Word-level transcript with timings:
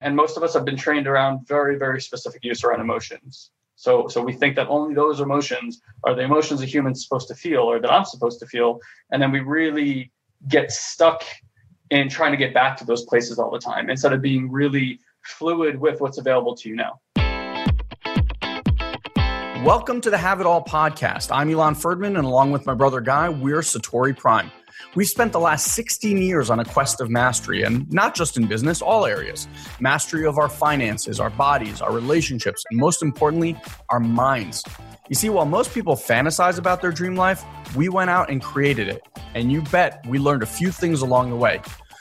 And 0.00 0.14
most 0.14 0.36
of 0.36 0.44
us 0.44 0.54
have 0.54 0.64
been 0.64 0.76
trained 0.76 1.08
around 1.08 1.48
very, 1.48 1.76
very 1.76 2.00
specific 2.00 2.44
use 2.44 2.62
around 2.62 2.80
emotions. 2.80 3.50
So, 3.74 4.06
so 4.06 4.22
we 4.22 4.32
think 4.32 4.54
that 4.54 4.68
only 4.68 4.94
those 4.94 5.18
emotions 5.18 5.80
are 6.04 6.14
the 6.14 6.22
emotions 6.22 6.62
a 6.62 6.66
human's 6.66 7.02
supposed 7.02 7.26
to 7.28 7.34
feel 7.34 7.62
or 7.62 7.80
that 7.80 7.92
I'm 7.92 8.04
supposed 8.04 8.38
to 8.40 8.46
feel. 8.46 8.78
And 9.10 9.20
then 9.20 9.32
we 9.32 9.40
really 9.40 10.12
get 10.46 10.70
stuck 10.70 11.24
in 11.90 12.08
trying 12.08 12.30
to 12.30 12.36
get 12.36 12.54
back 12.54 12.76
to 12.76 12.84
those 12.84 13.04
places 13.06 13.40
all 13.40 13.50
the 13.50 13.58
time 13.58 13.90
instead 13.90 14.12
of 14.12 14.22
being 14.22 14.48
really 14.52 15.00
fluid 15.24 15.80
with 15.80 16.00
what's 16.00 16.18
available 16.18 16.54
to 16.54 16.68
you 16.68 16.76
now. 16.76 17.00
Welcome 19.64 20.00
to 20.02 20.10
the 20.10 20.18
Have 20.18 20.40
It 20.40 20.46
All 20.46 20.62
podcast. 20.62 21.30
I'm 21.32 21.48
Ilan 21.48 21.74
Ferdman, 21.74 22.16
and 22.16 22.18
along 22.18 22.52
with 22.52 22.66
my 22.66 22.74
brother 22.74 23.00
Guy, 23.00 23.28
we're 23.28 23.62
Satori 23.62 24.16
Prime. 24.16 24.52
We've 24.94 25.08
spent 25.08 25.32
the 25.32 25.40
last 25.40 25.74
16 25.74 26.16
years 26.16 26.48
on 26.48 26.60
a 26.60 26.64
quest 26.64 27.00
of 27.02 27.10
mastery, 27.10 27.62
and 27.62 27.90
not 27.92 28.14
just 28.14 28.38
in 28.38 28.46
business, 28.46 28.80
all 28.80 29.04
areas. 29.04 29.46
Mastery 29.80 30.26
of 30.26 30.38
our 30.38 30.48
finances, 30.48 31.20
our 31.20 31.28
bodies, 31.28 31.82
our 31.82 31.92
relationships, 31.92 32.64
and 32.70 32.80
most 32.80 33.02
importantly, 33.02 33.60
our 33.90 34.00
minds. 34.00 34.64
You 35.08 35.14
see, 35.14 35.28
while 35.28 35.44
most 35.44 35.74
people 35.74 35.94
fantasize 35.94 36.58
about 36.58 36.80
their 36.80 36.90
dream 36.90 37.16
life, 37.16 37.44
we 37.76 37.90
went 37.90 38.08
out 38.08 38.30
and 38.30 38.42
created 38.42 38.88
it. 38.88 39.02
And 39.34 39.52
you 39.52 39.60
bet 39.62 40.04
we 40.08 40.18
learned 40.18 40.42
a 40.42 40.46
few 40.46 40.72
things 40.72 41.02
along 41.02 41.30
the 41.30 41.36
way. 41.36 41.60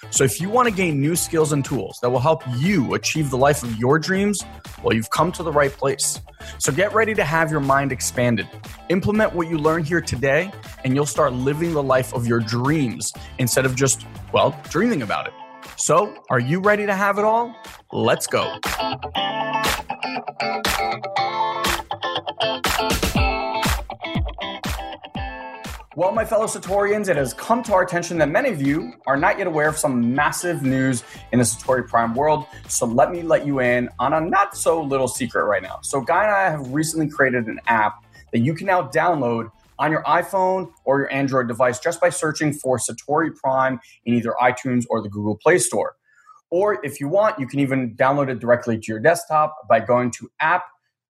So 0.10 0.24
if 0.24 0.40
you 0.40 0.50
want 0.50 0.68
to 0.68 0.74
gain 0.74 1.02
new 1.02 1.16
skills 1.16 1.52
and 1.52 1.64
tools 1.64 2.00
that 2.02 2.10
will 2.10 2.20
help 2.20 2.44
you 2.58 2.94
achieve 2.94 3.30
the 3.30 3.38
life 3.38 3.64
of 3.64 3.76
your 3.78 4.00
dreams, 4.00 4.44
well, 4.84 4.94
you've 4.94 5.10
come 5.10 5.32
to 5.34 5.44
the 5.44 5.52
right 5.52 5.72
place. 5.72 6.22
So 6.60 6.72
get 6.72 6.94
ready 6.94 7.14
to 7.14 7.24
have 7.24 7.52
your 7.52 7.60
mind 7.60 7.92
expanded. 7.92 8.48
Implement 8.90 9.34
what 9.34 9.48
you 9.48 9.58
learn 9.58 9.84
here 9.84 10.02
today, 10.02 10.52
and 10.84 10.96
you'll 10.96 11.06
start 11.06 11.34
living 11.34 11.74
the 11.74 11.84
life 11.84 12.14
of 12.14 12.26
your 12.26 12.40
dreams 12.40 13.12
instead 13.38 13.66
of 13.66 13.76
just, 13.76 14.06
well, 14.32 14.60
dreaming 14.70 15.02
about 15.02 15.28
it. 15.28 15.34
So, 15.76 16.16
are 16.30 16.40
you 16.40 16.60
ready 16.60 16.86
to 16.86 16.96
have 16.96 17.20
it 17.20 17.26
all? 17.26 17.56
Let's 17.92 18.26
go. 18.26 18.58
Well, 25.98 26.12
my 26.12 26.26
fellow 26.26 26.46
Satorians, 26.46 27.10
it 27.10 27.16
has 27.16 27.34
come 27.34 27.64
to 27.64 27.74
our 27.74 27.82
attention 27.82 28.20
that 28.20 28.30
many 28.30 28.50
of 28.50 28.62
you 28.62 28.94
are 29.08 29.18
not 29.18 29.40
yet 29.40 29.48
aware 29.48 29.68
of 29.68 29.80
some 29.80 30.14
massive 30.14 30.62
news 30.62 31.04
in 31.32 31.40
the 31.40 31.44
Satori 31.44 31.88
Prime 31.88 32.14
world. 32.14 32.46
So 32.68 32.86
let 32.86 33.10
me 33.10 33.24
let 33.24 33.48
you 33.48 33.62
in 33.62 33.90
on 33.98 34.14
a 34.14 34.22
not 34.22 34.56
so 34.56 34.80
little 34.80 35.08
secret 35.08 35.46
right 35.46 35.64
now. 35.64 35.80
So, 35.82 36.00
Guy 36.00 36.26
and 36.26 36.32
I 36.32 36.52
have 36.52 36.72
recently 36.72 37.10
created 37.10 37.48
an 37.48 37.60
app 37.66 38.06
that 38.32 38.42
you 38.42 38.54
can 38.54 38.68
now 38.68 38.84
download 38.90 39.50
on 39.80 39.90
your 39.90 40.04
iPhone 40.04 40.72
or 40.86 41.00
your 41.00 41.12
Android 41.12 41.48
device 41.48 41.80
just 41.80 42.00
by 42.00 42.10
searching 42.10 42.54
for 42.54 42.78
Satori 42.78 43.36
Prime 43.36 43.80
in 44.06 44.14
either 44.14 44.36
iTunes 44.40 44.86
or 44.92 45.02
the 45.02 45.10
Google 45.10 45.36
Play 45.36 45.58
Store. 45.58 45.96
Or 46.52 46.80
if 46.86 47.00
you 47.00 47.08
want, 47.08 47.40
you 47.40 47.48
can 47.48 47.60
even 47.60 47.96
download 47.96 48.30
it 48.30 48.38
directly 48.38 48.78
to 48.78 48.86
your 48.88 49.00
desktop 49.00 49.68
by 49.68 49.80
going 49.80 50.12
to 50.12 50.30
app 50.40 50.66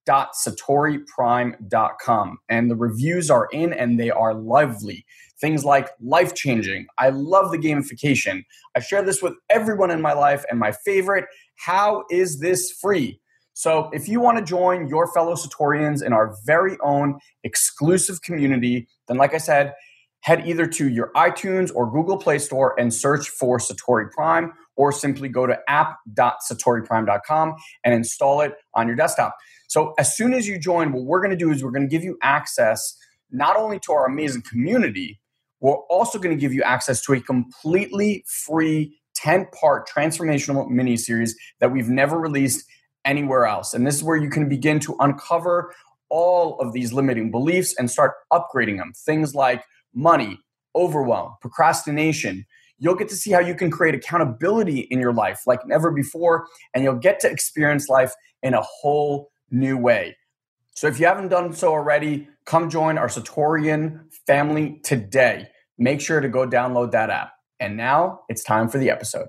www.satoriprime.com. 0.07 2.37
And 2.49 2.71
the 2.71 2.75
reviews 2.75 3.29
are 3.29 3.47
in 3.51 3.73
and 3.73 3.99
they 3.99 4.09
are 4.09 4.33
lively. 4.33 5.05
Things 5.39 5.65
like 5.65 5.89
life 6.01 6.33
changing. 6.33 6.87
I 6.97 7.09
love 7.09 7.51
the 7.51 7.57
gamification. 7.57 8.45
I 8.75 8.79
share 8.79 9.03
this 9.03 9.21
with 9.21 9.33
everyone 9.49 9.91
in 9.91 10.01
my 10.01 10.13
life. 10.13 10.45
And 10.49 10.59
my 10.59 10.71
favorite, 10.71 11.25
how 11.57 12.05
is 12.09 12.39
this 12.39 12.71
free? 12.71 13.19
So 13.53 13.89
if 13.91 14.07
you 14.07 14.19
want 14.19 14.37
to 14.37 14.43
join 14.43 14.87
your 14.87 15.11
fellow 15.13 15.33
Satorians 15.33 16.03
in 16.03 16.13
our 16.13 16.35
very 16.45 16.77
own 16.83 17.19
exclusive 17.43 18.21
community, 18.21 18.87
then 19.07 19.17
like 19.17 19.33
I 19.33 19.39
said, 19.39 19.73
head 20.21 20.47
either 20.47 20.67
to 20.67 20.89
your 20.89 21.11
iTunes 21.15 21.71
or 21.73 21.91
Google 21.91 22.17
Play 22.17 22.39
Store 22.39 22.79
and 22.79 22.93
search 22.93 23.29
for 23.29 23.57
Satori 23.57 24.11
Prime, 24.11 24.53
or 24.75 24.91
simply 24.91 25.29
go 25.29 25.47
to 25.47 25.57
app.satoriprime.com 25.67 27.55
and 27.83 27.93
install 27.93 28.41
it 28.41 28.53
on 28.75 28.87
your 28.87 28.95
desktop. 28.95 29.35
So 29.67 29.93
as 29.99 30.15
soon 30.15 30.33
as 30.33 30.47
you 30.47 30.57
join, 30.57 30.91
what 30.91 31.03
we're 31.03 31.19
going 31.19 31.31
to 31.31 31.37
do 31.37 31.51
is 31.51 31.63
we're 31.63 31.71
going 31.71 31.87
to 31.87 31.93
give 31.93 32.03
you 32.03 32.17
access 32.23 32.97
not 33.29 33.57
only 33.57 33.79
to 33.81 33.91
our 33.91 34.05
amazing 34.05 34.43
community, 34.43 35.19
we're 35.59 35.75
also 35.89 36.19
going 36.19 36.35
to 36.35 36.39
give 36.39 36.53
you 36.53 36.63
access 36.63 37.01
to 37.03 37.13
a 37.13 37.19
completely 37.19 38.23
free 38.27 38.97
10 39.15 39.47
part 39.47 39.89
transformational 39.89 40.69
mini 40.69 40.95
series 40.95 41.35
that 41.59 41.71
we've 41.71 41.89
never 41.89 42.19
released 42.19 42.65
anywhere 43.05 43.45
else. 43.45 43.73
And 43.73 43.85
this 43.85 43.95
is 43.95 44.03
where 44.03 44.17
you 44.17 44.29
can 44.29 44.47
begin 44.47 44.79
to 44.81 44.95
uncover 44.99 45.73
all 46.09 46.59
of 46.59 46.73
these 46.73 46.93
limiting 46.93 47.31
beliefs 47.31 47.75
and 47.77 47.89
start 47.89 48.13
upgrading 48.31 48.77
them. 48.77 48.93
Things 48.95 49.33
like 49.33 49.63
money, 49.93 50.39
overwhelm, 50.75 51.35
procrastination. 51.41 52.45
You'll 52.77 52.95
get 52.95 53.09
to 53.09 53.15
see 53.15 53.31
how 53.31 53.39
you 53.39 53.55
can 53.55 53.71
create 53.71 53.95
accountability 53.95 54.81
in 54.91 54.99
your 54.99 55.13
life 55.13 55.41
like 55.47 55.65
never 55.65 55.91
before, 55.91 56.45
and 56.73 56.83
you'll 56.83 56.95
get 56.95 57.19
to 57.21 57.29
experience 57.29 57.89
life 57.89 58.13
in 58.43 58.53
a 58.53 58.61
whole 58.61 59.31
new 59.51 59.77
way. 59.77 60.17
So 60.75 60.87
if 60.87 60.99
you 60.99 61.07
haven't 61.07 61.29
done 61.29 61.53
so 61.53 61.71
already, 61.71 62.27
come 62.45 62.69
join 62.69 62.97
our 62.97 63.07
Satorian 63.07 64.13
family 64.27 64.79
today. 64.83 65.47
Make 65.77 66.01
sure 66.01 66.21
to 66.21 66.29
go 66.29 66.47
download 66.47 66.91
that 66.91 67.09
app. 67.09 67.33
And 67.59 67.77
now 67.77 68.21
it's 68.29 68.43
time 68.43 68.69
for 68.69 68.77
the 68.77 68.89
episode. 68.89 69.27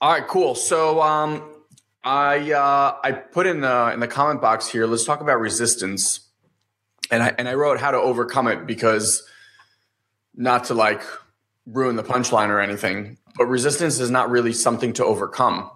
All 0.00 0.12
right, 0.12 0.26
cool. 0.26 0.54
So 0.54 1.00
um, 1.02 1.42
I 2.04 2.52
uh, 2.52 2.96
I 3.02 3.12
put 3.12 3.46
in 3.46 3.60
the 3.60 3.92
in 3.92 4.00
the 4.00 4.08
comment 4.08 4.40
box 4.40 4.68
here. 4.68 4.86
Let's 4.86 5.04
talk 5.04 5.20
about 5.20 5.40
resistance, 5.40 6.20
and 7.10 7.22
I 7.22 7.34
and 7.38 7.48
I 7.48 7.54
wrote 7.54 7.80
how 7.80 7.90
to 7.90 7.98
overcome 7.98 8.46
it 8.48 8.66
because 8.66 9.26
not 10.34 10.64
to 10.64 10.74
like 10.74 11.02
ruin 11.66 11.96
the 11.96 12.04
punchline 12.04 12.48
or 12.48 12.60
anything, 12.60 13.18
but 13.36 13.46
resistance 13.46 13.98
is 14.00 14.10
not 14.10 14.30
really 14.30 14.52
something 14.52 14.92
to 14.94 15.04
overcome. 15.04 15.70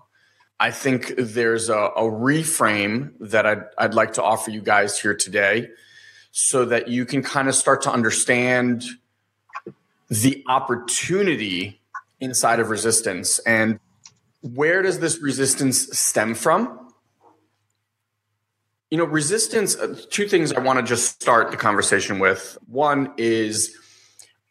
I 0.61 0.71
think 0.71 1.15
there's 1.17 1.71
a, 1.71 1.75
a 1.79 2.03
reframe 2.03 3.13
that 3.19 3.47
I'd, 3.47 3.63
I'd 3.79 3.95
like 3.95 4.13
to 4.15 4.23
offer 4.23 4.51
you 4.51 4.61
guys 4.61 5.01
here 5.01 5.15
today 5.15 5.71
so 6.33 6.67
that 6.67 6.89
you 6.89 7.07
can 7.07 7.23
kind 7.23 7.49
of 7.49 7.55
start 7.55 7.81
to 7.83 7.91
understand 7.91 8.85
the 10.11 10.45
opportunity 10.47 11.81
inside 12.21 12.61
of 12.61 12.69
resistance 12.69 13.39
and 13.41 13.81
where 14.43 14.83
does 14.83 14.99
this 15.01 15.19
resistance 15.21 15.99
stem 15.99 16.35
from? 16.35 16.93
You 18.91 18.99
know, 18.99 19.05
resistance, 19.05 19.77
uh, 19.77 19.97
two 20.11 20.27
things 20.29 20.53
I 20.53 20.61
want 20.61 20.79
to 20.79 20.83
just 20.85 21.23
start 21.23 21.51
the 21.51 21.57
conversation 21.57 22.19
with. 22.19 22.59
One 22.67 23.13
is 23.17 23.75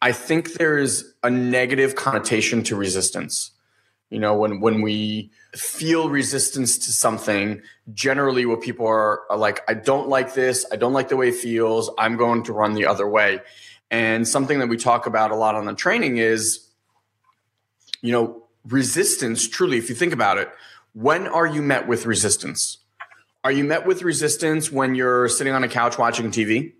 I 0.02 0.12
think 0.12 0.54
there 0.54 0.78
is 0.78 1.12
a 1.22 1.30
negative 1.30 1.94
connotation 1.94 2.62
to 2.64 2.76
resistance. 2.76 3.50
You 4.08 4.18
know, 4.18 4.34
when 4.34 4.60
when 4.60 4.80
we 4.80 5.30
feel 5.54 6.08
resistance 6.08 6.78
to 6.78 6.92
something, 6.92 7.62
generally 7.92 8.46
what 8.46 8.60
people 8.60 8.86
are, 8.86 9.22
are 9.30 9.36
like, 9.36 9.62
I 9.68 9.74
don't 9.74 10.08
like 10.08 10.34
this, 10.34 10.64
I 10.70 10.76
don't 10.76 10.92
like 10.92 11.08
the 11.08 11.16
way 11.16 11.30
it 11.30 11.34
feels, 11.34 11.90
I'm 11.98 12.16
going 12.16 12.44
to 12.44 12.52
run 12.52 12.74
the 12.74 12.86
other 12.86 13.08
way. 13.08 13.40
And 13.90 14.26
something 14.26 14.60
that 14.60 14.68
we 14.68 14.76
talk 14.76 15.06
about 15.06 15.32
a 15.32 15.36
lot 15.36 15.56
on 15.56 15.64
the 15.64 15.74
training 15.74 16.18
is, 16.18 16.68
you 18.00 18.12
know, 18.12 18.44
resistance 18.68 19.48
truly, 19.48 19.78
if 19.78 19.88
you 19.88 19.94
think 19.94 20.12
about 20.12 20.38
it, 20.38 20.48
when 20.92 21.26
are 21.26 21.46
you 21.46 21.62
met 21.62 21.88
with 21.88 22.06
resistance? 22.06 22.78
Are 23.42 23.52
you 23.52 23.64
met 23.64 23.86
with 23.86 24.02
resistance 24.02 24.70
when 24.70 24.94
you're 24.94 25.28
sitting 25.28 25.52
on 25.52 25.64
a 25.64 25.68
couch 25.68 25.98
watching 25.98 26.30
TV? 26.30 26.74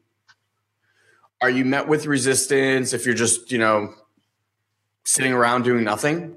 Are 1.40 1.50
you 1.50 1.64
met 1.64 1.88
with 1.88 2.06
resistance 2.06 2.92
if 2.92 3.06
you're 3.06 3.14
just, 3.14 3.50
you 3.50 3.58
know, 3.58 3.94
sitting 5.04 5.32
around 5.32 5.62
doing 5.62 5.84
nothing? 5.84 6.36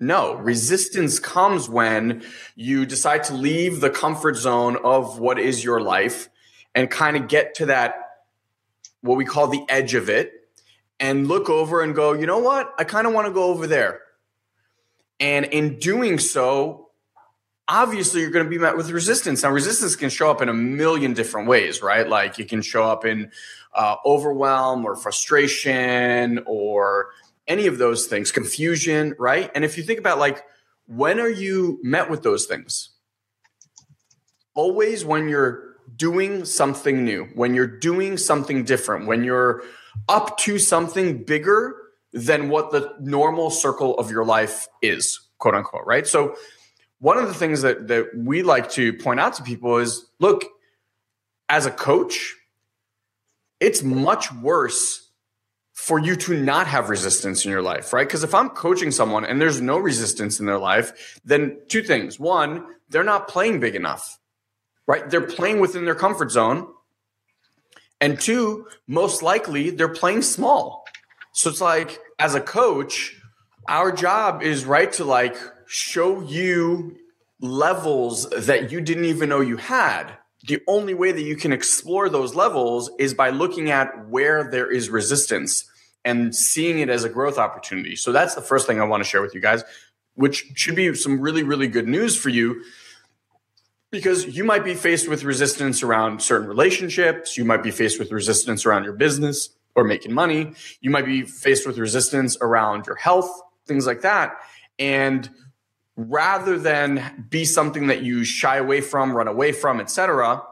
No, 0.00 0.34
resistance 0.34 1.18
comes 1.18 1.68
when 1.68 2.24
you 2.56 2.84
decide 2.84 3.24
to 3.24 3.34
leave 3.34 3.80
the 3.80 3.90
comfort 3.90 4.36
zone 4.36 4.76
of 4.82 5.18
what 5.18 5.38
is 5.38 5.62
your 5.62 5.80
life 5.80 6.28
and 6.74 6.90
kind 6.90 7.16
of 7.16 7.28
get 7.28 7.54
to 7.56 7.66
that, 7.66 7.94
what 9.02 9.16
we 9.16 9.24
call 9.24 9.46
the 9.46 9.64
edge 9.68 9.94
of 9.94 10.10
it, 10.10 10.32
and 10.98 11.28
look 11.28 11.48
over 11.48 11.80
and 11.80 11.94
go, 11.94 12.12
you 12.12 12.26
know 12.26 12.38
what? 12.38 12.72
I 12.78 12.84
kind 12.84 13.06
of 13.06 13.12
want 13.12 13.28
to 13.28 13.32
go 13.32 13.44
over 13.44 13.66
there. 13.66 14.00
And 15.20 15.46
in 15.46 15.78
doing 15.78 16.18
so, 16.18 16.90
obviously 17.68 18.20
you're 18.20 18.30
going 18.30 18.44
to 18.44 18.50
be 18.50 18.58
met 18.58 18.76
with 18.76 18.90
resistance. 18.90 19.42
Now, 19.42 19.50
resistance 19.50 19.96
can 19.96 20.10
show 20.10 20.30
up 20.30 20.42
in 20.42 20.48
a 20.48 20.54
million 20.54 21.14
different 21.14 21.48
ways, 21.48 21.82
right? 21.82 22.08
Like 22.08 22.38
it 22.38 22.48
can 22.48 22.62
show 22.62 22.84
up 22.84 23.04
in 23.04 23.30
uh, 23.74 23.96
overwhelm 24.04 24.84
or 24.84 24.96
frustration 24.96 26.42
or 26.46 27.10
any 27.46 27.66
of 27.66 27.78
those 27.78 28.06
things, 28.06 28.32
confusion, 28.32 29.14
right? 29.18 29.50
And 29.54 29.64
if 29.64 29.76
you 29.76 29.82
think 29.82 29.98
about 29.98 30.18
like, 30.18 30.42
when 30.86 31.20
are 31.20 31.28
you 31.28 31.78
met 31.82 32.10
with 32.10 32.22
those 32.22 32.46
things? 32.46 32.90
Always 34.54 35.04
when 35.04 35.28
you're 35.28 35.74
doing 35.96 36.44
something 36.44 37.04
new, 37.04 37.24
when 37.34 37.54
you're 37.54 37.66
doing 37.66 38.16
something 38.16 38.64
different, 38.64 39.06
when 39.06 39.24
you're 39.24 39.62
up 40.08 40.36
to 40.38 40.58
something 40.58 41.24
bigger 41.24 41.76
than 42.12 42.48
what 42.48 42.70
the 42.70 42.94
normal 43.00 43.50
circle 43.50 43.98
of 43.98 44.10
your 44.10 44.24
life 44.24 44.68
is, 44.82 45.20
quote 45.38 45.54
unquote, 45.54 45.84
right? 45.86 46.06
So, 46.06 46.36
one 47.00 47.18
of 47.18 47.26
the 47.26 47.34
things 47.34 47.62
that, 47.62 47.88
that 47.88 48.10
we 48.16 48.42
like 48.42 48.70
to 48.70 48.94
point 48.94 49.20
out 49.20 49.34
to 49.34 49.42
people 49.42 49.76
is 49.76 50.06
look, 50.20 50.44
as 51.48 51.66
a 51.66 51.70
coach, 51.70 52.34
it's 53.60 53.82
much 53.82 54.32
worse 54.32 55.03
for 55.84 55.98
you 55.98 56.16
to 56.16 56.34
not 56.34 56.66
have 56.66 56.88
resistance 56.88 57.44
in 57.44 57.50
your 57.50 57.60
life, 57.60 57.92
right? 57.92 58.08
Because 58.08 58.24
if 58.24 58.34
I'm 58.34 58.48
coaching 58.48 58.90
someone 58.90 59.26
and 59.26 59.38
there's 59.38 59.60
no 59.60 59.76
resistance 59.76 60.40
in 60.40 60.46
their 60.46 60.58
life, 60.58 61.20
then 61.26 61.58
two 61.68 61.82
things. 61.82 62.18
One, 62.18 62.64
they're 62.88 63.04
not 63.04 63.28
playing 63.28 63.60
big 63.60 63.74
enough, 63.74 64.18
right? 64.86 65.10
They're 65.10 65.26
playing 65.26 65.60
within 65.60 65.84
their 65.84 65.94
comfort 65.94 66.30
zone. 66.30 66.68
And 68.00 68.18
two, 68.18 68.66
most 68.86 69.22
likely 69.22 69.68
they're 69.68 69.90
playing 69.90 70.22
small. 70.22 70.86
So 71.34 71.50
it's 71.50 71.60
like, 71.60 72.00
as 72.18 72.34
a 72.34 72.40
coach, 72.40 73.14
our 73.68 73.92
job 73.92 74.42
is, 74.42 74.64
right, 74.64 74.90
to 74.94 75.04
like 75.04 75.36
show 75.66 76.22
you 76.22 76.96
levels 77.42 78.30
that 78.30 78.72
you 78.72 78.80
didn't 78.80 79.04
even 79.04 79.28
know 79.28 79.42
you 79.42 79.58
had. 79.58 80.16
The 80.48 80.62
only 80.66 80.94
way 80.94 81.12
that 81.12 81.20
you 81.20 81.36
can 81.36 81.52
explore 81.52 82.08
those 82.08 82.34
levels 82.34 82.90
is 82.98 83.12
by 83.12 83.28
looking 83.28 83.70
at 83.70 84.08
where 84.08 84.50
there 84.50 84.70
is 84.70 84.88
resistance 84.88 85.70
and 86.04 86.34
seeing 86.34 86.78
it 86.78 86.88
as 86.88 87.04
a 87.04 87.08
growth 87.08 87.38
opportunity. 87.38 87.96
So 87.96 88.12
that's 88.12 88.34
the 88.34 88.42
first 88.42 88.66
thing 88.66 88.80
I 88.80 88.84
want 88.84 89.02
to 89.02 89.08
share 89.08 89.22
with 89.22 89.34
you 89.34 89.40
guys, 89.40 89.64
which 90.14 90.52
should 90.54 90.76
be 90.76 90.94
some 90.94 91.20
really, 91.20 91.42
really 91.42 91.68
good 91.68 91.88
news 91.88 92.16
for 92.16 92.28
you 92.28 92.62
because 93.90 94.36
you 94.36 94.42
might 94.42 94.64
be 94.64 94.74
faced 94.74 95.08
with 95.08 95.22
resistance 95.22 95.82
around 95.82 96.20
certain 96.20 96.48
relationships. 96.48 97.36
You 97.36 97.44
might 97.44 97.62
be 97.62 97.70
faced 97.70 97.98
with 97.98 98.10
resistance 98.10 98.66
around 98.66 98.84
your 98.84 98.92
business 98.92 99.50
or 99.76 99.84
making 99.84 100.12
money. 100.12 100.54
You 100.80 100.90
might 100.90 101.06
be 101.06 101.22
faced 101.22 101.66
with 101.66 101.78
resistance 101.78 102.36
around 102.40 102.86
your 102.86 102.96
health, 102.96 103.30
things 103.66 103.86
like 103.86 104.00
that. 104.02 104.36
And 104.80 105.30
rather 105.96 106.58
than 106.58 107.26
be 107.30 107.44
something 107.44 107.86
that 107.86 108.02
you 108.02 108.24
shy 108.24 108.56
away 108.56 108.80
from, 108.80 109.16
run 109.16 109.28
away 109.28 109.52
from, 109.52 109.80
etc., 109.80 110.42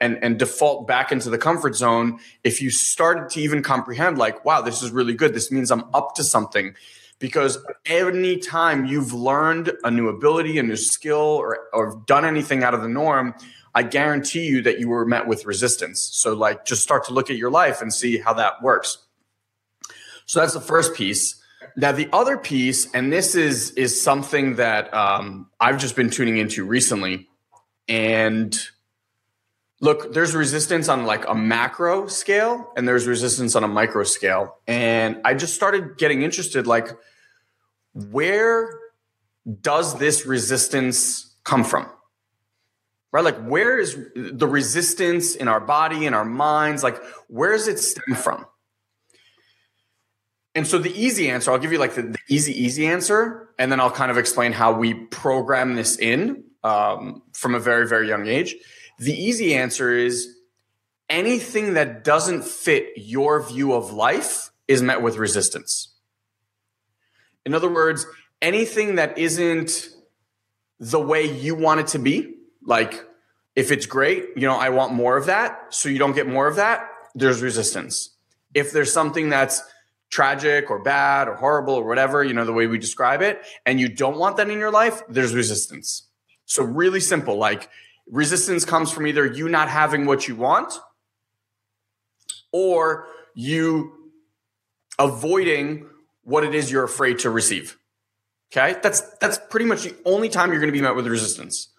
and 0.00 0.18
and 0.22 0.38
default 0.38 0.86
back 0.86 1.12
into 1.12 1.30
the 1.30 1.38
comfort 1.38 1.74
zone, 1.74 2.18
if 2.44 2.60
you 2.60 2.70
started 2.70 3.30
to 3.30 3.40
even 3.40 3.62
comprehend, 3.62 4.18
like, 4.18 4.44
wow, 4.44 4.60
this 4.60 4.82
is 4.82 4.90
really 4.90 5.14
good. 5.14 5.34
This 5.34 5.50
means 5.50 5.70
I'm 5.70 5.84
up 5.94 6.14
to 6.16 6.24
something. 6.24 6.74
Because 7.18 7.58
any 7.86 8.36
time 8.36 8.84
you've 8.84 9.14
learned 9.14 9.72
a 9.84 9.90
new 9.90 10.08
ability, 10.08 10.58
a 10.58 10.62
new 10.62 10.76
skill, 10.76 11.16
or, 11.16 11.60
or 11.72 12.02
done 12.06 12.26
anything 12.26 12.62
out 12.62 12.74
of 12.74 12.82
the 12.82 12.88
norm, 12.88 13.34
I 13.74 13.84
guarantee 13.84 14.46
you 14.46 14.60
that 14.62 14.78
you 14.80 14.90
were 14.90 15.06
met 15.06 15.26
with 15.26 15.46
resistance. 15.46 16.00
So, 16.12 16.34
like, 16.34 16.66
just 16.66 16.82
start 16.82 17.06
to 17.06 17.14
look 17.14 17.30
at 17.30 17.36
your 17.36 17.50
life 17.50 17.80
and 17.80 17.92
see 17.92 18.18
how 18.18 18.34
that 18.34 18.62
works. 18.62 18.98
So 20.26 20.40
that's 20.40 20.52
the 20.52 20.60
first 20.60 20.94
piece. 20.94 21.42
Now, 21.74 21.92
the 21.92 22.08
other 22.12 22.36
piece, 22.36 22.90
and 22.92 23.12
this 23.12 23.34
is 23.34 23.70
is 23.72 24.00
something 24.00 24.56
that 24.56 24.92
um, 24.92 25.48
I've 25.58 25.78
just 25.78 25.96
been 25.96 26.10
tuning 26.10 26.36
into 26.36 26.66
recently, 26.66 27.28
and 27.88 28.58
look, 29.86 30.12
there's 30.12 30.34
resistance 30.34 30.88
on 30.88 31.06
like 31.06 31.28
a 31.28 31.34
macro 31.34 32.08
scale, 32.08 32.72
and 32.76 32.88
there's 32.88 33.06
resistance 33.06 33.54
on 33.54 33.62
a 33.62 33.68
micro 33.68 34.02
scale, 34.02 34.56
and 34.66 35.20
I 35.24 35.34
just 35.34 35.54
started 35.54 35.96
getting 35.96 36.22
interested, 36.22 36.66
like, 36.66 36.88
where 37.92 38.76
does 39.60 39.96
this 39.98 40.26
resistance 40.26 41.36
come 41.44 41.62
from? 41.62 41.88
Right, 43.12 43.24
like 43.24 43.38
where 43.44 43.78
is 43.78 43.96
the 44.16 44.48
resistance 44.48 45.36
in 45.36 45.46
our 45.46 45.60
body, 45.60 46.04
in 46.04 46.14
our 46.14 46.24
minds? 46.24 46.82
Like, 46.82 47.00
where 47.28 47.52
does 47.52 47.68
it 47.68 47.78
stem 47.78 48.16
from? 48.16 48.44
And 50.56 50.66
so 50.66 50.78
the 50.78 50.90
easy 50.90 51.30
answer, 51.30 51.52
I'll 51.52 51.58
give 51.58 51.70
you 51.70 51.78
like 51.78 51.94
the, 51.94 52.02
the, 52.02 52.18
easy, 52.28 52.52
easy 52.60 52.86
answer, 52.88 53.50
and 53.56 53.70
then 53.70 53.78
I'll 53.78 53.92
kind 53.92 54.10
of 54.10 54.18
explain 54.18 54.50
how 54.50 54.72
we 54.72 54.94
program 54.94 55.76
this 55.76 55.96
in 55.96 56.42
um, 56.64 57.22
from 57.32 57.54
a 57.54 57.60
very, 57.60 57.86
very 57.86 58.08
young 58.08 58.26
age. 58.26 58.56
The 58.98 59.12
easy 59.12 59.54
answer 59.54 59.92
is 59.92 60.36
anything 61.08 61.74
that 61.74 62.04
doesn't 62.04 62.44
fit 62.44 62.92
your 62.96 63.42
view 63.42 63.72
of 63.72 63.92
life 63.92 64.50
is 64.66 64.82
met 64.82 65.02
with 65.02 65.16
resistance. 65.16 65.88
In 67.44 67.54
other 67.54 67.72
words, 67.72 68.06
anything 68.42 68.96
that 68.96 69.18
isn't 69.18 69.88
the 70.80 71.00
way 71.00 71.24
you 71.24 71.54
want 71.54 71.80
it 71.80 71.86
to 71.88 71.98
be, 71.98 72.34
like 72.62 73.04
if 73.54 73.70
it's 73.70 73.86
great, 73.86 74.30
you 74.36 74.42
know, 74.42 74.56
I 74.56 74.70
want 74.70 74.92
more 74.92 75.16
of 75.16 75.26
that, 75.26 75.74
so 75.74 75.88
you 75.88 75.98
don't 75.98 76.14
get 76.14 76.26
more 76.26 76.46
of 76.46 76.56
that, 76.56 76.88
there's 77.14 77.40
resistance. 77.40 78.10
If 78.54 78.72
there's 78.72 78.92
something 78.92 79.28
that's 79.28 79.62
tragic 80.10 80.70
or 80.70 80.82
bad 80.82 81.28
or 81.28 81.34
horrible 81.34 81.74
or 81.74 81.86
whatever, 81.86 82.22
you 82.22 82.34
know, 82.34 82.44
the 82.44 82.52
way 82.52 82.66
we 82.66 82.78
describe 82.78 83.22
it, 83.22 83.42
and 83.64 83.80
you 83.80 83.88
don't 83.88 84.18
want 84.18 84.36
that 84.36 84.50
in 84.50 84.58
your 84.58 84.70
life, 84.70 85.02
there's 85.08 85.34
resistance. 85.34 86.08
So, 86.44 86.62
really 86.62 87.00
simple 87.00 87.36
like 87.36 87.70
resistance 88.10 88.64
comes 88.64 88.90
from 88.90 89.06
either 89.06 89.26
you 89.26 89.48
not 89.48 89.68
having 89.68 90.06
what 90.06 90.28
you 90.28 90.36
want 90.36 90.72
or 92.52 93.06
you 93.34 93.92
avoiding 94.98 95.88
what 96.22 96.44
it 96.44 96.54
is 96.54 96.70
you're 96.70 96.84
afraid 96.84 97.18
to 97.20 97.30
receive. 97.30 97.78
Okay? 98.52 98.78
That's 98.82 99.02
that's 99.18 99.38
pretty 99.50 99.66
much 99.66 99.82
the 99.82 99.94
only 100.04 100.28
time 100.28 100.50
you're 100.50 100.60
going 100.60 100.72
to 100.72 100.78
be 100.78 100.82
met 100.82 100.96
with 100.96 101.06
resistance. 101.06 101.72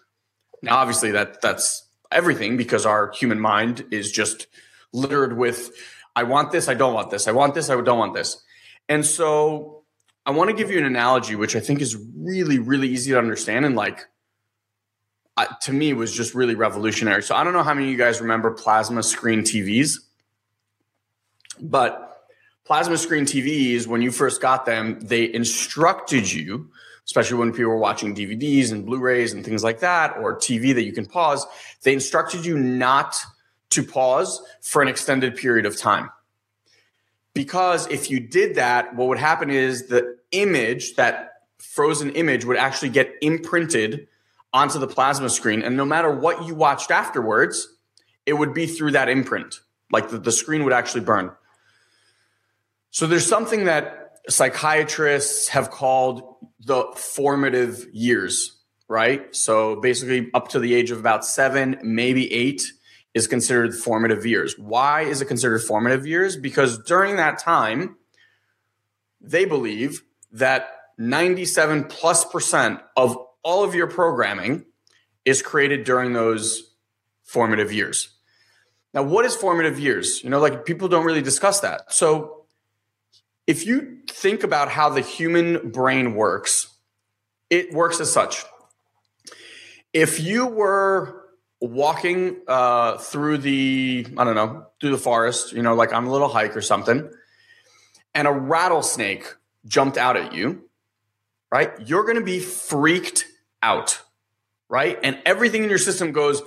Now 0.62 0.76
obviously 0.78 1.12
that 1.12 1.40
that's 1.40 1.86
everything 2.10 2.56
because 2.56 2.86
our 2.86 3.12
human 3.12 3.40
mind 3.40 3.84
is 3.90 4.10
just 4.12 4.46
littered 4.92 5.36
with 5.36 5.70
I 6.14 6.24
want 6.24 6.50
this, 6.50 6.68
I 6.68 6.74
don't 6.74 6.94
want 6.94 7.10
this. 7.10 7.28
I 7.28 7.32
want 7.32 7.54
this, 7.54 7.70
I 7.70 7.80
don't 7.80 7.98
want 7.98 8.14
this. 8.14 8.42
And 8.88 9.04
so 9.04 9.84
I 10.26 10.30
want 10.30 10.50
to 10.50 10.56
give 10.56 10.70
you 10.70 10.78
an 10.78 10.84
analogy, 10.84 11.36
which 11.36 11.54
I 11.54 11.60
think 11.60 11.80
is 11.80 11.96
really, 12.16 12.58
really 12.58 12.88
easy 12.88 13.12
to 13.12 13.18
understand 13.18 13.64
and 13.64 13.76
like 13.76 14.04
uh, 15.38 15.46
to 15.60 15.72
me 15.72 15.92
was 15.92 16.12
just 16.12 16.34
really 16.34 16.56
revolutionary. 16.56 17.22
So 17.22 17.36
I 17.36 17.44
don't 17.44 17.52
know 17.52 17.62
how 17.62 17.72
many 17.72 17.86
of 17.86 17.92
you 17.92 17.96
guys 17.96 18.20
remember 18.20 18.50
plasma 18.50 19.04
screen 19.04 19.42
TVs, 19.42 20.00
but 21.60 22.26
plasma 22.64 22.96
screen 22.98 23.24
TVs, 23.24 23.86
when 23.86 24.02
you 24.02 24.10
first 24.10 24.42
got 24.42 24.66
them, 24.66 24.98
they 24.98 25.32
instructed 25.32 26.30
you, 26.30 26.68
especially 27.04 27.38
when 27.38 27.52
people 27.52 27.70
were 27.70 27.78
watching 27.78 28.16
DVDs 28.16 28.72
and 28.72 28.84
Blu-rays 28.84 29.32
and 29.32 29.44
things 29.44 29.62
like 29.62 29.78
that, 29.78 30.16
or 30.16 30.36
TV 30.36 30.74
that 30.74 30.82
you 30.82 30.92
can 30.92 31.06
pause, 31.06 31.46
they 31.84 31.92
instructed 31.92 32.44
you 32.44 32.58
not 32.58 33.16
to 33.70 33.84
pause 33.84 34.42
for 34.60 34.82
an 34.82 34.88
extended 34.88 35.36
period 35.36 35.66
of 35.66 35.78
time. 35.78 36.10
Because 37.32 37.86
if 37.92 38.10
you 38.10 38.18
did 38.18 38.56
that, 38.56 38.96
what 38.96 39.06
would 39.06 39.18
happen 39.18 39.50
is 39.50 39.86
the 39.86 40.18
image, 40.32 40.96
that 40.96 41.42
frozen 41.58 42.10
image, 42.10 42.44
would 42.44 42.56
actually 42.56 42.88
get 42.88 43.14
imprinted 43.22 44.08
onto 44.52 44.78
the 44.78 44.86
plasma 44.86 45.28
screen. 45.28 45.62
And 45.62 45.76
no 45.76 45.84
matter 45.84 46.10
what 46.10 46.46
you 46.46 46.54
watched 46.54 46.90
afterwards, 46.90 47.68
it 48.26 48.34
would 48.34 48.54
be 48.54 48.66
through 48.66 48.92
that 48.92 49.08
imprint. 49.08 49.60
Like 49.90 50.10
the, 50.10 50.18
the 50.18 50.32
screen 50.32 50.64
would 50.64 50.72
actually 50.72 51.02
burn. 51.02 51.32
So 52.90 53.06
there's 53.06 53.26
something 53.26 53.64
that 53.64 54.18
psychiatrists 54.28 55.48
have 55.48 55.70
called 55.70 56.22
the 56.60 56.84
formative 56.96 57.86
years, 57.92 58.60
right? 58.88 59.34
So 59.34 59.76
basically, 59.76 60.30
up 60.34 60.48
to 60.48 60.58
the 60.58 60.74
age 60.74 60.90
of 60.90 60.98
about 60.98 61.24
seven, 61.24 61.78
maybe 61.82 62.32
eight, 62.32 62.62
is 63.14 63.26
considered 63.26 63.74
formative 63.74 64.26
years. 64.26 64.58
Why 64.58 65.02
is 65.02 65.20
it 65.20 65.26
considered 65.26 65.60
formative 65.60 66.06
years? 66.06 66.36
Because 66.36 66.78
during 66.78 67.16
that 67.16 67.38
time, 67.38 67.96
they 69.20 69.44
believe 69.44 70.02
that 70.32 70.68
97 70.98 71.84
plus 71.84 72.24
percent 72.24 72.80
of 72.96 73.16
all 73.48 73.64
of 73.64 73.74
your 73.74 73.86
programming 73.86 74.62
is 75.24 75.40
created 75.40 75.82
during 75.82 76.12
those 76.12 76.74
formative 77.24 77.72
years. 77.72 78.10
Now, 78.92 79.04
what 79.04 79.24
is 79.24 79.34
formative 79.34 79.78
years? 79.78 80.22
You 80.22 80.28
know, 80.28 80.38
like 80.38 80.66
people 80.66 80.86
don't 80.86 81.06
really 81.06 81.22
discuss 81.22 81.60
that. 81.60 81.90
So, 81.90 82.44
if 83.46 83.64
you 83.64 84.00
think 84.06 84.44
about 84.44 84.68
how 84.68 84.90
the 84.90 85.00
human 85.00 85.70
brain 85.70 86.14
works, 86.14 86.76
it 87.48 87.72
works 87.72 88.00
as 88.00 88.12
such. 88.12 88.44
If 89.94 90.20
you 90.20 90.46
were 90.46 91.24
walking 91.58 92.36
uh, 92.46 92.98
through 92.98 93.38
the 93.38 94.06
I 94.18 94.24
don't 94.24 94.34
know 94.34 94.66
through 94.78 94.90
the 94.90 94.98
forest, 94.98 95.54
you 95.54 95.62
know, 95.62 95.74
like 95.74 95.94
on 95.94 96.04
a 96.04 96.12
little 96.12 96.28
hike 96.28 96.54
or 96.54 96.60
something, 96.60 97.10
and 98.14 98.28
a 98.28 98.32
rattlesnake 98.32 99.24
jumped 99.64 99.96
out 99.96 100.18
at 100.18 100.34
you, 100.34 100.68
right? 101.50 101.70
You're 101.86 102.04
going 102.04 102.18
to 102.18 102.30
be 102.36 102.40
freaked 102.40 103.24
out, 103.62 104.00
right? 104.68 104.98
And 105.02 105.20
everything 105.24 105.64
in 105.64 105.68
your 105.68 105.78
system 105.78 106.12
goes 106.12 106.42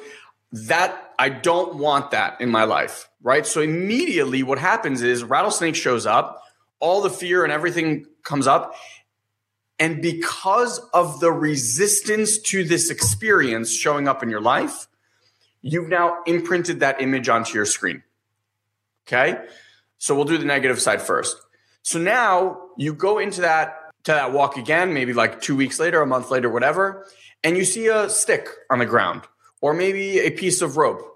that 0.52 1.14
I 1.18 1.30
don't 1.30 1.76
want 1.76 2.12
that 2.12 2.42
in 2.42 2.50
my 2.50 2.66
life, 2.66 3.10
right? 3.22 3.46
So 3.46 3.62
immediately 3.62 4.44
what 4.44 4.60
happens 4.60 5.02
is 5.02 5.24
rattlesnake 5.24 5.76
shows 5.76 6.06
up, 6.06 6.44
all 6.80 7.02
the 7.02 7.10
fear 7.10 7.44
and 7.44 7.54
everything 7.54 8.06
comes 8.24 8.48
up, 8.48 8.76
and 9.80 10.02
because 10.02 10.80
of 10.94 11.20
the 11.20 11.32
resistance 11.32 12.38
to 12.38 12.64
this 12.64 12.92
experience 12.92 13.74
showing 13.74 14.08
up 14.08 14.22
in 14.22 14.30
your 14.30 14.42
life, 14.42 14.88
you've 15.62 15.90
now 15.90 16.22
imprinted 16.28 16.82
that 16.82 17.02
image 17.02 17.30
onto 17.30 17.56
your 17.56 17.66
screen. 17.66 18.04
Okay. 19.08 19.44
So 19.98 20.16
we'll 20.16 20.26
do 20.26 20.38
the 20.38 20.46
negative 20.46 20.80
side 20.80 21.02
first. 21.02 21.38
So 21.82 21.98
now 22.00 22.62
you 22.78 22.94
go 22.94 23.18
into 23.18 23.42
that 23.42 23.81
to 24.04 24.12
that 24.12 24.34
walk 24.34 24.58
again, 24.58 24.94
maybe 24.94 25.14
like 25.14 25.42
two 25.42 25.56
weeks 25.56 25.80
later, 25.80 26.02
a 26.02 26.08
month 26.08 26.32
later, 26.32 26.50
whatever, 26.50 27.06
and 27.44 27.58
you 27.58 27.66
see 27.66 27.88
a 27.88 28.10
stick 28.10 28.48
on 28.70 28.80
the 28.80 28.86
ground 28.86 29.22
or 29.62 29.74
maybe 29.74 30.20
a 30.20 30.32
piece 30.32 30.62
of 30.62 30.78
rope. 30.78 31.08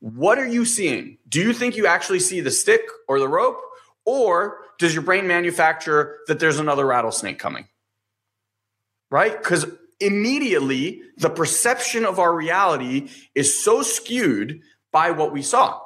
What 0.00 0.38
are 0.38 0.46
you 0.46 0.64
seeing? 0.64 1.18
Do 1.28 1.40
you 1.40 1.52
think 1.52 1.76
you 1.76 1.86
actually 1.86 2.20
see 2.20 2.40
the 2.40 2.50
stick 2.50 2.82
or 3.06 3.18
the 3.18 3.28
rope? 3.28 3.60
Or 4.04 4.58
does 4.78 4.94
your 4.94 5.02
brain 5.02 5.26
manufacture 5.26 6.18
that 6.26 6.40
there's 6.40 6.58
another 6.58 6.86
rattlesnake 6.86 7.38
coming? 7.38 7.66
Right? 9.10 9.36
Because 9.36 9.66
immediately 10.00 11.02
the 11.18 11.28
perception 11.28 12.06
of 12.06 12.18
our 12.18 12.34
reality 12.34 13.10
is 13.34 13.62
so 13.62 13.82
skewed 13.82 14.62
by 14.90 15.10
what 15.10 15.32
we 15.32 15.42
saw. 15.42 15.80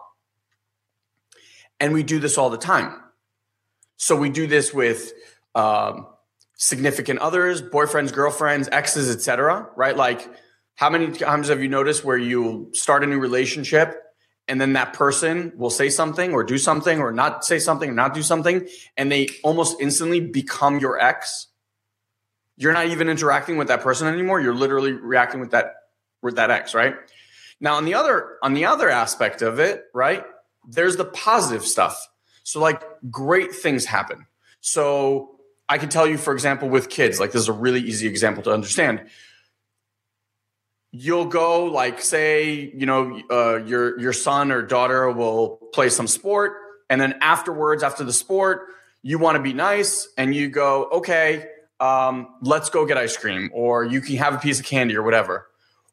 And 1.80 1.92
we 1.92 2.04
do 2.04 2.20
this 2.20 2.38
all 2.38 2.50
the 2.50 2.56
time. 2.56 3.00
So 3.96 4.16
we 4.16 4.30
do 4.30 4.46
this 4.46 4.72
with 4.72 5.12
um, 5.54 6.06
significant 6.64 7.18
others, 7.18 7.60
boyfriends, 7.60 8.10
girlfriends, 8.10 8.70
exes, 8.72 9.14
etc. 9.14 9.68
Right? 9.76 9.94
Like, 9.94 10.26
how 10.76 10.88
many 10.88 11.12
times 11.12 11.48
have 11.48 11.62
you 11.62 11.68
noticed 11.68 12.04
where 12.04 12.16
you 12.16 12.70
start 12.72 13.04
a 13.04 13.06
new 13.06 13.18
relationship 13.18 14.02
and 14.48 14.58
then 14.58 14.72
that 14.72 14.94
person 14.94 15.52
will 15.56 15.70
say 15.70 15.90
something 15.90 16.32
or 16.32 16.42
do 16.42 16.56
something 16.56 17.00
or 17.00 17.12
not 17.12 17.44
say 17.44 17.58
something 17.58 17.90
or 17.90 17.92
not 17.92 18.14
do 18.14 18.22
something 18.22 18.66
and 18.96 19.12
they 19.12 19.28
almost 19.42 19.76
instantly 19.78 20.20
become 20.20 20.78
your 20.78 20.98
ex? 20.98 21.48
You're 22.56 22.72
not 22.72 22.86
even 22.86 23.10
interacting 23.10 23.58
with 23.58 23.68
that 23.68 23.82
person 23.82 24.08
anymore. 24.08 24.40
You're 24.40 24.54
literally 24.54 24.92
reacting 24.92 25.40
with 25.40 25.50
that 25.50 25.74
with 26.22 26.36
that 26.36 26.50
ex, 26.50 26.74
right? 26.74 26.94
Now 27.60 27.74
on 27.74 27.84
the 27.84 27.94
other 27.94 28.38
on 28.42 28.54
the 28.54 28.64
other 28.64 28.88
aspect 28.88 29.42
of 29.42 29.58
it, 29.58 29.84
right? 29.92 30.24
There's 30.66 30.96
the 30.96 31.04
positive 31.04 31.64
stuff. 31.64 32.08
So 32.42 32.58
like 32.58 32.82
great 33.10 33.54
things 33.54 33.84
happen. 33.84 34.26
So 34.62 35.33
I 35.68 35.78
can 35.78 35.88
tell 35.88 36.06
you, 36.06 36.18
for 36.18 36.32
example, 36.32 36.68
with 36.68 36.88
kids, 36.90 37.18
like 37.18 37.32
this 37.32 37.42
is 37.42 37.48
a 37.48 37.52
really 37.52 37.80
easy 37.80 38.06
example 38.06 38.42
to 38.44 38.52
understand. 38.52 39.08
You'll 40.92 41.26
go, 41.26 41.64
like, 41.64 42.00
say, 42.00 42.72
you 42.74 42.86
know, 42.86 43.20
uh, 43.30 43.56
your 43.56 43.98
your 43.98 44.12
son 44.12 44.52
or 44.52 44.62
daughter 44.62 45.10
will 45.10 45.56
play 45.72 45.88
some 45.88 46.06
sport, 46.06 46.52
and 46.88 47.00
then 47.00 47.16
afterwards, 47.20 47.82
after 47.82 48.04
the 48.04 48.12
sport, 48.12 48.66
you 49.02 49.18
want 49.18 49.36
to 49.36 49.42
be 49.42 49.52
nice, 49.52 50.08
and 50.16 50.34
you 50.34 50.48
go, 50.48 50.84
okay, 50.92 51.48
um, 51.80 52.28
let's 52.42 52.70
go 52.70 52.86
get 52.86 52.96
ice 52.96 53.16
cream, 53.16 53.50
or 53.52 53.84
you 53.84 54.00
can 54.00 54.16
have 54.16 54.34
a 54.34 54.38
piece 54.38 54.60
of 54.60 54.66
candy 54.66 54.96
or 54.96 55.02
whatever. 55.02 55.46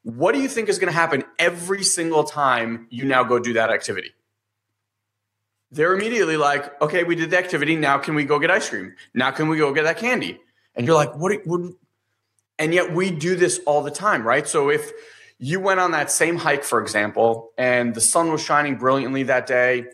What 0.03 0.33
do 0.33 0.41
you 0.41 0.47
think 0.47 0.69
is 0.69 0.79
going 0.79 0.91
to 0.91 0.97
happen 0.97 1.23
every 1.39 1.83
single 1.83 2.23
time 2.23 2.87
you 2.89 3.05
now 3.05 3.23
go 3.23 3.39
do 3.39 3.53
that 3.53 3.69
activity? 3.69 4.11
They're 5.71 5.93
immediately 5.93 6.37
like, 6.37 6.81
okay, 6.81 7.03
we 7.03 7.15
did 7.15 7.29
the 7.29 7.37
activity. 7.37 7.75
Now 7.75 7.97
can 7.97 8.15
we 8.15 8.25
go 8.25 8.39
get 8.39 8.51
ice 8.51 8.69
cream? 8.69 8.93
Now 9.13 9.31
can 9.31 9.47
we 9.47 9.57
go 9.57 9.73
get 9.73 9.83
that 9.83 9.97
candy? 9.97 10.39
And 10.75 10.85
you're 10.85 10.95
like, 10.95 11.15
what? 11.15 11.31
And 12.59 12.73
yet 12.73 12.93
we 12.93 13.11
do 13.11 13.35
this 13.35 13.59
all 13.65 13.81
the 13.81 13.91
time, 13.91 14.23
right? 14.27 14.47
So 14.47 14.69
if 14.69 14.91
you 15.39 15.59
went 15.59 15.79
on 15.79 15.91
that 15.91 16.11
same 16.11 16.35
hike, 16.35 16.63
for 16.63 16.81
example, 16.81 17.51
and 17.57 17.95
the 17.95 18.01
sun 18.01 18.31
was 18.31 18.43
shining 18.43 18.75
brilliantly 18.75 19.23
that 19.23 19.47
day, 19.47 19.85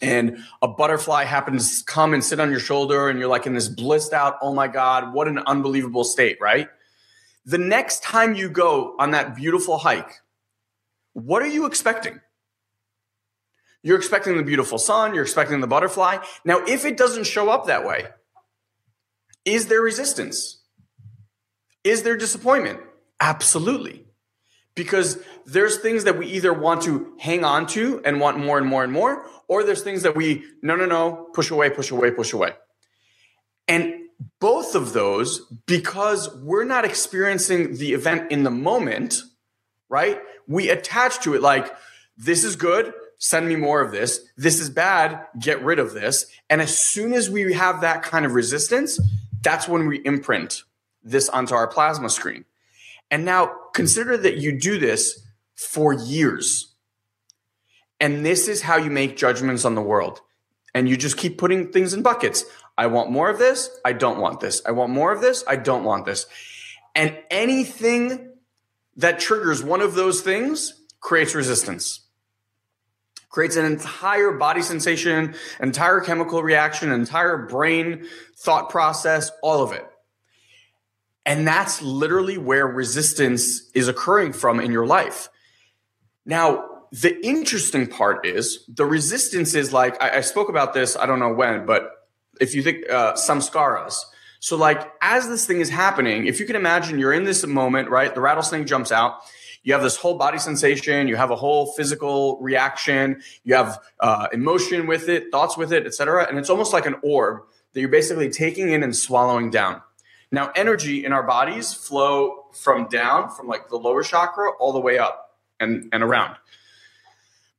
and 0.00 0.38
a 0.62 0.68
butterfly 0.68 1.24
happens 1.24 1.80
to 1.80 1.84
come 1.84 2.14
and 2.14 2.24
sit 2.24 2.38
on 2.40 2.50
your 2.50 2.60
shoulder, 2.60 3.08
and 3.08 3.18
you're 3.18 3.28
like 3.28 3.46
in 3.46 3.54
this 3.54 3.68
blissed 3.68 4.12
out, 4.12 4.36
oh 4.40 4.54
my 4.54 4.68
God, 4.68 5.12
what 5.12 5.28
an 5.28 5.38
unbelievable 5.46 6.04
state, 6.04 6.38
right? 6.40 6.68
The 7.44 7.58
next 7.58 8.02
time 8.02 8.34
you 8.34 8.48
go 8.48 8.94
on 8.98 9.10
that 9.12 9.36
beautiful 9.36 9.78
hike, 9.78 10.20
what 11.12 11.42
are 11.42 11.48
you 11.48 11.66
expecting? 11.66 12.20
You're 13.86 13.98
expecting 13.98 14.36
the 14.36 14.42
beautiful 14.42 14.78
sun, 14.78 15.14
you're 15.14 15.22
expecting 15.22 15.60
the 15.60 15.68
butterfly. 15.68 16.18
Now, 16.44 16.64
if 16.66 16.84
it 16.84 16.96
doesn't 16.96 17.22
show 17.22 17.50
up 17.50 17.68
that 17.68 17.86
way, 17.86 18.06
is 19.44 19.68
there 19.68 19.80
resistance? 19.80 20.60
Is 21.84 22.02
there 22.02 22.16
disappointment? 22.16 22.80
Absolutely. 23.20 24.04
Because 24.74 25.22
there's 25.44 25.76
things 25.76 26.02
that 26.02 26.18
we 26.18 26.26
either 26.26 26.52
want 26.52 26.82
to 26.82 27.12
hang 27.20 27.44
on 27.44 27.68
to 27.68 28.02
and 28.04 28.18
want 28.18 28.40
more 28.40 28.58
and 28.58 28.66
more 28.66 28.82
and 28.82 28.92
more, 28.92 29.24
or 29.46 29.62
there's 29.62 29.84
things 29.84 30.02
that 30.02 30.16
we, 30.16 30.42
no, 30.62 30.74
no, 30.74 30.86
no, 30.86 31.28
push 31.32 31.52
away, 31.52 31.70
push 31.70 31.92
away, 31.92 32.10
push 32.10 32.32
away. 32.32 32.54
And 33.68 33.94
both 34.40 34.74
of 34.74 34.94
those, 34.94 35.42
because 35.64 36.34
we're 36.38 36.64
not 36.64 36.84
experiencing 36.84 37.76
the 37.76 37.92
event 37.92 38.32
in 38.32 38.42
the 38.42 38.50
moment, 38.50 39.22
right? 39.88 40.18
We 40.48 40.70
attach 40.70 41.20
to 41.20 41.34
it 41.34 41.40
like, 41.40 41.72
this 42.16 42.42
is 42.42 42.56
good, 42.56 42.92
send 43.18 43.48
me 43.48 43.56
more 43.56 43.80
of 43.80 43.92
this. 43.92 44.20
This 44.36 44.60
is 44.60 44.70
bad, 44.70 45.26
get 45.38 45.62
rid 45.62 45.78
of 45.78 45.92
this. 45.92 46.26
And 46.50 46.60
as 46.60 46.78
soon 46.78 47.12
as 47.12 47.30
we 47.30 47.52
have 47.54 47.80
that 47.80 48.02
kind 48.02 48.26
of 48.26 48.34
resistance, 48.34 49.00
that's 49.42 49.68
when 49.68 49.86
we 49.86 50.04
imprint 50.04 50.62
this 51.02 51.28
onto 51.28 51.54
our 51.54 51.66
plasma 51.66 52.10
screen. 52.10 52.44
And 53.10 53.24
now 53.24 53.54
consider 53.72 54.16
that 54.16 54.38
you 54.38 54.58
do 54.58 54.78
this 54.78 55.26
for 55.54 55.92
years. 55.92 56.74
And 58.00 58.26
this 58.26 58.48
is 58.48 58.62
how 58.62 58.76
you 58.76 58.90
make 58.90 59.16
judgments 59.16 59.64
on 59.64 59.74
the 59.74 59.82
world. 59.82 60.20
And 60.74 60.88
you 60.88 60.96
just 60.96 61.16
keep 61.16 61.38
putting 61.38 61.72
things 61.72 61.94
in 61.94 62.02
buckets. 62.02 62.44
I 62.76 62.88
want 62.88 63.10
more 63.10 63.30
of 63.30 63.38
this. 63.38 63.70
I 63.84 63.94
don't 63.94 64.18
want 64.18 64.40
this. 64.40 64.60
I 64.66 64.72
want 64.72 64.92
more 64.92 65.12
of 65.12 65.22
this. 65.22 65.42
I 65.46 65.56
don't 65.56 65.84
want 65.84 66.04
this. 66.04 66.26
And 66.94 67.16
anything 67.30 68.32
that 68.96 69.18
triggers 69.20 69.62
one 69.62 69.80
of 69.80 69.94
those 69.94 70.20
things 70.20 70.82
creates 71.00 71.34
resistance 71.34 72.05
creates 73.28 73.56
an 73.56 73.64
entire 73.64 74.32
body 74.32 74.62
sensation, 74.62 75.34
entire 75.60 76.00
chemical 76.00 76.42
reaction, 76.42 76.92
entire 76.92 77.36
brain 77.46 78.06
thought 78.36 78.70
process, 78.70 79.30
all 79.42 79.62
of 79.62 79.72
it. 79.72 79.86
And 81.24 81.46
that's 81.46 81.82
literally 81.82 82.38
where 82.38 82.66
resistance 82.66 83.68
is 83.74 83.88
occurring 83.88 84.32
from 84.32 84.60
in 84.60 84.70
your 84.70 84.86
life. 84.86 85.28
Now, 86.24 86.64
the 86.92 87.24
interesting 87.26 87.88
part 87.88 88.24
is 88.24 88.64
the 88.68 88.86
resistance 88.86 89.54
is 89.54 89.72
like, 89.72 90.00
I, 90.02 90.18
I 90.18 90.20
spoke 90.20 90.48
about 90.48 90.72
this, 90.72 90.96
I 90.96 91.04
don't 91.06 91.18
know 91.18 91.32
when, 91.32 91.66
but 91.66 91.90
if 92.40 92.54
you 92.54 92.62
think 92.62 92.88
uh, 92.88 93.14
samskaras. 93.14 93.98
So, 94.38 94.56
like, 94.56 94.92
as 95.00 95.28
this 95.28 95.46
thing 95.46 95.60
is 95.60 95.70
happening, 95.70 96.26
if 96.26 96.38
you 96.38 96.46
can 96.46 96.56
imagine 96.56 96.98
you're 96.98 97.12
in 97.12 97.24
this 97.24 97.44
moment, 97.44 97.90
right? 97.90 98.14
The 98.14 98.20
rattlesnake 98.20 98.66
jumps 98.66 98.92
out 98.92 99.18
you 99.66 99.72
have 99.72 99.82
this 99.82 99.96
whole 99.96 100.14
body 100.14 100.38
sensation, 100.38 101.08
you 101.08 101.16
have 101.16 101.32
a 101.32 101.36
whole 101.36 101.72
physical 101.72 102.38
reaction, 102.40 103.20
you 103.42 103.56
have 103.56 103.80
uh, 103.98 104.28
emotion 104.32 104.86
with 104.86 105.08
it, 105.08 105.32
thoughts 105.32 105.56
with 105.56 105.72
it, 105.72 105.86
etc. 105.86 106.24
And 106.28 106.38
it's 106.38 106.48
almost 106.48 106.72
like 106.72 106.86
an 106.86 106.94
orb 107.02 107.42
that 107.72 107.80
you're 107.80 107.88
basically 107.88 108.30
taking 108.30 108.70
in 108.70 108.84
and 108.84 108.94
swallowing 108.94 109.50
down. 109.50 109.82
Now, 110.30 110.52
energy 110.54 111.04
in 111.04 111.12
our 111.12 111.24
bodies 111.24 111.74
flow 111.74 112.44
from 112.52 112.86
down, 112.86 113.28
from 113.30 113.48
like 113.48 113.68
the 113.68 113.76
lower 113.76 114.04
chakra, 114.04 114.52
all 114.60 114.72
the 114.72 114.78
way 114.78 114.98
up 114.98 115.36
and, 115.58 115.88
and 115.92 116.04
around. 116.04 116.36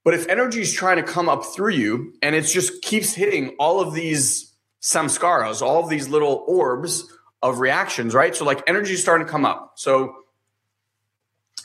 But 0.06 0.14
if 0.14 0.30
energy 0.30 0.62
is 0.62 0.72
trying 0.72 0.98
to 0.98 1.04
come 1.04 1.28
up 1.28 1.44
through 1.44 1.74
you 1.74 2.14
and 2.22 2.34
it 2.34 2.44
just 2.44 2.82
keeps 2.84 3.16
hitting 3.16 3.50
all 3.60 3.82
of 3.82 3.94
these 3.94 4.54
samskaras, 4.82 5.62
all 5.62 5.84
of 5.84 5.90
these 5.90 6.08
little 6.08 6.46
orbs 6.48 7.14
of 7.42 7.60
reactions, 7.60 8.14
right? 8.14 8.34
So 8.34 8.46
like 8.46 8.64
energy 8.66 8.94
is 8.94 9.02
starting 9.02 9.28
to 9.28 9.32
come 9.32 9.44
up. 9.44 9.74
So 9.76 10.16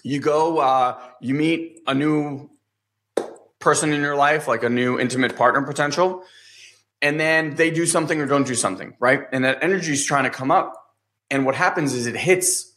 you 0.02 0.20
go, 0.20 0.58
uh, 0.58 0.98
you 1.20 1.34
meet 1.34 1.80
a 1.86 1.94
new 1.94 2.50
person 3.58 3.92
in 3.92 4.00
your 4.00 4.16
life, 4.16 4.48
like 4.48 4.62
a 4.62 4.68
new 4.68 4.98
intimate 4.98 5.36
partner 5.36 5.62
potential, 5.62 6.24
and 7.00 7.18
then 7.18 7.54
they 7.54 7.70
do 7.70 7.86
something 7.86 8.20
or 8.20 8.26
don't 8.26 8.46
do 8.46 8.54
something, 8.54 8.94
right? 8.98 9.22
And 9.32 9.44
that 9.44 9.58
energy 9.62 9.92
is 9.92 10.04
trying 10.04 10.24
to 10.24 10.30
come 10.30 10.50
up. 10.50 10.74
And 11.30 11.46
what 11.46 11.54
happens 11.54 11.94
is 11.94 12.06
it 12.06 12.16
hits 12.16 12.74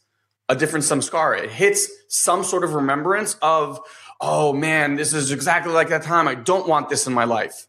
a 0.48 0.56
different 0.56 0.84
samskara. 0.84 1.42
It 1.42 1.50
hits 1.50 1.88
some 2.08 2.44
sort 2.44 2.64
of 2.64 2.74
remembrance 2.74 3.36
of, 3.42 3.80
oh 4.20 4.52
man, 4.52 4.94
this 4.94 5.12
is 5.12 5.30
exactly 5.30 5.72
like 5.72 5.88
that 5.88 6.02
time. 6.02 6.28
I 6.28 6.34
don't 6.34 6.68
want 6.68 6.88
this 6.88 7.06
in 7.06 7.12
my 7.12 7.24
life. 7.24 7.66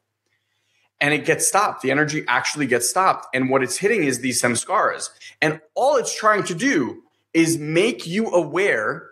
And 1.00 1.14
it 1.14 1.26
gets 1.26 1.48
stopped. 1.48 1.82
The 1.82 1.92
energy 1.92 2.24
actually 2.28 2.66
gets 2.66 2.90
stopped. 2.90 3.28
And 3.34 3.50
what 3.50 3.62
it's 3.62 3.78
hitting 3.78 4.04
is 4.04 4.20
these 4.20 4.42
samskaras. 4.42 5.10
And 5.42 5.62
all 5.76 5.98
it's 5.98 6.16
trying 6.16 6.44
to 6.46 6.56
do 6.56 7.04
is 7.34 7.58
make 7.60 8.08
you 8.08 8.32
aware 8.32 9.10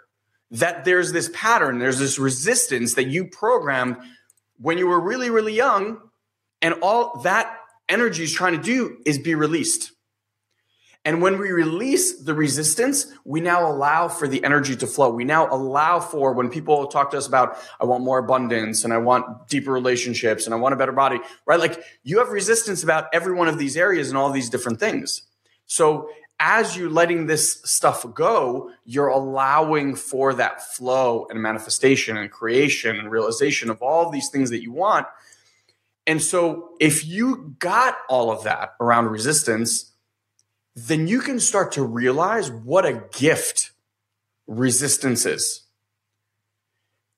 that 0.59 0.85
there's 0.85 1.11
this 1.11 1.29
pattern, 1.33 1.79
there's 1.79 1.99
this 1.99 2.17
resistance 2.17 2.95
that 2.95 3.05
you 3.05 3.25
programmed 3.25 3.97
when 4.59 4.77
you 4.77 4.87
were 4.87 4.99
really, 4.99 5.29
really 5.29 5.53
young, 5.53 5.99
and 6.61 6.75
all 6.81 7.21
that 7.23 7.57
energy 7.89 8.23
is 8.23 8.33
trying 8.33 8.55
to 8.55 8.61
do 8.61 8.97
is 9.05 9.17
be 9.19 9.35
released. 9.35 9.91
And 11.03 11.21
when 11.21 11.37
we 11.37 11.51
release 11.51 12.23
the 12.23 12.33
resistance, 12.33 13.05
we 13.25 13.39
now 13.39 13.69
allow 13.69 14.07
for 14.07 14.27
the 14.27 14.43
energy 14.43 14.75
to 14.77 14.87
flow. 14.87 15.11
We 15.11 15.23
now 15.23 15.47
allow 15.53 15.99
for 15.99 16.33
when 16.33 16.49
people 16.49 16.87
talk 16.87 17.11
to 17.11 17.17
us 17.17 17.27
about, 17.27 17.57
I 17.79 17.85
want 17.85 18.03
more 18.03 18.17
abundance 18.17 18.83
and 18.83 18.91
I 18.91 18.97
want 18.97 19.47
deeper 19.47 19.71
relationships 19.71 20.45
and 20.45 20.53
I 20.55 20.57
want 20.57 20.73
a 20.73 20.77
better 20.77 20.91
body, 20.91 21.19
right? 21.45 21.59
Like 21.59 21.83
you 22.03 22.17
have 22.17 22.29
resistance 22.29 22.81
about 22.81 23.05
every 23.13 23.35
one 23.35 23.47
of 23.47 23.59
these 23.59 23.77
areas 23.77 24.09
and 24.09 24.17
all 24.17 24.31
these 24.31 24.49
different 24.49 24.79
things. 24.79 25.21
So 25.67 26.09
as 26.39 26.75
you're 26.75 26.89
letting 26.89 27.27
this 27.27 27.61
stuff 27.63 28.05
go, 28.13 28.71
you're 28.83 29.07
allowing 29.07 29.95
for 29.95 30.33
that 30.33 30.61
flow 30.75 31.27
and 31.29 31.41
manifestation 31.41 32.17
and 32.17 32.29
creation 32.29 32.97
and 32.97 33.09
realization 33.09 33.69
of 33.69 33.81
all 33.81 34.05
of 34.05 34.11
these 34.11 34.29
things 34.29 34.49
that 34.49 34.61
you 34.61 34.71
want. 34.71 35.07
And 36.07 36.21
so, 36.21 36.69
if 36.79 37.05
you 37.05 37.55
got 37.57 37.97
all 38.09 38.31
of 38.31 38.43
that 38.43 38.75
around 38.79 39.07
resistance, 39.07 39.91
then 40.75 41.07
you 41.07 41.19
can 41.19 41.39
start 41.39 41.71
to 41.73 41.83
realize 41.83 42.51
what 42.51 42.85
a 42.85 43.03
gift 43.11 43.71
resistance 44.45 45.25
is. 45.25 45.61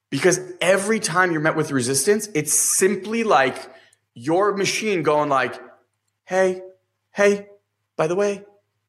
Because 0.09 0.39
every 0.61 0.99
time 0.99 1.31
you're 1.31 1.41
met 1.41 1.57
with 1.57 1.71
resistance, 1.71 2.29
it's 2.33 2.53
simply 2.53 3.23
like 3.23 3.57
your 4.13 4.55
machine 4.55 5.03
going 5.03 5.27
like, 5.27 5.59
hey, 6.23 6.61
hey, 7.11 7.47
by 7.97 8.07
the 8.07 8.15
way, 8.15 8.45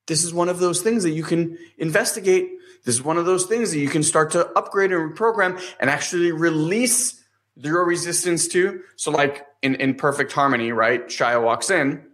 this 0.08 0.24
is 0.24 0.34
one 0.34 0.48
of 0.48 0.58
those 0.58 0.80
things 0.80 1.04
that 1.04 1.10
you 1.10 1.22
can 1.22 1.56
investigate. 1.76 2.50
This 2.84 2.96
is 2.96 3.02
one 3.02 3.18
of 3.18 3.26
those 3.26 3.44
things 3.44 3.70
that 3.70 3.78
you 3.78 3.88
can 3.88 4.02
start 4.02 4.32
to 4.32 4.48
upgrade 4.58 4.90
and 4.90 5.14
reprogram 5.14 5.62
and 5.78 5.90
actually 5.90 6.32
release 6.32 7.22
your 7.56 7.84
resistance 7.84 8.48
to. 8.48 8.80
So, 8.96 9.10
like 9.10 9.46
in, 9.62 9.74
in 9.76 9.94
perfect 9.94 10.32
harmony, 10.32 10.72
right? 10.72 11.06
Shia 11.06 11.42
walks 11.42 11.70
in. 11.70 12.04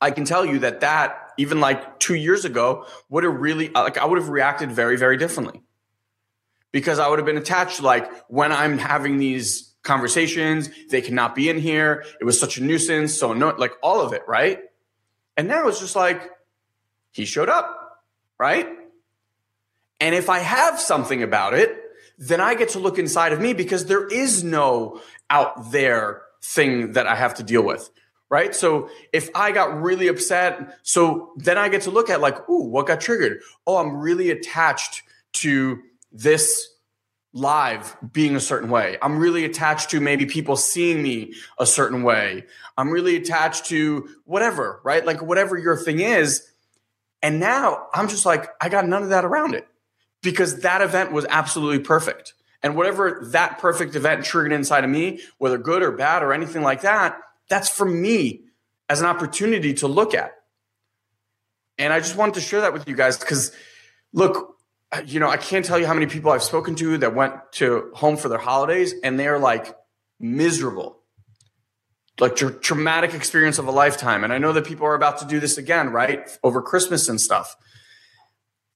I 0.00 0.10
can 0.10 0.24
tell 0.24 0.44
you 0.44 0.60
that 0.60 0.80
that 0.80 1.32
even 1.38 1.60
like 1.60 1.98
two 1.98 2.14
years 2.14 2.44
ago 2.44 2.84
would 3.08 3.24
have 3.24 3.34
really 3.34 3.74
uh, 3.74 3.82
like 3.82 3.98
I 3.98 4.04
would 4.04 4.18
have 4.18 4.28
reacted 4.28 4.70
very 4.70 4.96
very 4.96 5.16
differently 5.16 5.62
because 6.70 6.98
I 6.98 7.08
would 7.08 7.18
have 7.18 7.26
been 7.26 7.38
attached 7.38 7.80
like 7.82 8.08
when 8.28 8.52
I'm 8.52 8.78
having 8.78 9.16
these 9.16 9.74
conversations, 9.82 10.68
they 10.90 11.00
cannot 11.00 11.34
be 11.34 11.48
in 11.48 11.58
here. 11.58 12.04
It 12.20 12.24
was 12.24 12.38
such 12.38 12.58
a 12.58 12.62
nuisance. 12.62 13.14
So 13.14 13.32
no, 13.32 13.54
like 13.56 13.72
all 13.82 14.00
of 14.02 14.12
it, 14.12 14.22
right? 14.28 14.60
And 15.36 15.48
now 15.48 15.68
it's 15.68 15.80
just 15.80 15.96
like 15.96 16.30
he 17.12 17.24
showed 17.24 17.48
up, 17.48 18.02
right? 18.38 18.68
And 20.00 20.14
if 20.14 20.28
I 20.28 20.38
have 20.38 20.80
something 20.80 21.22
about 21.22 21.54
it, 21.54 21.76
then 22.18 22.40
I 22.40 22.54
get 22.54 22.70
to 22.70 22.78
look 22.78 22.98
inside 22.98 23.32
of 23.32 23.40
me 23.40 23.52
because 23.52 23.86
there 23.86 24.06
is 24.06 24.42
no 24.44 25.00
out 25.30 25.70
there 25.70 26.22
thing 26.42 26.92
that 26.92 27.06
I 27.06 27.14
have 27.14 27.34
to 27.34 27.42
deal 27.42 27.62
with. 27.62 27.90
Right. 28.30 28.54
So 28.54 28.90
if 29.10 29.30
I 29.34 29.52
got 29.52 29.80
really 29.80 30.08
upset, 30.08 30.78
so 30.82 31.32
then 31.38 31.56
I 31.56 31.70
get 31.70 31.82
to 31.82 31.90
look 31.90 32.10
at 32.10 32.20
like, 32.20 32.46
ooh, 32.50 32.64
what 32.64 32.86
got 32.86 33.00
triggered? 33.00 33.40
Oh, 33.66 33.78
I'm 33.78 33.96
really 33.96 34.30
attached 34.30 35.02
to 35.34 35.82
this 36.12 36.68
live 37.32 37.96
being 38.12 38.36
a 38.36 38.40
certain 38.40 38.68
way. 38.68 38.98
I'm 39.00 39.18
really 39.18 39.46
attached 39.46 39.90
to 39.90 40.00
maybe 40.00 40.26
people 40.26 40.56
seeing 40.56 41.02
me 41.02 41.34
a 41.58 41.64
certain 41.64 42.02
way. 42.02 42.44
I'm 42.76 42.90
really 42.90 43.16
attached 43.16 43.66
to 43.66 44.08
whatever, 44.24 44.80
right? 44.84 45.06
Like 45.06 45.22
whatever 45.22 45.56
your 45.56 45.76
thing 45.76 46.00
is. 46.00 46.46
And 47.22 47.40
now 47.40 47.86
I'm 47.92 48.08
just 48.08 48.24
like, 48.26 48.48
I 48.60 48.68
got 48.68 48.86
none 48.86 49.02
of 49.02 49.08
that 49.08 49.24
around 49.24 49.54
it 49.54 49.66
because 50.22 50.60
that 50.60 50.80
event 50.80 51.12
was 51.12 51.26
absolutely 51.28 51.80
perfect. 51.80 52.34
And 52.62 52.76
whatever 52.76 53.28
that 53.32 53.58
perfect 53.58 53.94
event 53.94 54.24
triggered 54.24 54.52
inside 54.52 54.84
of 54.84 54.90
me, 54.90 55.20
whether 55.38 55.58
good 55.58 55.82
or 55.82 55.92
bad 55.92 56.22
or 56.22 56.32
anything 56.32 56.62
like 56.62 56.82
that, 56.82 57.18
that's 57.48 57.68
for 57.68 57.84
me 57.84 58.42
as 58.88 59.00
an 59.00 59.06
opportunity 59.06 59.74
to 59.74 59.88
look 59.88 60.14
at. 60.14 60.32
And 61.78 61.92
I 61.92 62.00
just 62.00 62.16
wanted 62.16 62.34
to 62.34 62.40
share 62.40 62.62
that 62.62 62.72
with 62.72 62.88
you 62.88 62.96
guys 62.96 63.18
because, 63.18 63.52
look, 64.12 64.56
you 65.06 65.20
know, 65.20 65.28
I 65.28 65.36
can't 65.36 65.64
tell 65.64 65.78
you 65.78 65.86
how 65.86 65.94
many 65.94 66.06
people 66.06 66.32
I've 66.32 66.42
spoken 66.42 66.74
to 66.76 66.98
that 66.98 67.14
went 67.14 67.34
to 67.52 67.90
home 67.94 68.16
for 68.16 68.28
their 68.28 68.38
holidays 68.38 68.94
and 69.04 69.18
they're 69.18 69.38
like 69.38 69.76
miserable, 70.18 70.97
like 72.20 72.36
tra- 72.36 72.52
traumatic 72.52 73.14
experience 73.14 73.58
of 73.58 73.66
a 73.66 73.70
lifetime. 73.70 74.24
And 74.24 74.32
I 74.32 74.38
know 74.38 74.52
that 74.52 74.64
people 74.64 74.86
are 74.86 74.94
about 74.94 75.18
to 75.18 75.26
do 75.26 75.40
this 75.40 75.58
again, 75.58 75.90
right? 75.90 76.28
Over 76.42 76.62
Christmas 76.62 77.08
and 77.08 77.20
stuff. 77.20 77.56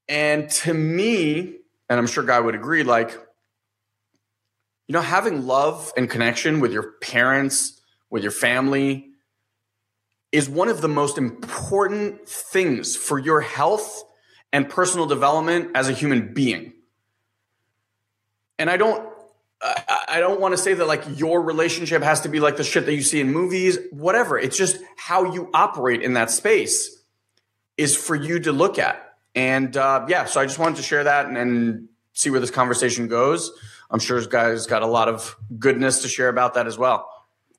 And 0.09 0.51
to 0.51 0.75
me, 0.75 1.57
and 1.89 1.99
I'm 1.99 2.07
sure 2.07 2.25
Guy 2.25 2.39
would 2.41 2.55
agree, 2.55 2.83
like, 2.83 3.11
you 4.89 4.93
know, 4.93 5.01
having 5.01 5.47
love 5.47 5.93
and 5.97 6.09
connection 6.09 6.61
with 6.61 6.73
your 6.73 6.93
parents, 7.01 7.81
with 8.11 8.23
your 8.23 8.33
family, 8.33 9.09
is 10.33 10.49
one 10.49 10.69
of 10.69 10.81
the 10.81 10.89
most 10.89 11.19
important 11.19 12.27
things 12.29 12.97
for 12.97 13.19
your 13.19 13.41
health 13.41 14.05
and 14.53 14.69
personal 14.69 15.07
development 15.07 15.71
as 15.75 15.89
a 15.89 15.93
human 15.93 16.35
being. 16.35 16.73
And 18.59 18.71
I 18.71 18.77
don't 18.77 19.12
I 19.62 20.19
don't 20.19 20.40
want 20.40 20.52
to 20.52 20.59
say 20.59 20.75
that 20.75 20.87
like 20.87 21.04
your 21.19 21.40
relationship 21.40 22.02
has 22.02 22.23
to 22.23 22.28
be 22.28 22.40
like 22.40 22.57
the 22.57 22.64
shit 22.64 22.87
that 22.87 22.95
you 22.95 23.02
see 23.02 23.21
in 23.21 23.33
movies, 23.33 23.78
whatever. 23.90 24.38
It's 24.38 24.57
just 24.57 24.78
how 24.97 25.33
you 25.33 25.50
operate 25.54 26.02
in 26.02 26.14
that 26.14 26.31
space 26.31 27.02
is 27.76 27.97
for 27.97 28.16
you 28.16 28.40
to 28.40 28.52
look 28.52 28.78
at. 28.78 29.14
And 29.35 29.76
uh, 29.76 30.07
yeah, 30.09 30.25
so 30.25 30.40
I 30.40 30.47
just 30.47 30.59
wanted 30.59 30.76
to 30.76 30.83
share 30.83 31.04
that 31.04 31.26
and, 31.26 31.37
and 31.37 31.88
see 32.12 32.31
where 32.31 32.40
this 32.40 32.50
conversation 32.50 33.09
goes. 33.09 33.52
I'm 33.90 34.00
sure 34.00 34.19
this 34.19 34.26
guy's 34.26 34.66
got 34.66 34.83
a 34.83 34.87
lot 34.87 35.09
of 35.09 35.37
goodness 35.59 36.02
to 36.02 36.09
share 36.09 36.28
about 36.28 36.55
that 36.55 36.66
as 36.66 36.77
well. 36.77 37.09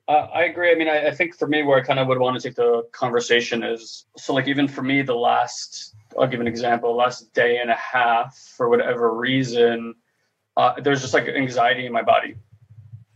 Uh, 0.07 0.27
I 0.33 0.43
agree. 0.43 0.71
I 0.71 0.75
mean, 0.75 0.89
I, 0.89 1.07
I, 1.07 1.11
think 1.11 1.37
for 1.37 1.47
me, 1.47 1.63
where 1.63 1.79
I 1.79 1.81
kind 1.81 1.97
of 1.97 2.07
would 2.07 2.19
want 2.19 2.39
to 2.39 2.45
take 2.45 2.55
the 2.55 2.85
conversation 2.91 3.63
is 3.63 4.05
so, 4.17 4.33
like, 4.33 4.47
even 4.47 4.67
for 4.67 4.81
me, 4.81 5.01
the 5.01 5.15
last, 5.15 5.95
I'll 6.19 6.27
give 6.27 6.41
an 6.41 6.47
example, 6.47 6.93
last 6.93 7.33
day 7.33 7.57
and 7.59 7.71
a 7.71 7.75
half, 7.75 8.35
for 8.35 8.67
whatever 8.67 9.13
reason, 9.15 9.95
uh, 10.57 10.73
there's 10.81 11.01
just 11.01 11.13
like 11.13 11.27
anxiety 11.27 11.85
in 11.85 11.91
my 11.91 12.01
body. 12.01 12.35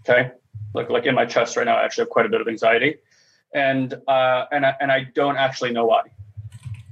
Okay. 0.01 0.31
Like, 0.73 0.89
like 0.89 1.05
in 1.05 1.15
my 1.15 1.25
chest 1.25 1.57
right 1.57 1.65
now, 1.65 1.77
I 1.77 1.83
actually 1.83 2.03
have 2.03 2.09
quite 2.09 2.25
a 2.25 2.29
bit 2.29 2.41
of 2.41 2.47
anxiety. 2.47 2.97
And, 3.53 3.93
uh, 4.07 4.45
and, 4.51 4.65
I, 4.65 4.75
and 4.79 4.91
I 4.91 5.05
don't 5.15 5.37
actually 5.37 5.71
know 5.71 5.85
why. 5.85 6.03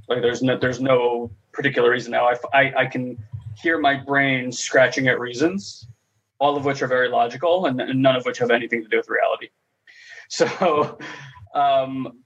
Like, 0.08 0.22
there's 0.22 0.42
no, 0.42 0.56
there's 0.56 0.80
no 0.80 1.30
particular 1.52 1.90
reason 1.90 2.12
now. 2.12 2.28
I, 2.28 2.36
I, 2.52 2.74
I 2.80 2.86
can 2.86 3.22
hear 3.60 3.78
my 3.78 3.94
brain 3.94 4.52
scratching 4.52 5.08
at 5.08 5.18
reasons, 5.18 5.86
all 6.38 6.56
of 6.56 6.64
which 6.64 6.82
are 6.82 6.86
very 6.86 7.08
logical 7.08 7.66
and, 7.66 7.80
and 7.80 8.00
none 8.00 8.16
of 8.16 8.24
which 8.24 8.38
have 8.38 8.50
anything 8.50 8.82
to 8.82 8.88
do 8.88 8.96
with 8.96 9.08
reality. 9.08 9.48
So, 10.28 10.98
um, 11.54 12.24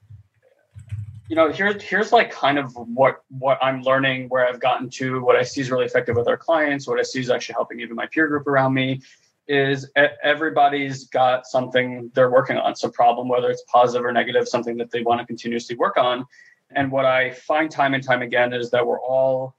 you 1.31 1.37
know, 1.37 1.53
here's 1.53 1.81
here's 1.81 2.11
like 2.11 2.33
kind 2.33 2.59
of 2.59 2.75
what 2.75 3.23
what 3.29 3.57
I'm 3.63 3.83
learning, 3.83 4.29
where 4.31 4.49
I've 4.49 4.59
gotten 4.59 4.91
to, 4.91 5.21
what 5.21 5.37
I 5.37 5.45
see 5.45 5.61
is 5.61 5.71
really 5.71 5.85
effective 5.85 6.17
with 6.17 6.27
our 6.27 6.37
clients, 6.37 6.89
what 6.89 6.99
I 6.99 7.05
see 7.05 7.21
is 7.21 7.31
actually 7.31 7.53
helping 7.53 7.79
even 7.79 7.95
my 7.95 8.07
peer 8.07 8.27
group 8.27 8.49
around 8.49 8.75
me. 8.75 9.01
Is 9.47 9.89
everybody's 10.25 11.05
got 11.05 11.47
something 11.47 12.11
they're 12.15 12.31
working 12.31 12.57
on, 12.57 12.75
some 12.75 12.91
problem, 12.91 13.29
whether 13.29 13.49
it's 13.49 13.63
positive 13.69 14.05
or 14.05 14.11
negative, 14.11 14.49
something 14.49 14.77
that 14.79 14.91
they 14.91 15.03
want 15.03 15.21
to 15.21 15.27
continuously 15.27 15.77
work 15.77 15.97
on. 15.97 16.27
And 16.73 16.91
what 16.91 17.05
I 17.05 17.31
find 17.31 17.71
time 17.71 17.95
and 17.95 18.03
time 18.03 18.23
again 18.23 18.53
is 18.53 18.73
that 18.73 18.85
we're 18.85 19.01
all 19.01 19.55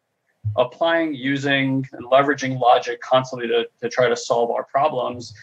applying, 0.58 1.14
using, 1.14 1.88
and 1.94 2.06
leveraging 2.06 2.60
logic 2.60 3.00
constantly 3.00 3.48
to, 3.48 3.68
to 3.82 3.90
try 3.90 4.10
to 4.10 4.16
solve 4.16 4.52
our 4.52 4.66
problems. 4.66 5.34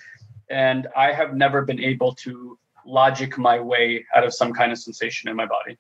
And 0.51 0.89
I 0.95 1.13
have 1.13 1.35
never 1.35 1.63
been 1.63 1.81
able 1.81 2.15
to 2.17 2.59
logic 2.87 3.39
my 3.39 3.61
way 3.61 4.05
out 4.15 4.25
of 4.25 4.35
some 4.35 4.53
kind 4.53 4.73
of 4.73 4.79
sensation 4.79 5.29
in 5.31 5.37
my 5.37 5.47
body. 5.47 5.79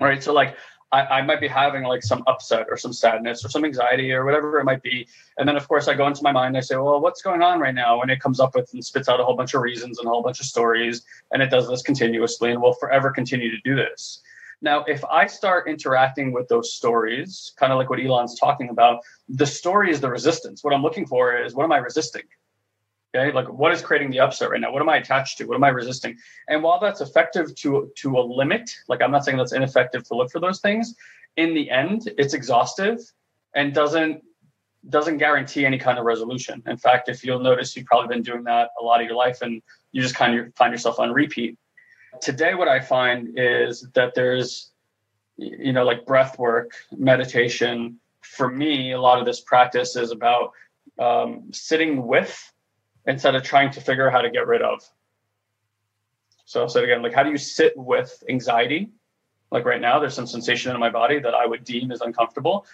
Right. 0.00 0.22
So 0.22 0.32
like 0.32 0.56
I, 0.92 1.02
I, 1.02 1.22
might 1.22 1.40
be 1.40 1.46
having 1.46 1.84
like 1.84 2.02
some 2.02 2.24
upset 2.26 2.66
or 2.68 2.76
some 2.76 2.92
sadness 2.92 3.44
or 3.44 3.48
some 3.48 3.64
anxiety 3.64 4.12
or 4.12 4.24
whatever 4.24 4.58
it 4.58 4.64
might 4.64 4.82
be. 4.82 5.06
And 5.38 5.48
then 5.48 5.56
of 5.56 5.68
course 5.68 5.86
I 5.88 5.94
go 5.94 6.06
into 6.06 6.22
my 6.22 6.32
mind, 6.32 6.56
I 6.56 6.60
say, 6.60 6.76
well, 6.76 7.00
what's 7.00 7.22
going 7.22 7.42
on 7.42 7.60
right 7.60 7.74
now? 7.74 8.00
And 8.02 8.10
it 8.10 8.20
comes 8.20 8.40
up 8.40 8.54
with 8.54 8.72
and 8.72 8.84
spits 8.84 9.08
out 9.08 9.20
a 9.20 9.24
whole 9.24 9.36
bunch 9.36 9.54
of 9.54 9.62
reasons 9.62 9.98
and 9.98 10.06
a 10.06 10.10
whole 10.10 10.22
bunch 10.22 10.40
of 10.40 10.46
stories. 10.46 11.02
And 11.32 11.42
it 11.42 11.50
does 11.50 11.68
this 11.68 11.82
continuously 11.82 12.50
and 12.50 12.60
will 12.60 12.74
forever 12.74 13.10
continue 13.10 13.50
to 13.50 13.60
do 13.62 13.76
this. 13.76 14.20
Now, 14.62 14.84
if 14.84 15.02
I 15.04 15.26
start 15.26 15.68
interacting 15.68 16.32
with 16.32 16.48
those 16.48 16.74
stories, 16.74 17.52
kind 17.56 17.72
of 17.72 17.78
like 17.78 17.88
what 17.88 17.98
Ilan's 17.98 18.38
talking 18.38 18.68
about, 18.68 19.00
the 19.28 19.46
story 19.46 19.90
is 19.90 20.00
the 20.00 20.10
resistance. 20.10 20.62
What 20.62 20.74
I'm 20.74 20.82
looking 20.82 21.06
for 21.06 21.36
is 21.36 21.54
what 21.54 21.64
am 21.64 21.72
I 21.72 21.78
resisting? 21.78 22.24
Okay, 23.14 23.32
like 23.32 23.48
what 23.48 23.72
is 23.72 23.82
creating 23.82 24.10
the 24.10 24.20
upset 24.20 24.50
right 24.50 24.60
now? 24.60 24.72
What 24.72 24.82
am 24.82 24.88
I 24.88 24.98
attached 24.98 25.38
to? 25.38 25.44
What 25.44 25.56
am 25.56 25.64
I 25.64 25.68
resisting? 25.70 26.16
And 26.48 26.62
while 26.62 26.78
that's 26.78 27.00
effective 27.00 27.54
to 27.56 27.90
to 27.96 28.18
a 28.18 28.20
limit, 28.20 28.70
like 28.88 29.02
I'm 29.02 29.10
not 29.10 29.24
saying 29.24 29.36
that's 29.36 29.52
ineffective 29.52 30.04
to 30.08 30.14
look 30.14 30.30
for 30.30 30.38
those 30.38 30.60
things, 30.60 30.94
in 31.36 31.54
the 31.54 31.70
end, 31.70 32.08
it's 32.18 32.34
exhaustive 32.34 33.00
and 33.54 33.74
doesn't 33.74 34.22
doesn't 34.88 35.18
guarantee 35.18 35.66
any 35.66 35.78
kind 35.78 35.98
of 35.98 36.04
resolution. 36.04 36.62
In 36.66 36.76
fact, 36.76 37.08
if 37.08 37.24
you'll 37.24 37.40
notice, 37.40 37.76
you've 37.76 37.86
probably 37.86 38.14
been 38.14 38.22
doing 38.22 38.44
that 38.44 38.70
a 38.80 38.84
lot 38.84 39.00
of 39.00 39.06
your 39.06 39.16
life, 39.16 39.42
and 39.42 39.60
you 39.92 40.00
just 40.00 40.14
kind 40.14 40.38
of 40.38 40.54
find 40.54 40.72
yourself 40.72 41.00
on 41.00 41.12
repeat. 41.12 41.58
Today, 42.20 42.54
what 42.54 42.68
I 42.68 42.80
find 42.80 43.34
is 43.36 43.86
that 43.94 44.14
there's, 44.14 44.70
you 45.36 45.72
know, 45.72 45.84
like 45.84 46.06
breath 46.06 46.38
work, 46.38 46.72
meditation. 46.96 47.98
For 48.22 48.48
me, 48.48 48.92
a 48.92 49.00
lot 49.00 49.18
of 49.18 49.26
this 49.26 49.40
practice 49.40 49.96
is 49.96 50.12
about 50.12 50.52
um, 50.98 51.48
sitting 51.52 52.06
with 52.06 52.52
instead 53.06 53.34
of 53.34 53.42
trying 53.42 53.70
to 53.72 53.80
figure 53.80 54.06
out 54.06 54.12
how 54.12 54.20
to 54.20 54.30
get 54.30 54.46
rid 54.46 54.62
of. 54.62 54.82
So 56.44 56.62
I'll 56.62 56.68
say 56.68 56.80
it 56.80 56.84
again, 56.84 57.02
like 57.02 57.14
how 57.14 57.22
do 57.22 57.30
you 57.30 57.38
sit 57.38 57.76
with 57.76 58.22
anxiety? 58.28 58.90
Like 59.50 59.64
right 59.64 59.80
now, 59.80 59.98
there's 59.98 60.14
some 60.14 60.26
sensation 60.26 60.72
in 60.72 60.80
my 60.80 60.90
body 60.90 61.18
that 61.18 61.34
I 61.34 61.46
would 61.46 61.64
deem 61.64 61.92
as 61.92 62.00
uncomfortable. 62.00 62.66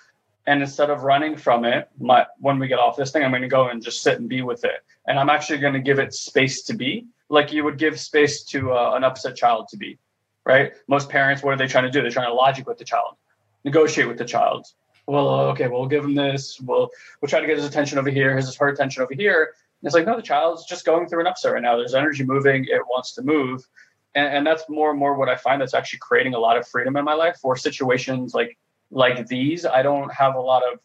And 0.47 0.63
instead 0.63 0.91
of 0.91 1.03
running 1.03 1.37
from 1.37 1.65
it, 1.65 1.89
my 1.99 2.27
when 2.39 2.59
we 2.59 2.69
get 2.69 2.79
off 2.79 2.97
this 2.97 3.11
thing, 3.11 3.25
I'm 3.25 3.31
going 3.31 3.43
to 3.43 3.49
go 3.49 3.69
and 3.69 3.83
just 3.83 4.03
sit 4.03 4.19
and 4.19 4.29
be 4.29 4.43
with 4.43 4.65
it. 4.65 4.85
And 5.07 5.19
I'm 5.19 5.29
actually 5.29 5.59
going 5.59 5.75
to 5.75 5.81
give 5.81 5.99
it 5.99 6.15
space 6.15 6.63
to 6.65 6.75
be, 6.75 7.07
like 7.29 7.53
you 7.53 7.65
would 7.65 7.79
give 7.79 7.99
space 7.99 8.45
to 8.45 8.73
uh, 8.73 8.93
an 8.95 9.05
upset 9.05 9.37
child 9.37 9.69
to 9.69 9.77
be, 9.77 9.99
right? 10.45 10.73
Most 10.87 11.09
parents, 11.09 11.43
what 11.43 11.53
are 11.53 11.57
they 11.57 11.67
trying 11.67 11.85
to 11.85 11.91
do? 11.91 12.01
They're 12.01 12.11
trying 12.11 12.29
to 12.29 12.35
logic 12.35 12.67
with 12.67 12.79
the 12.79 12.85
child, 12.85 13.17
negotiate 13.65 14.07
with 14.07 14.19
the 14.19 14.25
child. 14.25 14.67
Well, 15.07 15.29
okay, 15.51 15.69
we'll 15.69 15.87
give 15.87 16.05
him 16.05 16.15
this. 16.15 16.61
We'll 16.61 16.91
we'll 17.21 17.29
try 17.29 17.41
to 17.41 17.47
get 17.47 17.57
his 17.57 17.67
attention 17.67 17.99
over 17.99 18.11
here, 18.11 18.37
his 18.37 18.55
her 18.57 18.69
attention 18.69 19.03
over 19.03 19.15
here, 19.15 19.55
it's 19.83 19.95
like, 19.95 20.07
no, 20.07 20.17
the 20.17 20.23
child's 20.23 20.67
just 20.67 20.85
going 20.85 21.09
through 21.09 21.21
an 21.21 21.27
upset 21.27 21.53
right 21.53 21.63
now. 21.63 21.77
There's 21.77 21.95
energy 21.95 22.25
moving, 22.25 22.65
it 22.65 22.83
wants 22.89 23.13
to 23.15 23.23
move. 23.23 23.67
And, 24.15 24.29
and 24.29 24.47
that's 24.47 24.65
more 24.69 24.91
and 24.91 24.99
more 24.99 25.15
what 25.15 25.29
I 25.29 25.37
find 25.37 25.61
that's 25.61 25.75
actually 25.75 25.99
creating 26.01 26.35
a 26.35 26.39
lot 26.39 26.57
of 26.57 26.67
freedom 26.67 26.97
in 26.97 27.05
my 27.05 27.15
life 27.15 27.37
for 27.41 27.57
situations 27.57 28.35
like 28.35 28.57
like 28.91 29.27
these. 29.27 29.67
I 29.67 29.83
don't 29.83 30.13
have 30.13 30.37
a 30.37 30.41
lot 30.41 30.63
of 30.63 30.79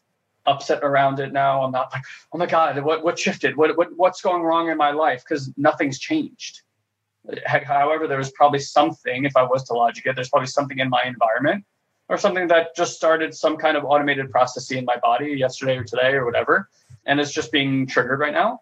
upset 0.44 0.82
around 0.82 1.20
it 1.20 1.32
now. 1.32 1.62
I'm 1.62 1.72
not 1.72 1.92
like, 1.92 2.02
oh 2.32 2.38
my 2.38 2.46
God, 2.46 2.78
what 2.82 3.04
what 3.04 3.18
shifted? 3.18 3.56
What 3.56 3.76
what 3.76 3.96
what's 3.96 4.20
going 4.20 4.42
wrong 4.42 4.70
in 4.70 4.76
my 4.76 4.90
life? 4.90 5.24
Because 5.26 5.52
nothing's 5.56 5.98
changed. 5.98 6.62
However, 7.46 8.08
there 8.08 8.18
was 8.18 8.32
probably 8.32 8.58
something, 8.58 9.24
if 9.24 9.36
I 9.36 9.44
was 9.44 9.62
to 9.64 9.74
logic 9.74 10.06
it, 10.06 10.16
there's 10.16 10.28
probably 10.28 10.48
something 10.48 10.80
in 10.80 10.88
my 10.88 11.02
environment 11.04 11.64
or 12.08 12.18
something 12.18 12.48
that 12.48 12.74
just 12.74 12.96
started 12.96 13.32
some 13.32 13.56
kind 13.56 13.76
of 13.76 13.84
automated 13.84 14.30
process 14.30 14.70
in 14.72 14.84
my 14.84 14.96
body 14.96 15.28
yesterday 15.28 15.76
or 15.76 15.84
today 15.84 16.14
or 16.14 16.24
whatever. 16.24 16.68
And 17.06 17.20
it's 17.20 17.32
just 17.32 17.52
being 17.52 17.86
triggered 17.86 18.18
right 18.18 18.32
now. 18.32 18.60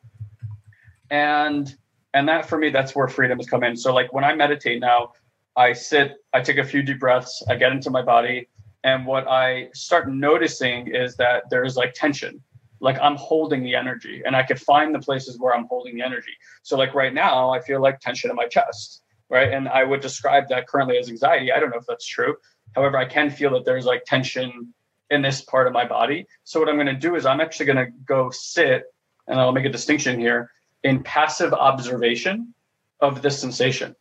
And 1.10 1.74
and 2.14 2.28
that 2.28 2.46
for 2.48 2.58
me, 2.58 2.70
that's 2.70 2.94
where 2.94 3.08
freedom 3.08 3.38
has 3.38 3.46
come 3.46 3.62
in. 3.62 3.76
So 3.76 3.94
like 3.94 4.12
when 4.12 4.24
I 4.24 4.34
meditate 4.34 4.80
now, 4.80 5.12
I 5.56 5.72
sit, 5.72 6.16
I 6.32 6.40
take 6.40 6.58
a 6.58 6.64
few 6.64 6.82
deep 6.82 7.00
breaths, 7.00 7.42
I 7.48 7.56
get 7.56 7.72
into 7.72 7.90
my 7.90 8.02
body, 8.02 8.48
and 8.82 9.06
what 9.06 9.28
I 9.28 9.68
start 9.74 10.10
noticing 10.10 10.88
is 10.88 11.16
that 11.16 11.44
there's 11.50 11.76
like 11.76 11.94
tension. 11.94 12.42
Like 12.80 12.98
I'm 13.00 13.16
holding 13.16 13.62
the 13.62 13.74
energy 13.74 14.22
and 14.24 14.34
I 14.34 14.42
could 14.42 14.60
find 14.60 14.94
the 14.94 15.00
places 15.00 15.38
where 15.38 15.54
I'm 15.54 15.66
holding 15.66 15.94
the 15.94 16.02
energy. 16.02 16.32
So 16.62 16.78
like 16.78 16.94
right 16.94 17.12
now, 17.12 17.50
I 17.50 17.60
feel 17.60 17.80
like 17.80 18.00
tension 18.00 18.30
in 18.30 18.36
my 18.36 18.46
chest, 18.46 19.02
right? 19.28 19.52
And 19.52 19.68
I 19.68 19.84
would 19.84 20.00
describe 20.00 20.48
that 20.48 20.66
currently 20.66 20.96
as 20.96 21.10
anxiety. 21.10 21.52
I 21.52 21.60
don't 21.60 21.70
know 21.70 21.78
if 21.78 21.86
that's 21.86 22.06
true. 22.06 22.36
However, 22.74 22.96
I 22.96 23.04
can 23.04 23.30
feel 23.30 23.52
that 23.52 23.66
there's 23.66 23.84
like 23.84 24.04
tension 24.06 24.72
in 25.10 25.20
this 25.20 25.42
part 25.42 25.66
of 25.66 25.74
my 25.74 25.86
body. 25.86 26.26
So 26.44 26.58
what 26.58 26.70
I'm 26.70 26.76
going 26.76 26.86
to 26.86 26.94
do 26.94 27.16
is 27.16 27.26
I'm 27.26 27.40
actually 27.40 27.66
going 27.66 27.84
to 27.84 27.92
go 28.06 28.30
sit 28.30 28.84
and 29.26 29.38
I'll 29.38 29.52
make 29.52 29.66
a 29.66 29.70
distinction 29.70 30.18
here 30.18 30.50
in 30.82 31.02
passive 31.02 31.52
observation 31.52 32.54
of 33.00 33.22
this 33.22 33.38
sensation. 33.38 33.94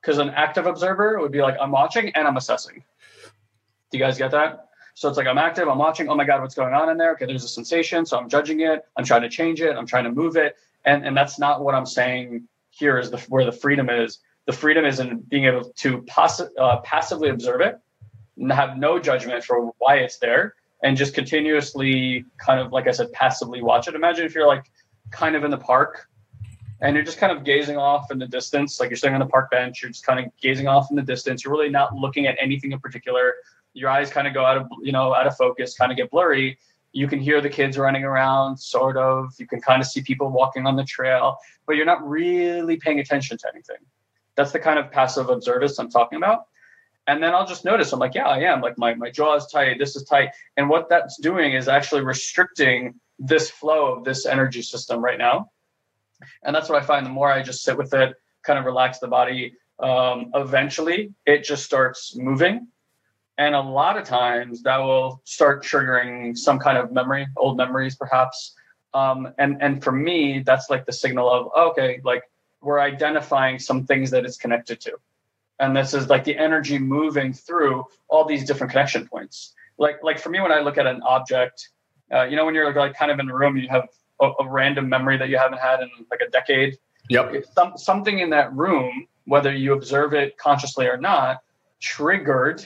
Because 0.00 0.18
an 0.18 0.30
active 0.30 0.66
observer 0.66 1.18
would 1.20 1.32
be 1.32 1.42
like, 1.42 1.56
I'm 1.60 1.70
watching 1.70 2.10
and 2.14 2.26
I'm 2.26 2.36
assessing. 2.36 2.82
Do 3.90 3.98
you 3.98 4.04
guys 4.04 4.18
get 4.18 4.32
that? 4.32 4.68
So 4.94 5.08
it's 5.08 5.16
like 5.16 5.26
I'm 5.26 5.38
active, 5.38 5.68
I'm 5.68 5.78
watching, 5.78 6.08
oh 6.08 6.14
my 6.14 6.24
God, 6.24 6.42
what's 6.42 6.54
going 6.54 6.74
on 6.74 6.90
in 6.90 6.98
there? 6.98 7.12
Okay, 7.12 7.24
there's 7.24 7.44
a 7.44 7.48
sensation. 7.48 8.04
So 8.04 8.18
I'm 8.18 8.28
judging 8.28 8.60
it, 8.60 8.82
I'm 8.96 9.04
trying 9.04 9.22
to 9.22 9.28
change 9.28 9.60
it, 9.60 9.74
I'm 9.76 9.86
trying 9.86 10.04
to 10.04 10.12
move 10.12 10.36
it. 10.36 10.56
And, 10.84 11.06
and 11.06 11.16
that's 11.16 11.38
not 11.38 11.62
what 11.62 11.74
I'm 11.74 11.86
saying 11.86 12.48
here 12.70 12.98
is 12.98 13.10
the 13.10 13.18
where 13.28 13.44
the 13.44 13.52
freedom 13.52 13.88
is. 13.88 14.18
The 14.46 14.52
freedom 14.52 14.84
is 14.84 14.98
in 14.98 15.20
being 15.20 15.44
able 15.44 15.72
to 15.78 16.02
pass, 16.02 16.40
uh, 16.40 16.80
passively 16.80 17.28
observe 17.28 17.60
it 17.60 17.78
and 18.36 18.50
have 18.52 18.76
no 18.76 18.98
judgment 18.98 19.44
for 19.44 19.72
why 19.78 19.96
it's 19.96 20.18
there 20.18 20.54
and 20.82 20.96
just 20.96 21.14
continuously 21.14 22.24
kind 22.38 22.60
of 22.60 22.72
like 22.72 22.88
I 22.88 22.90
said, 22.90 23.12
passively 23.12 23.62
watch 23.62 23.88
it. 23.88 23.94
Imagine 23.94 24.26
if 24.26 24.34
you're 24.34 24.48
like 24.48 24.70
kind 25.10 25.36
of 25.36 25.44
in 25.44 25.50
the 25.50 25.58
park 25.58 26.08
and 26.82 26.96
you're 26.96 27.04
just 27.04 27.18
kind 27.18 27.30
of 27.30 27.44
gazing 27.44 27.76
off 27.76 28.10
in 28.10 28.18
the 28.18 28.26
distance, 28.26 28.80
like 28.80 28.90
you're 28.90 28.96
sitting 28.96 29.14
on 29.14 29.20
the 29.20 29.26
park 29.26 29.52
bench, 29.52 29.80
you're 29.80 29.90
just 29.90 30.04
kind 30.04 30.18
of 30.18 30.26
gazing 30.40 30.66
off 30.66 30.88
in 30.90 30.96
the 30.96 31.02
distance. 31.02 31.44
You're 31.44 31.52
really 31.52 31.70
not 31.70 31.94
looking 31.94 32.26
at 32.26 32.36
anything 32.40 32.72
in 32.72 32.80
particular. 32.80 33.34
Your 33.72 33.88
eyes 33.88 34.10
kind 34.10 34.26
of 34.26 34.34
go 34.34 34.44
out 34.44 34.56
of, 34.56 34.66
you 34.82 34.90
know, 34.90 35.14
out 35.14 35.28
of 35.28 35.36
focus, 35.36 35.76
kind 35.76 35.92
of 35.92 35.96
get 35.96 36.10
blurry. 36.10 36.58
You 36.92 37.06
can 37.06 37.20
hear 37.20 37.40
the 37.40 37.48
kids 37.48 37.78
running 37.78 38.02
around, 38.02 38.58
sort 38.58 38.96
of. 38.96 39.32
You 39.38 39.46
can 39.46 39.60
kind 39.60 39.80
of 39.80 39.86
see 39.86 40.02
people 40.02 40.28
walking 40.30 40.66
on 40.66 40.74
the 40.74 40.82
trail, 40.82 41.38
but 41.66 41.76
you're 41.76 41.86
not 41.86 42.06
really 42.06 42.76
paying 42.76 42.98
attention 42.98 43.38
to 43.38 43.48
anything. 43.54 43.76
That's 44.34 44.50
the 44.50 44.58
kind 44.58 44.80
of 44.80 44.90
passive 44.90 45.30
observance 45.30 45.78
I'm 45.78 45.88
talking 45.88 46.16
about. 46.16 46.46
And 47.06 47.22
then 47.22 47.32
I'll 47.32 47.46
just 47.46 47.64
notice, 47.64 47.92
I'm 47.92 48.00
like, 48.00 48.14
yeah, 48.14 48.26
I 48.26 48.40
am. 48.40 48.60
Like 48.60 48.76
my, 48.76 48.94
my 48.94 49.10
jaw 49.10 49.36
is 49.36 49.46
tight, 49.46 49.78
this 49.78 49.94
is 49.94 50.02
tight. 50.02 50.30
And 50.56 50.68
what 50.68 50.88
that's 50.88 51.16
doing 51.20 51.52
is 51.52 51.68
actually 51.68 52.02
restricting 52.02 52.94
this 53.20 53.50
flow 53.50 53.94
of 53.94 54.04
this 54.04 54.26
energy 54.26 54.62
system 54.62 55.00
right 55.00 55.18
now 55.18 55.48
and 56.42 56.54
that's 56.54 56.68
what 56.68 56.82
I 56.82 56.84
find 56.84 57.04
the 57.04 57.10
more 57.10 57.30
I 57.30 57.42
just 57.42 57.62
sit 57.62 57.76
with 57.76 57.94
it, 57.94 58.14
kind 58.42 58.58
of 58.58 58.64
relax 58.64 58.98
the 58.98 59.08
body, 59.08 59.54
um, 59.78 60.30
eventually 60.34 61.12
it 61.26 61.44
just 61.44 61.64
starts 61.64 62.16
moving. 62.16 62.68
And 63.38 63.54
a 63.54 63.60
lot 63.60 63.96
of 63.96 64.04
times 64.04 64.62
that 64.62 64.78
will 64.78 65.22
start 65.24 65.64
triggering 65.64 66.36
some 66.36 66.58
kind 66.58 66.78
of 66.78 66.92
memory, 66.92 67.26
old 67.36 67.56
memories 67.56 67.96
perhaps. 67.96 68.54
Um, 68.94 69.32
and, 69.38 69.62
and 69.62 69.82
for 69.82 69.92
me, 69.92 70.42
that's 70.44 70.68
like 70.68 70.84
the 70.84 70.92
signal 70.92 71.30
of, 71.30 71.70
okay, 71.70 72.00
like 72.04 72.24
we're 72.60 72.80
identifying 72.80 73.58
some 73.58 73.86
things 73.86 74.10
that 74.10 74.24
it's 74.24 74.36
connected 74.36 74.80
to. 74.82 74.92
And 75.58 75.76
this 75.76 75.94
is 75.94 76.08
like 76.08 76.24
the 76.24 76.36
energy 76.36 76.78
moving 76.78 77.32
through 77.32 77.84
all 78.08 78.24
these 78.24 78.44
different 78.44 78.70
connection 78.70 79.06
points. 79.06 79.54
Like, 79.78 80.02
like 80.02 80.18
for 80.18 80.28
me, 80.28 80.40
when 80.40 80.52
I 80.52 80.60
look 80.60 80.76
at 80.76 80.86
an 80.86 81.02
object, 81.02 81.70
uh, 82.12 82.24
you 82.24 82.36
know, 82.36 82.44
when 82.44 82.54
you're 82.54 82.72
like 82.74 82.94
kind 82.94 83.10
of 83.10 83.18
in 83.18 83.30
a 83.30 83.34
room, 83.34 83.56
you 83.56 83.68
have 83.68 83.88
a, 84.22 84.30
a, 84.40 84.48
random 84.48 84.88
memory 84.88 85.18
that 85.18 85.28
you 85.28 85.36
haven't 85.36 85.58
had 85.58 85.80
in 85.80 85.90
like 86.10 86.20
a 86.26 86.30
decade. 86.30 86.78
Yep. 87.08 87.44
Some, 87.54 87.76
something 87.76 88.20
in 88.20 88.30
that 88.30 88.52
room, 88.54 89.06
whether 89.26 89.52
you 89.52 89.74
observe 89.74 90.14
it 90.14 90.38
consciously 90.38 90.86
or 90.86 90.96
not, 90.96 91.42
triggered, 91.80 92.64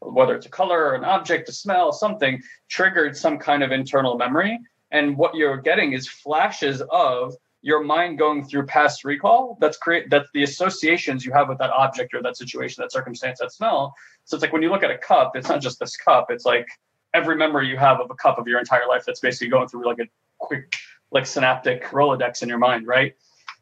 whether 0.00 0.36
it's 0.36 0.46
a 0.46 0.50
color 0.50 0.86
or 0.86 0.94
an 0.94 1.04
object, 1.04 1.48
a 1.48 1.52
smell, 1.52 1.92
something, 1.92 2.40
triggered 2.68 3.16
some 3.16 3.38
kind 3.38 3.62
of 3.62 3.72
internal 3.72 4.16
memory. 4.16 4.60
And 4.90 5.16
what 5.16 5.34
you're 5.34 5.56
getting 5.56 5.92
is 5.92 6.06
flashes 6.06 6.82
of 6.90 7.34
your 7.62 7.82
mind 7.82 8.18
going 8.18 8.44
through 8.44 8.64
past 8.66 9.04
recall 9.04 9.58
that's 9.60 9.76
create 9.76 10.08
that's 10.10 10.28
the 10.32 10.44
associations 10.44 11.24
you 11.24 11.32
have 11.32 11.48
with 11.48 11.58
that 11.58 11.70
object 11.70 12.14
or 12.14 12.22
that 12.22 12.36
situation 12.36 12.80
that 12.80 12.92
circumstance 12.92 13.40
that 13.40 13.52
smell 13.52 13.92
so 14.24 14.36
it's 14.36 14.42
like 14.42 14.52
when 14.52 14.62
you 14.62 14.70
look 14.70 14.84
at 14.84 14.90
a 14.90 14.98
cup 14.98 15.32
it's 15.34 15.48
not 15.48 15.60
just 15.60 15.78
this 15.80 15.96
cup 15.96 16.26
it's 16.30 16.44
like 16.44 16.68
every 17.14 17.36
memory 17.36 17.68
you 17.68 17.76
have 17.76 18.00
of 18.00 18.10
a 18.10 18.14
cup 18.14 18.38
of 18.38 18.46
your 18.46 18.60
entire 18.60 18.86
life 18.86 19.02
that's 19.04 19.20
basically 19.20 19.48
going 19.48 19.66
through 19.66 19.84
like 19.84 19.98
a 19.98 20.06
quick 20.38 20.76
like 21.10 21.26
synaptic 21.26 21.84
rolodex 21.86 22.42
in 22.42 22.48
your 22.48 22.58
mind 22.58 22.86
right? 22.86 23.14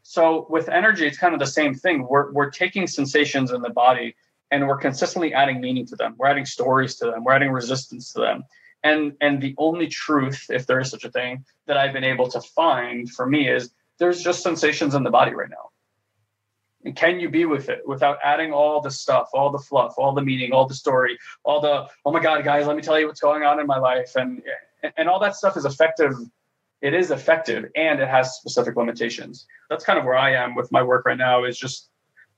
So 0.02 0.46
with 0.48 0.68
energy 0.68 1.06
it's 1.06 1.18
kind 1.18 1.34
of 1.34 1.40
the 1.40 1.46
same 1.46 1.74
thing. 1.74 2.06
We're, 2.08 2.32
we're 2.32 2.50
taking 2.50 2.86
sensations 2.86 3.50
in 3.52 3.62
the 3.62 3.70
body 3.70 4.14
and 4.50 4.66
we're 4.66 4.76
consistently 4.76 5.34
adding 5.34 5.60
meaning 5.60 5.86
to 5.86 5.96
them. 5.96 6.14
We're 6.18 6.28
adding 6.28 6.46
stories 6.46 6.96
to 6.96 7.06
them. 7.06 7.24
We're 7.24 7.32
adding 7.32 7.50
resistance 7.50 8.12
to 8.12 8.20
them. 8.20 8.44
And 8.84 9.14
and 9.20 9.40
the 9.40 9.54
only 9.58 9.88
truth 9.88 10.46
if 10.50 10.66
there 10.66 10.78
is 10.78 10.90
such 10.90 11.04
a 11.04 11.10
thing 11.10 11.44
that 11.66 11.76
i've 11.76 11.92
been 11.92 12.04
able 12.04 12.28
to 12.28 12.40
find 12.40 13.10
for 13.10 13.26
me 13.26 13.48
is 13.48 13.70
there's 13.98 14.22
just 14.22 14.42
sensations 14.42 14.94
in 14.94 15.02
the 15.02 15.10
body 15.10 15.34
right 15.34 15.50
now. 15.50 15.70
And 16.84 16.94
can 16.94 17.18
you 17.18 17.28
be 17.28 17.46
with 17.46 17.68
it 17.68 17.80
without 17.86 18.18
adding 18.22 18.52
all 18.52 18.80
the 18.80 18.90
stuff 18.90 19.28
all 19.34 19.50
the 19.50 19.58
fluff 19.58 19.94
all 19.98 20.12
the 20.14 20.22
meaning 20.22 20.52
all 20.52 20.66
the 20.66 20.74
story 20.74 21.18
all 21.42 21.60
the 21.60 21.86
oh 22.04 22.12
my 22.12 22.20
god 22.20 22.44
guys 22.44 22.66
let 22.66 22.76
me 22.76 22.82
tell 22.82 23.00
you 23.00 23.06
what's 23.06 23.20
going 23.20 23.42
on 23.42 23.58
in 23.58 23.66
my 23.66 23.78
life 23.78 24.14
and 24.14 24.42
and 24.96 25.08
all 25.08 25.18
that 25.18 25.34
stuff 25.34 25.56
is 25.56 25.64
effective 25.64 26.12
it 26.82 26.94
is 26.94 27.10
effective 27.10 27.66
and 27.74 28.00
it 28.00 28.08
has 28.08 28.36
specific 28.36 28.76
limitations. 28.76 29.46
That's 29.70 29.84
kind 29.84 29.98
of 29.98 30.04
where 30.04 30.16
I 30.16 30.34
am 30.34 30.54
with 30.54 30.70
my 30.70 30.82
work 30.82 31.06
right 31.06 31.18
now 31.18 31.44
is 31.44 31.58
just, 31.58 31.88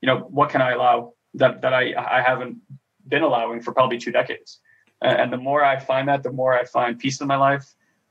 you 0.01 0.07
know, 0.07 0.19
what 0.19 0.49
can 0.49 0.61
I 0.61 0.71
allow 0.71 1.13
that, 1.35 1.61
that 1.61 1.73
I, 1.73 1.93
I 1.93 2.21
haven't 2.21 2.57
been 3.07 3.21
allowing 3.21 3.61
for 3.61 3.73
probably 3.73 3.97
two 3.97 4.11
decades. 4.11 4.59
And 5.01 5.31
the 5.31 5.37
more 5.37 5.63
I 5.63 5.79
find 5.79 6.07
that, 6.09 6.23
the 6.23 6.31
more 6.31 6.53
I 6.53 6.65
find 6.65 6.99
peace 6.99 7.21
in 7.21 7.27
my 7.27 7.37
life, 7.37 7.65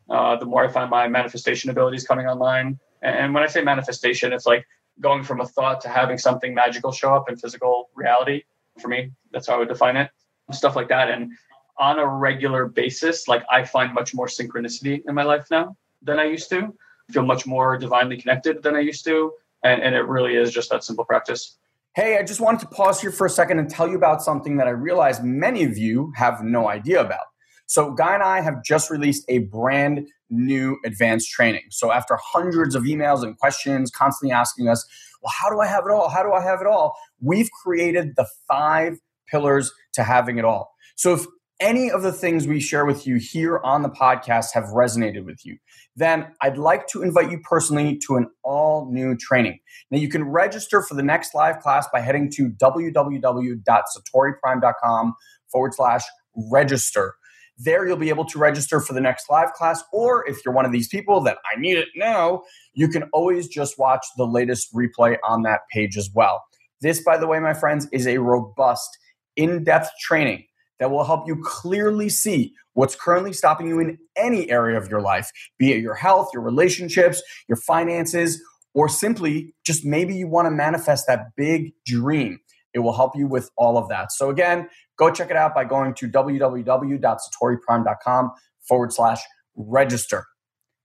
uh, 0.09 0.37
the 0.37 0.47
more 0.47 0.65
I 0.65 0.69
find 0.69 0.91
my 0.91 1.07
manifestation 1.09 1.71
abilities 1.71 2.07
coming 2.07 2.27
online. 2.27 2.79
And 3.03 3.35
when 3.35 3.43
I 3.43 3.47
say 3.47 3.63
manifestation, 3.63 4.33
it's 4.33 4.47
like 4.47 4.67
going 5.01 5.23
from 5.23 5.41
a 5.41 5.47
thought 5.47 5.81
to 5.83 5.89
having 5.89 6.19
something 6.19 6.55
magical 6.55 6.93
show 6.93 7.15
up 7.15 7.29
in 7.29 7.37
physical 7.37 7.91
reality. 7.95 8.45
For 8.81 8.89
me, 8.89 9.13
that's 9.33 9.47
how 9.47 9.57
I 9.57 9.59
would 9.59 9.69
define 9.69 9.97
it. 9.97 10.11
Stuff 10.51 10.77
like 10.77 10.89
that. 10.89 11.11
And 11.11 11.33
on 11.79 11.99
a 11.99 12.07
regular 12.07 12.67
basis, 12.67 13.29
like 13.29 13.45
I 13.51 13.65
find 13.65 13.93
much 13.93 14.15
more 14.15 14.27
synchronicity 14.27 15.03
in 15.07 15.15
my 15.15 15.25
life 15.25 15.47
now 15.51 15.77
than 16.03 16.19
I 16.19 16.25
used 16.25 16.49
to, 16.51 16.75
feel 17.11 17.25
much 17.25 17.47
more 17.47 17.77
divinely 17.79 18.17
connected 18.17 18.63
than 18.63 18.77
I 18.77 18.81
used 18.81 19.05
to. 19.05 19.33
And, 19.63 19.83
and 19.83 19.95
it 19.95 20.03
really 20.03 20.37
is 20.37 20.53
just 20.53 20.71
that 20.71 20.85
simple 20.85 21.05
practice. 21.05 21.57
Hey, 21.95 22.17
I 22.17 22.23
just 22.23 22.41
wanted 22.41 22.61
to 22.61 22.69
pause 22.69 23.01
here 23.01 23.11
for 23.11 23.27
a 23.27 23.31
second 23.31 23.59
and 23.59 23.69
tell 23.69 23.89
you 23.89 23.97
about 23.97 24.23
something 24.23 24.57
that 24.59 24.69
I 24.69 24.71
realize 24.71 25.21
many 25.23 25.65
of 25.65 25.77
you 25.77 26.13
have 26.17 26.43
no 26.45 26.69
idea 26.69 27.01
about. 27.01 27.27
So, 27.67 27.93
Guy 27.93 28.15
and 28.15 28.23
I 28.23 28.41
have 28.41 28.63
just 28.65 28.91
released 28.91 29.25
a 29.29 29.41
brand 29.41 30.09
new 30.31 30.79
advanced 30.87 31.31
training. 31.31 31.65
So, 31.71 31.93
after 31.93 32.17
hundreds 32.23 32.75
of 32.75 32.85
emails 32.85 33.23
and 33.23 33.37
questions 33.37 33.91
constantly 33.91 34.33
asking 34.33 34.69
us, 34.69 34.87
well, 35.23 35.33
how 35.37 35.51
do 35.51 35.61
I 35.61 35.67
have 35.67 35.85
it 35.87 35.91
all? 35.91 36.09
How 36.09 36.23
do 36.23 36.33
I 36.33 36.43
have 36.43 36.61
it 36.61 36.67
all? 36.67 36.95
We've 37.21 37.51
created 37.63 38.15
the 38.17 38.27
five 38.47 38.99
pillars 39.27 39.73
to 39.95 40.05
having 40.05 40.39
it 40.39 40.45
all. 40.45 40.73
So, 40.97 41.15
if 41.15 41.27
any 41.61 41.91
of 41.91 42.03
the 42.03 42.13
things 42.13 42.47
we 42.47 42.61
share 42.61 42.85
with 42.85 43.07
you 43.07 43.17
here 43.17 43.59
on 43.65 43.81
the 43.83 43.89
podcast 43.89 44.53
have 44.55 44.67
resonated 44.67 45.25
with 45.25 45.45
you, 45.45 45.59
then 45.97 46.29
I'd 46.41 46.59
like 46.59 46.87
to 46.89 47.03
invite 47.03 47.31
you 47.31 47.39
personally 47.41 47.99
to 48.07 48.17
an 48.17 48.29
all 48.45 48.89
new 48.91 49.17
training. 49.17 49.59
Now, 49.91 49.99
you 49.99 50.09
can 50.09 50.25
register 50.25 50.83
for 50.83 50.95
the 50.95 51.03
next 51.03 51.35
live 51.35 51.59
class 51.59 51.89
by 51.93 52.01
heading 52.01 52.31
to 52.33 52.49
www.satoriprime.com 52.51 55.15
forward 55.51 55.75
slash 55.75 56.05
register. 56.51 57.15
There, 57.61 57.89
you'll 57.89 57.97
be 57.97 58.11
able 58.11 58.25
to 58.27 58.39
register 58.39 58.81
for 58.81 58.93
the 58.93 59.01
next 59.01 59.29
live 59.29 59.53
class, 59.53 59.83
or 59.93 60.25
if 60.29 60.45
you're 60.45 60.55
one 60.55 60.65
of 60.65 60.71
these 60.71 60.87
people 60.87 61.21
that 61.23 61.39
I 61.53 61.59
need 61.59 61.77
it 61.77 61.89
now, 61.97 62.43
you 62.73 62.87
can 62.87 63.11
always 63.13 63.49
just 63.49 63.77
watch 63.77 64.07
the 64.17 64.27
latest 64.27 64.73
replay 64.73 65.17
on 65.27 65.43
that 65.43 65.63
page 65.73 65.97
as 65.97 66.09
well. 66.15 66.45
This, 66.81 67.03
by 67.03 67.19
the 67.19 67.27
way, 67.27 67.41
my 67.41 67.55
friends, 67.55 67.89
is 67.91 68.07
a 68.07 68.19
robust, 68.19 68.97
in 69.35 69.65
depth 69.65 69.91
training 70.01 70.45
that 70.79 70.91
will 70.91 71.05
help 71.05 71.27
you 71.27 71.41
clearly 71.43 72.09
see 72.09 72.55
what's 72.75 72.95
currently 72.95 73.33
stopping 73.33 73.67
you 73.67 73.81
in 73.81 73.99
any 74.17 74.49
area 74.51 74.79
of 74.79 74.89
your 74.89 75.01
life, 75.01 75.33
be 75.59 75.73
it 75.73 75.81
your 75.81 75.95
health, 75.95 76.31
your 76.33 76.43
relationships, 76.43 77.21
your 77.49 77.57
finances, 77.57 78.41
or 78.75 78.89
simply 78.89 79.55
just 79.65 79.85
maybe 79.85 80.15
you 80.15 80.29
want 80.29 80.47
to 80.47 80.51
manifest 80.51 81.09
that 81.09 81.35
big 81.37 81.73
dream. 81.85 82.39
It 82.75 82.81
will 82.81 82.93
help 82.93 83.17
you 83.17 83.27
with 83.27 83.51
all 83.57 83.79
of 83.79 83.89
that. 83.89 84.13
So, 84.13 84.29
again, 84.31 84.69
go 84.97 85.11
check 85.11 85.31
it 85.31 85.37
out 85.37 85.55
by 85.55 85.65
going 85.65 85.95
to 85.95 86.09
www.satoriprime.com 86.09 88.31
forward 88.61 88.93
slash 88.93 89.21
register. 89.57 90.27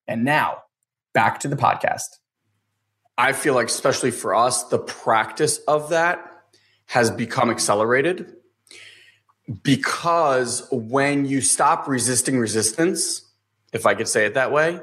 And 0.08 0.24
now 0.24 0.60
back 1.14 1.40
to 1.42 1.48
the 1.48 1.56
podcast. 1.56 2.08
I 3.18 3.34
feel 3.34 3.54
like, 3.54 3.68
especially 3.68 4.10
for 4.10 4.34
us, 4.34 4.64
the 4.64 4.80
practice 4.80 5.60
of 5.68 5.90
that 5.90 6.26
has 6.88 7.12
become 7.12 7.52
accelerated 7.52 8.34
because 9.62 10.68
when 10.72 11.26
you 11.26 11.42
stop 11.42 11.88
resisting 11.88 12.40
resistance, 12.40 13.24
if 13.72 13.86
I 13.86 13.96
could 13.96 14.08
say 14.08 14.26
it 14.26 14.36
that 14.36 14.52
way, 14.52 14.80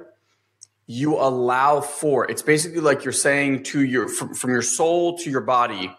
you 0.86 1.16
allow 1.16 1.80
for 1.80 2.28
it's 2.28 2.42
basically 2.42 2.80
like 2.80 3.04
you're 3.04 3.12
saying 3.12 3.62
to 3.62 3.80
your 3.80 4.08
from, 4.08 4.34
from 4.34 4.50
your 4.50 4.62
soul 4.62 5.16
to 5.18 5.30
your 5.30 5.40
body 5.40 5.94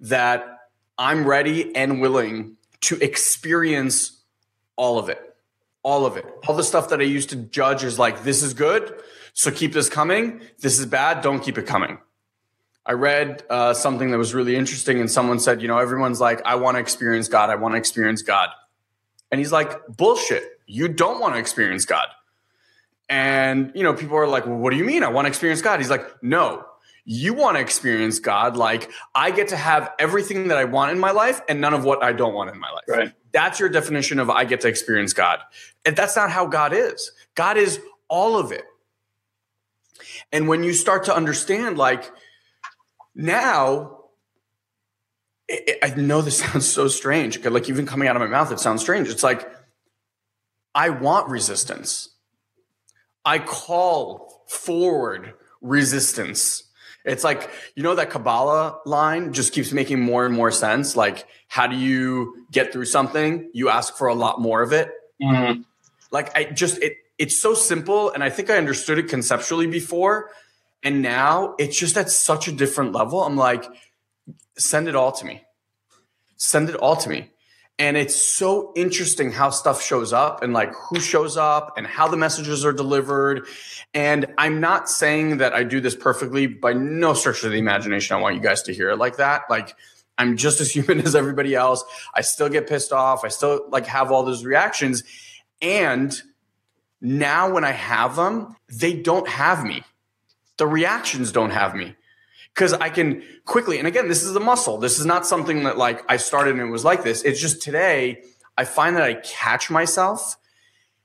that 0.00 0.58
I'm 0.98 1.24
ready 1.24 1.74
and 1.74 2.00
willing 2.00 2.56
to 2.82 2.98
experience 3.02 4.22
all 4.76 4.98
of 4.98 5.08
it. 5.08 5.36
All 5.82 6.06
of 6.06 6.16
it. 6.16 6.24
All 6.46 6.56
the 6.56 6.64
stuff 6.64 6.88
that 6.88 7.00
I 7.00 7.04
used 7.04 7.30
to 7.30 7.36
judge 7.36 7.84
as 7.84 7.98
like, 7.98 8.24
this 8.24 8.42
is 8.42 8.54
good. 8.54 8.94
So 9.34 9.50
keep 9.50 9.72
this 9.72 9.88
coming. 9.88 10.40
This 10.60 10.78
is 10.78 10.86
bad. 10.86 11.20
Don't 11.20 11.42
keep 11.42 11.58
it 11.58 11.66
coming. 11.66 11.98
I 12.86 12.92
read 12.92 13.42
uh, 13.48 13.72
something 13.72 14.10
that 14.10 14.18
was 14.18 14.34
really 14.34 14.56
interesting, 14.56 15.00
and 15.00 15.10
someone 15.10 15.38
said, 15.38 15.62
you 15.62 15.68
know, 15.68 15.78
everyone's 15.78 16.20
like, 16.20 16.42
I 16.44 16.56
want 16.56 16.76
to 16.76 16.80
experience 16.80 17.28
God. 17.28 17.48
I 17.48 17.54
want 17.54 17.74
to 17.74 17.78
experience 17.78 18.22
God. 18.22 18.50
And 19.30 19.38
he's 19.38 19.52
like, 19.52 19.86
bullshit. 19.88 20.44
You 20.66 20.88
don't 20.88 21.20
want 21.20 21.34
to 21.34 21.40
experience 21.40 21.84
God. 21.86 22.06
And, 23.08 23.72
you 23.74 23.82
know, 23.82 23.94
people 23.94 24.16
are 24.16 24.28
like, 24.28 24.46
well, 24.46 24.56
what 24.56 24.70
do 24.70 24.76
you 24.76 24.84
mean? 24.84 25.02
I 25.02 25.08
want 25.08 25.26
to 25.26 25.28
experience 25.28 25.60
God. 25.62 25.80
He's 25.80 25.90
like, 25.90 26.22
no, 26.22 26.64
you 27.04 27.34
want 27.34 27.56
to 27.56 27.60
experience 27.60 28.18
God. 28.18 28.56
Like, 28.56 28.90
I 29.14 29.30
get 29.30 29.48
to 29.48 29.56
have 29.56 29.92
everything 29.98 30.48
that 30.48 30.56
I 30.56 30.64
want 30.64 30.92
in 30.92 30.98
my 30.98 31.10
life 31.10 31.40
and 31.48 31.60
none 31.60 31.74
of 31.74 31.84
what 31.84 32.02
I 32.02 32.12
don't 32.12 32.32
want 32.32 32.50
in 32.50 32.58
my 32.58 32.70
life. 32.70 32.84
Right. 32.88 33.12
That's 33.32 33.60
your 33.60 33.68
definition 33.68 34.20
of 34.20 34.30
I 34.30 34.44
get 34.44 34.60
to 34.62 34.68
experience 34.68 35.12
God. 35.12 35.40
And 35.84 35.96
that's 35.96 36.16
not 36.16 36.30
how 36.30 36.46
God 36.46 36.72
is. 36.72 37.12
God 37.34 37.56
is 37.56 37.80
all 38.08 38.38
of 38.38 38.52
it. 38.52 38.64
And 40.32 40.48
when 40.48 40.64
you 40.64 40.72
start 40.72 41.04
to 41.04 41.14
understand, 41.14 41.76
like, 41.76 42.10
now, 43.14 43.98
it, 45.48 45.78
I 45.82 45.94
know 45.94 46.22
this 46.22 46.38
sounds 46.44 46.66
so 46.66 46.88
strange. 46.88 47.44
Like 47.44 47.68
even 47.68 47.86
coming 47.86 48.08
out 48.08 48.16
of 48.16 48.20
my 48.20 48.28
mouth, 48.28 48.52
it 48.52 48.60
sounds 48.60 48.82
strange. 48.82 49.08
It's 49.08 49.22
like 49.22 49.48
I 50.74 50.90
want 50.90 51.28
resistance. 51.28 52.10
I 53.24 53.38
call 53.38 54.44
forward 54.48 55.34
resistance. 55.60 56.64
It's 57.04 57.22
like, 57.22 57.50
you 57.74 57.82
know, 57.82 57.94
that 57.94 58.10
Kabbalah 58.10 58.80
line 58.86 59.32
just 59.32 59.52
keeps 59.52 59.72
making 59.72 60.00
more 60.00 60.24
and 60.24 60.34
more 60.34 60.50
sense. 60.50 60.96
Like, 60.96 61.26
how 61.48 61.66
do 61.66 61.76
you 61.76 62.46
get 62.50 62.72
through 62.72 62.86
something? 62.86 63.50
You 63.52 63.68
ask 63.68 63.96
for 63.96 64.08
a 64.08 64.14
lot 64.14 64.40
more 64.40 64.62
of 64.62 64.72
it. 64.72 64.90
Mm-hmm. 65.22 65.62
Like, 66.10 66.36
I 66.36 66.44
just, 66.44 66.78
it, 66.78 66.96
it's 67.18 67.40
so 67.40 67.54
simple. 67.54 68.10
And 68.10 68.24
I 68.24 68.30
think 68.30 68.50
I 68.50 68.56
understood 68.56 68.98
it 68.98 69.08
conceptually 69.08 69.66
before, 69.66 70.30
and 70.84 71.00
now 71.00 71.54
it's 71.58 71.78
just 71.78 71.96
at 71.96 72.10
such 72.10 72.46
a 72.46 72.52
different 72.52 72.92
level. 72.92 73.24
I'm 73.24 73.36
like, 73.36 73.64
send 74.58 74.86
it 74.86 74.94
all 74.94 75.12
to 75.12 75.24
me. 75.24 75.42
Send 76.36 76.68
it 76.68 76.76
all 76.76 76.96
to 76.96 77.08
me. 77.08 77.30
And 77.78 77.96
it's 77.96 78.14
so 78.14 78.72
interesting 78.76 79.32
how 79.32 79.50
stuff 79.50 79.82
shows 79.82 80.12
up 80.12 80.44
and 80.44 80.52
like 80.52 80.72
who 80.74 81.00
shows 81.00 81.36
up 81.36 81.76
and 81.76 81.86
how 81.86 82.06
the 82.06 82.16
messages 82.16 82.64
are 82.64 82.72
delivered. 82.72 83.46
And 83.94 84.26
I'm 84.38 84.60
not 84.60 84.88
saying 84.88 85.38
that 85.38 85.54
I 85.54 85.64
do 85.64 85.80
this 85.80 85.96
perfectly 85.96 86.46
by 86.46 86.74
no 86.74 87.14
stretch 87.14 87.42
of 87.42 87.50
the 87.50 87.58
imagination. 87.58 88.16
I 88.16 88.20
want 88.20 88.36
you 88.36 88.42
guys 88.42 88.62
to 88.64 88.74
hear 88.74 88.90
it 88.90 88.98
like 88.98 89.16
that. 89.16 89.42
Like, 89.50 89.74
I'm 90.18 90.36
just 90.36 90.60
as 90.60 90.70
human 90.76 91.00
as 91.00 91.16
everybody 91.16 91.54
else. 91.54 91.82
I 92.14 92.20
still 92.20 92.48
get 92.48 92.68
pissed 92.68 92.92
off. 92.92 93.24
I 93.24 93.28
still 93.28 93.66
like 93.70 93.86
have 93.86 94.12
all 94.12 94.22
those 94.22 94.44
reactions. 94.44 95.02
And 95.60 96.14
now 97.00 97.52
when 97.52 97.64
I 97.64 97.72
have 97.72 98.14
them, 98.14 98.54
they 98.68 98.92
don't 98.92 99.26
have 99.26 99.64
me 99.64 99.82
the 100.56 100.66
reactions 100.66 101.32
don't 101.32 101.50
have 101.50 101.74
me 101.74 101.96
because 102.54 102.72
I 102.72 102.88
can 102.88 103.22
quickly, 103.44 103.78
and 103.78 103.88
again, 103.88 104.08
this 104.08 104.22
is 104.22 104.34
a 104.34 104.40
muscle. 104.40 104.78
This 104.78 104.98
is 104.98 105.06
not 105.06 105.26
something 105.26 105.64
that 105.64 105.76
like 105.76 106.02
I 106.08 106.16
started 106.16 106.52
and 106.52 106.60
it 106.60 106.70
was 106.70 106.84
like 106.84 107.02
this. 107.02 107.22
It's 107.22 107.40
just 107.40 107.62
today 107.62 108.22
I 108.56 108.64
find 108.64 108.96
that 108.96 109.02
I 109.02 109.14
catch 109.14 109.70
myself 109.70 110.36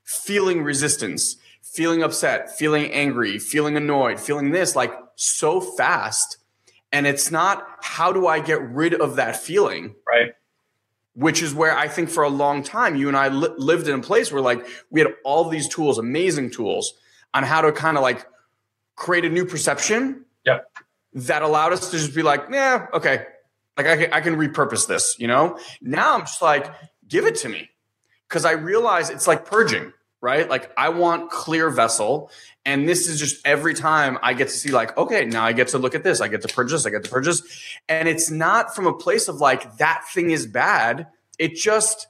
feeling 0.03 0.63
resistance, 0.63 1.37
feeling 1.61 2.03
upset, 2.03 2.55
feeling 2.57 2.91
angry, 2.91 3.39
feeling 3.39 3.75
annoyed, 3.75 4.19
feeling 4.19 4.51
this 4.51 4.75
like 4.75 4.93
so 5.15 5.59
fast. 5.59 6.37
And 6.91 7.05
it's 7.05 7.31
not 7.31 7.65
how 7.81 8.11
do 8.11 8.27
I 8.27 8.39
get 8.39 8.61
rid 8.61 8.93
of 8.93 9.15
that 9.17 9.37
feeling? 9.37 9.95
Right. 10.07 10.33
Which 11.13 11.41
is 11.41 11.53
where 11.53 11.75
I 11.75 11.87
think 11.87 12.09
for 12.09 12.23
a 12.23 12.29
long 12.29 12.63
time, 12.63 12.95
you 12.95 13.07
and 13.07 13.17
I 13.17 13.27
li- 13.27 13.53
lived 13.57 13.87
in 13.87 13.99
a 13.99 14.01
place 14.01 14.31
where 14.31 14.41
like 14.41 14.65
we 14.89 15.01
had 15.01 15.09
all 15.23 15.49
these 15.49 15.67
tools, 15.67 15.97
amazing 15.97 16.51
tools 16.51 16.93
on 17.33 17.43
how 17.43 17.61
to 17.61 17.71
kind 17.71 17.97
of 17.97 18.03
like 18.03 18.25
create 18.99 19.23
a 19.23 19.29
new 19.29 19.45
perception 19.45 20.25
yeah. 20.45 20.59
that 21.13 21.41
allowed 21.41 21.71
us 21.71 21.89
to 21.89 21.97
just 21.97 22.13
be 22.13 22.21
like, 22.21 22.43
yeah, 22.51 22.87
okay, 22.93 23.25
like 23.77 23.87
I 23.87 23.95
can, 23.95 24.13
I 24.13 24.19
can 24.19 24.35
repurpose 24.35 24.87
this, 24.87 25.15
you 25.17 25.25
know? 25.25 25.57
Now 25.81 26.15
I'm 26.15 26.21
just 26.21 26.41
like, 26.41 26.71
give 27.07 27.25
it 27.25 27.35
to 27.37 27.49
me. 27.49 27.69
Cause 28.27 28.43
I 28.45 28.51
realize 28.51 29.09
it's 29.09 29.25
like 29.25 29.45
purging, 29.45 29.93
right? 30.21 30.47
Like 30.47 30.71
I 30.77 30.89
want 30.89 31.31
clear 31.31 31.69
vessel. 31.69 32.29
And 32.65 32.87
this 32.87 33.07
is 33.07 33.19
just 33.19 33.43
every 33.47 33.73
time 33.73 34.19
I 34.21 34.33
get 34.33 34.49
to 34.49 34.53
see 34.53 34.69
like, 34.69 34.95
okay, 34.97 35.25
now 35.25 35.45
I 35.45 35.53
get 35.53 35.69
to 35.69 35.79
look 35.79 35.95
at 35.95 36.03
this. 36.03 36.19
I 36.19 36.27
get 36.27 36.41
to 36.41 36.53
purge 36.53 36.71
this. 36.71 36.85
I 36.85 36.89
get 36.89 37.05
to 37.05 37.09
purge 37.09 37.25
this. 37.25 37.41
And 37.87 38.07
it's 38.07 38.29
not 38.29 38.75
from 38.75 38.85
a 38.85 38.93
place 38.93 39.29
of 39.29 39.37
like, 39.37 39.77
that 39.77 40.03
thing 40.13 40.29
is 40.29 40.45
bad. 40.45 41.07
It 41.39 41.55
just, 41.55 42.07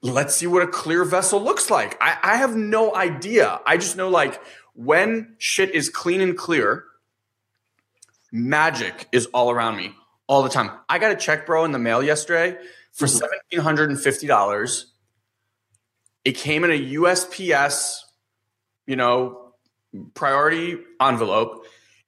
let's 0.00 0.34
see 0.34 0.46
what 0.46 0.62
a 0.62 0.66
clear 0.66 1.04
vessel 1.04 1.40
looks 1.40 1.70
like. 1.70 1.98
I, 2.00 2.16
I 2.22 2.36
have 2.38 2.56
no 2.56 2.96
idea. 2.96 3.60
I 3.66 3.76
just 3.76 3.96
know 3.96 4.08
like 4.08 4.40
when 4.76 5.34
shit 5.38 5.74
is 5.74 5.88
clean 5.88 6.20
and 6.20 6.36
clear, 6.36 6.84
magic 8.30 9.08
is 9.12 9.26
all 9.26 9.50
around 9.50 9.76
me 9.76 9.94
all 10.26 10.42
the 10.42 10.48
time. 10.48 10.70
I 10.88 10.98
got 10.98 11.12
a 11.12 11.16
check, 11.16 11.46
bro, 11.46 11.64
in 11.64 11.72
the 11.72 11.78
mail 11.78 12.02
yesterday 12.02 12.56
for 12.92 13.06
mm-hmm. 13.06 13.16
seventeen 13.16 13.60
hundred 13.60 13.90
and 13.90 14.00
fifty 14.00 14.26
dollars. 14.26 14.92
It 16.24 16.32
came 16.36 16.64
in 16.64 16.70
a 16.70 16.94
USPS, 16.94 18.00
you 18.86 18.96
know, 18.96 19.52
priority 20.14 20.78
envelope. 21.00 21.65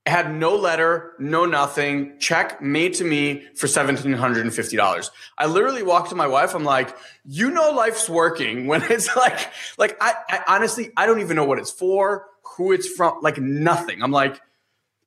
Had 0.09 0.35
no 0.35 0.57
letter, 0.57 1.13
no 1.19 1.45
nothing. 1.45 2.19
Check 2.19 2.61
made 2.63 2.95
to 2.95 3.05
me 3.05 3.47
for 3.55 3.67
$1,750. 3.67 5.11
I 5.37 5.47
literally 5.47 5.83
walked 5.83 6.11
to 6.11 6.17
my 6.17 6.27
wife. 6.27 6.55
I'm 6.55 6.65
like, 6.65 6.97
you 7.25 7.51
know, 7.51 7.71
life's 7.71 8.09
working 8.09 8.67
when 8.67 8.83
it's 8.83 9.15
like, 9.17 9.39
like, 9.77 9.97
I, 10.01 10.15
I 10.29 10.57
honestly, 10.57 10.91
I 10.97 11.07
don't 11.07 11.21
even 11.21 11.37
know 11.37 11.45
what 11.45 11.59
it's 11.59 11.71
for 11.71 12.27
who 12.57 12.73
it's 12.73 12.89
from, 12.89 13.19
like 13.23 13.39
nothing. 13.39 14.03
I'm 14.03 14.11
like, 14.11 14.41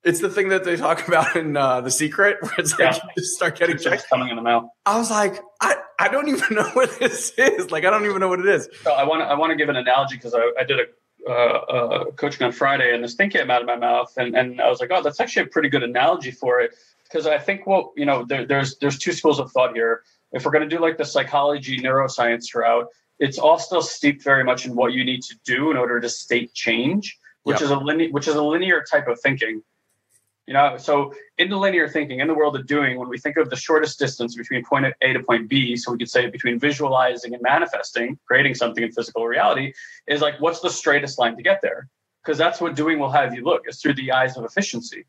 it's 0.04 0.20
the 0.20 0.30
thing 0.30 0.50
that 0.50 0.64
they 0.64 0.78
talk 0.78 1.08
about 1.08 1.36
in 1.36 1.56
uh, 1.56 1.82
The 1.82 1.92
Secret, 1.92 2.38
where 2.42 2.54
it's 2.58 2.72
like 2.72 2.96
yeah. 2.96 3.00
you 3.16 3.22
just 3.22 3.36
start 3.36 3.58
getting 3.58 3.78
checks 3.78 4.06
coming 4.08 4.30
in 4.30 4.36
the 4.36 4.42
mail. 4.42 4.74
I 4.86 4.98
was 4.98 5.12
like, 5.12 5.40
I, 5.60 5.76
I 6.00 6.08
don't 6.08 6.30
even 6.30 6.56
know 6.56 6.70
what 6.74 6.98
this 7.00 7.32
is. 7.38 7.72
Like, 7.72 7.86
I 7.86 7.90
don't 7.90 8.06
even 8.06 8.20
know 8.20 8.30
what 8.30 8.40
it 8.40 8.48
is. 8.48 8.68
So 8.84 8.92
I 8.92 9.04
want 9.04 9.22
to 9.22 9.26
I 9.26 9.36
want 9.36 9.52
to 9.52 9.56
give 9.56 9.70
an 9.70 9.76
analogy 9.76 10.16
because 10.16 10.34
I, 10.34 10.52
I 10.60 10.64
did 10.64 10.80
a 10.80 10.84
uh, 11.28 11.32
uh, 11.32 12.06
coaching 12.12 12.46
on 12.46 12.52
Friday, 12.52 12.94
and 12.94 13.04
this 13.04 13.16
thing 13.16 13.30
came 13.30 13.52
out 13.52 13.62
of 13.62 13.68
my 13.68 13.76
mouth, 13.76 14.14
and, 14.18 14.36
and 14.36 14.62
I 14.62 14.70
was 14.70 14.80
like, 14.80 14.92
oh, 14.92 15.02
that's 15.02 15.20
actually 15.20 15.44
a 15.44 15.48
pretty 15.48 15.70
good 15.70 15.84
analogy 15.84 16.32
for 16.32 16.62
it 16.62 16.76
because 17.04 17.28
I 17.28 17.38
think 17.38 17.68
well, 17.68 17.94
you 17.96 18.06
know, 18.06 18.26
there, 18.26 18.46
there's 18.46 18.78
there's 18.78 18.98
two 18.98 19.12
schools 19.12 19.40
of 19.40 19.52
thought 19.52 19.74
here. 19.74 20.04
If 20.32 20.46
we're 20.46 20.52
going 20.52 20.68
to 20.68 20.76
do 20.76 20.82
like 20.82 20.98
the 20.98 21.06
psychology 21.06 21.78
neuroscience 21.78 22.56
route, 22.56 22.88
it's 23.20 23.38
all 23.38 23.60
still 23.60 23.82
steeped 23.82 24.24
very 24.24 24.44
much 24.44 24.66
in 24.66 24.76
what 24.76 24.94
you 24.94 25.04
need 25.04 25.22
to 25.24 25.36
do 25.46 25.72
in 25.72 25.78
order 25.78 26.00
to 26.00 26.10
state 26.10 26.54
change 26.54 27.20
which 27.44 27.56
yep. 27.56 27.64
is 27.64 27.72
a 27.72 27.78
linear 27.78 28.10
which 28.12 28.28
is 28.28 28.36
a 28.36 28.44
linear 28.44 28.84
type 28.90 29.08
of 29.08 29.20
thinking. 29.22 29.62
You 30.48 30.56
know, 30.56 30.76
so 30.78 31.14
in 31.38 31.50
the 31.50 31.56
linear 31.56 31.88
thinking, 31.88 32.20
in 32.20 32.28
the 32.28 32.34
world 32.34 32.56
of 32.56 32.66
doing, 32.66 32.98
when 32.98 33.08
we 33.08 33.18
think 33.18 33.38
of 33.38 33.50
the 33.50 33.56
shortest 33.56 34.00
distance 34.00 34.36
between 34.36 34.66
point 34.66 34.86
A 35.02 35.14
to 35.14 35.22
point 35.22 35.48
B, 35.48 35.76
so 35.76 35.92
we 35.92 36.00
could 36.00 36.10
say 36.10 36.28
between 36.28 36.60
visualizing 36.60 37.34
and 37.34 37.42
manifesting, 37.44 38.18
creating 38.26 38.56
something 38.56 38.84
in 38.84 38.92
physical 38.92 39.28
reality, 39.28 39.74
is 40.08 40.22
like 40.22 40.36
what's 40.40 40.60
the 40.60 40.70
straightest 40.70 41.20
line 41.20 41.38
to 41.38 41.44
get 41.44 41.62
there? 41.62 41.88
Because 42.24 42.38
that's 42.38 42.60
what 42.60 42.76
doing 42.76 43.00
will 43.00 43.12
have 43.12 43.34
you 43.36 43.44
look, 43.44 43.64
is 43.68 43.82
through 43.82 43.94
the 43.94 44.12
eyes 44.12 44.36
of 44.36 44.44
efficiency. 44.44 45.06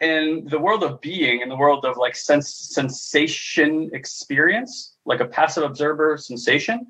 In 0.00 0.46
the 0.46 0.58
world 0.58 0.84
of 0.84 1.00
being, 1.00 1.40
in 1.40 1.48
the 1.48 1.56
world 1.56 1.84
of 1.84 1.96
like 1.96 2.14
sense 2.14 2.54
sensation 2.54 3.90
experience, 3.94 4.94
like 5.06 5.20
a 5.20 5.26
passive 5.26 5.64
observer 5.64 6.18
sensation, 6.18 6.86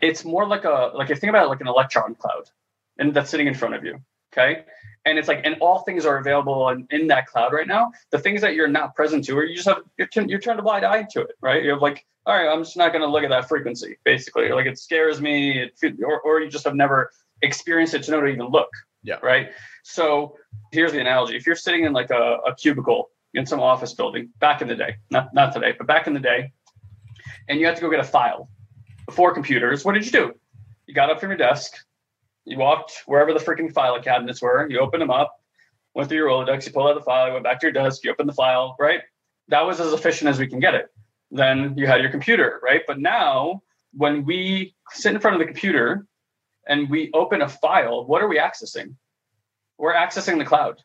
it's 0.00 0.24
more 0.24 0.46
like 0.46 0.64
a 0.64 0.90
like 0.94 1.10
if 1.10 1.16
you 1.16 1.20
think 1.20 1.30
about 1.30 1.44
it 1.44 1.48
like 1.48 1.60
an 1.60 1.68
electron 1.68 2.14
cloud 2.14 2.50
and 2.98 3.14
that's 3.14 3.30
sitting 3.30 3.46
in 3.46 3.54
front 3.54 3.74
of 3.74 3.84
you. 3.84 4.00
Okay. 4.36 4.64
And 5.04 5.18
it's 5.18 5.28
like, 5.28 5.42
and 5.44 5.56
all 5.60 5.80
things 5.80 6.04
are 6.04 6.18
available 6.18 6.68
in, 6.70 6.86
in 6.90 7.06
that 7.06 7.26
cloud 7.26 7.52
right 7.52 7.66
now. 7.66 7.92
The 8.10 8.18
things 8.18 8.40
that 8.40 8.54
you're 8.54 8.68
not 8.68 8.96
present 8.96 9.24
to, 9.26 9.38
or 9.38 9.44
you 9.44 9.54
just 9.54 9.68
have, 9.68 9.78
you're, 9.96 10.08
you're 10.26 10.40
turned 10.40 10.58
a 10.58 10.62
blind 10.62 10.84
eye 10.84 11.06
to 11.12 11.20
it, 11.20 11.36
right? 11.40 11.62
You're 11.62 11.78
like, 11.78 12.04
all 12.26 12.34
right, 12.34 12.48
I'm 12.48 12.64
just 12.64 12.76
not 12.76 12.90
going 12.90 13.02
to 13.02 13.08
look 13.08 13.22
at 13.22 13.30
that 13.30 13.48
frequency, 13.48 13.98
basically. 14.04 14.50
Like 14.50 14.66
it 14.66 14.78
scares 14.78 15.20
me, 15.20 15.70
it, 15.82 15.94
or, 16.04 16.20
or 16.20 16.40
you 16.40 16.50
just 16.50 16.64
have 16.64 16.74
never 16.74 17.12
experienced 17.42 17.94
it 17.94 18.02
to 18.04 18.10
know 18.10 18.20
to 18.20 18.26
even 18.26 18.48
look. 18.48 18.70
Yeah. 19.04 19.18
Right. 19.22 19.50
So 19.84 20.36
here's 20.72 20.90
the 20.90 21.00
analogy. 21.00 21.36
If 21.36 21.46
you're 21.46 21.54
sitting 21.54 21.84
in 21.84 21.92
like 21.92 22.10
a, 22.10 22.38
a 22.44 22.54
cubicle 22.56 23.10
in 23.32 23.46
some 23.46 23.60
office 23.60 23.94
building 23.94 24.30
back 24.40 24.60
in 24.60 24.66
the 24.66 24.74
day, 24.74 24.96
not, 25.10 25.32
not 25.32 25.52
today, 25.52 25.74
but 25.78 25.86
back 25.86 26.08
in 26.08 26.14
the 26.14 26.20
day, 26.20 26.52
and 27.48 27.60
you 27.60 27.66
had 27.66 27.76
to 27.76 27.82
go 27.82 27.90
get 27.90 28.00
a 28.00 28.04
file 28.04 28.48
before 29.06 29.32
computers, 29.32 29.84
what 29.84 29.92
did 29.92 30.04
you 30.04 30.10
do? 30.10 30.32
You 30.86 30.94
got 30.94 31.10
up 31.10 31.20
from 31.20 31.30
your 31.30 31.38
desk, 31.38 31.85
you 32.46 32.56
walked 32.56 33.02
wherever 33.06 33.32
the 33.34 33.40
freaking 33.40 33.72
file 33.72 34.00
cabinets 34.00 34.40
were, 34.40 34.66
you 34.70 34.78
opened 34.78 35.02
them 35.02 35.10
up, 35.10 35.40
went 35.94 36.08
through 36.08 36.18
your 36.18 36.28
Rolodex, 36.28 36.64
you 36.64 36.72
pulled 36.72 36.88
out 36.88 36.94
the 36.94 37.02
file, 37.02 37.26
you 37.26 37.32
went 37.32 37.44
back 37.44 37.60
to 37.60 37.66
your 37.66 37.72
desk, 37.72 38.04
you 38.04 38.10
opened 38.10 38.28
the 38.28 38.34
file, 38.34 38.76
right? 38.78 39.00
That 39.48 39.62
was 39.62 39.80
as 39.80 39.92
efficient 39.92 40.30
as 40.30 40.38
we 40.38 40.46
can 40.46 40.60
get 40.60 40.74
it. 40.74 40.86
Then 41.30 41.74
you 41.76 41.86
had 41.86 42.00
your 42.00 42.10
computer, 42.10 42.60
right? 42.62 42.82
But 42.86 43.00
now 43.00 43.62
when 43.92 44.24
we 44.24 44.74
sit 44.92 45.14
in 45.14 45.20
front 45.20 45.34
of 45.34 45.40
the 45.40 45.46
computer 45.46 46.06
and 46.68 46.88
we 46.88 47.10
open 47.14 47.42
a 47.42 47.48
file, 47.48 48.04
what 48.06 48.22
are 48.22 48.28
we 48.28 48.38
accessing? 48.38 48.94
We're 49.78 49.94
accessing 49.94 50.38
the 50.38 50.44
cloud, 50.44 50.82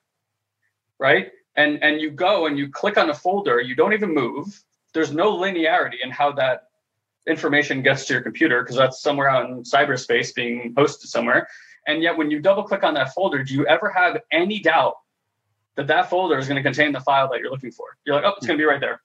right? 0.99 1.31
And 1.55 1.83
and 1.83 2.01
you 2.01 2.11
go 2.11 2.47
and 2.47 2.57
you 2.57 2.69
click 2.69 2.97
on 2.97 3.09
a 3.09 3.13
folder, 3.13 3.59
you 3.59 3.75
don't 3.75 3.93
even 3.93 4.13
move. 4.13 4.63
There's 4.93 5.11
no 5.11 5.37
linearity 5.37 5.97
in 6.03 6.09
how 6.09 6.31
that 6.33 6.63
information 7.27 7.81
gets 7.81 8.05
to 8.05 8.13
your 8.13 8.21
computer 8.21 8.63
because 8.63 8.75
that's 8.75 9.01
somewhere 9.01 9.29
out 9.29 9.49
in 9.49 9.63
cyberspace 9.63 10.33
being 10.33 10.73
hosted 10.75 11.07
somewhere. 11.07 11.47
And 11.87 12.01
yet, 12.03 12.17
when 12.17 12.29
you 12.29 12.39
double 12.39 12.63
click 12.63 12.83
on 12.83 12.93
that 12.95 13.13
folder, 13.13 13.43
do 13.43 13.53
you 13.53 13.65
ever 13.65 13.89
have 13.89 14.19
any 14.31 14.59
doubt 14.59 14.95
that 15.75 15.87
that 15.87 16.09
folder 16.09 16.37
is 16.37 16.47
going 16.47 16.57
to 16.57 16.63
contain 16.63 16.91
the 16.91 16.99
file 16.99 17.29
that 17.29 17.39
you're 17.39 17.51
looking 17.51 17.71
for? 17.71 17.97
You're 18.05 18.15
like, 18.15 18.25
oh, 18.25 18.33
it's 18.37 18.45
going 18.45 18.57
to 18.57 18.61
be 18.61 18.67
right 18.67 18.79
there. 18.79 19.01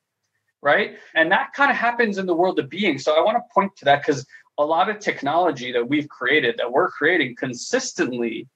Right. 0.63 0.97
And 1.15 1.31
that 1.33 1.53
kind 1.53 1.71
of 1.71 1.77
happens 1.77 2.19
in 2.19 2.27
the 2.27 2.35
world 2.35 2.59
of 2.59 2.69
being. 2.69 2.99
So 2.99 3.17
I 3.17 3.25
want 3.25 3.37
to 3.37 3.55
point 3.55 3.77
to 3.77 3.85
that 3.87 4.05
because 4.05 4.27
a 4.59 4.65
lot 4.65 4.89
of 4.89 4.99
technology 4.99 5.73
that 5.73 5.89
we've 5.89 6.09
created, 6.09 6.57
that 6.59 6.71
we're 6.71 6.91
creating 6.91 7.37
consistently, 7.37 8.49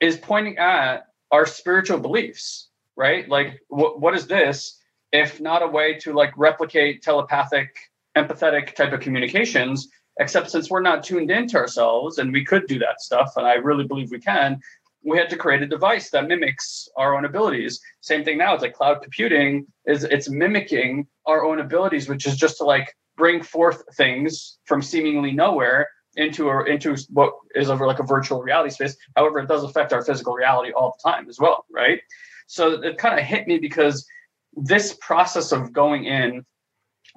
is 0.00 0.16
pointing 0.16 0.58
at 0.58 1.06
our 1.30 1.46
spiritual 1.46 1.98
beliefs. 1.98 2.68
Right. 2.96 3.28
Like, 3.28 3.60
wh- 3.68 3.98
what 3.98 4.14
is 4.14 4.26
this 4.26 4.78
if 5.14 5.40
not 5.40 5.62
a 5.62 5.66
way 5.66 5.94
to 5.94 6.12
like 6.12 6.32
replicate 6.36 7.00
telepathic, 7.00 7.78
empathetic 8.16 8.74
type 8.74 8.92
of 8.92 9.00
communications? 9.00 9.88
Except 10.20 10.50
since 10.50 10.70
we're 10.70 10.80
not 10.80 11.02
tuned 11.02 11.30
into 11.30 11.56
ourselves 11.56 12.18
and 12.18 12.32
we 12.32 12.44
could 12.44 12.66
do 12.66 12.78
that 12.78 13.00
stuff, 13.00 13.32
and 13.36 13.46
I 13.46 13.54
really 13.54 13.84
believe 13.84 14.10
we 14.12 14.20
can, 14.20 14.60
we 15.04 15.18
had 15.18 15.28
to 15.30 15.36
create 15.36 15.62
a 15.62 15.66
device 15.66 16.10
that 16.10 16.28
mimics 16.28 16.88
our 16.96 17.14
own 17.14 17.24
abilities. 17.24 17.80
Same 18.00 18.24
thing 18.24 18.38
now. 18.38 18.54
It's 18.54 18.62
like 18.62 18.74
cloud 18.74 19.02
computing 19.02 19.66
is 19.86 20.04
it's 20.04 20.30
mimicking 20.30 21.06
our 21.26 21.44
own 21.44 21.60
abilities, 21.60 22.08
which 22.08 22.26
is 22.26 22.36
just 22.36 22.58
to 22.58 22.64
like 22.64 22.94
bring 23.16 23.42
forth 23.42 23.82
things 23.96 24.58
from 24.64 24.82
seemingly 24.82 25.32
nowhere 25.32 25.88
into 26.16 26.50
into 26.60 26.96
what 27.10 27.34
is 27.54 27.68
like 27.68 27.98
a 27.98 28.04
virtual 28.04 28.42
reality 28.42 28.70
space. 28.70 28.96
However, 29.16 29.40
it 29.40 29.48
does 29.48 29.64
affect 29.64 29.92
our 29.92 30.04
physical 30.04 30.34
reality 30.34 30.72
all 30.72 30.96
the 30.96 31.10
time 31.10 31.28
as 31.28 31.38
well, 31.38 31.66
right? 31.70 32.00
So 32.46 32.82
it 32.82 32.98
kind 32.98 33.18
of 33.18 33.26
hit 33.26 33.46
me 33.46 33.58
because 33.58 34.06
this 34.54 34.96
process 35.00 35.52
of 35.52 35.72
going 35.72 36.04
in, 36.04 36.44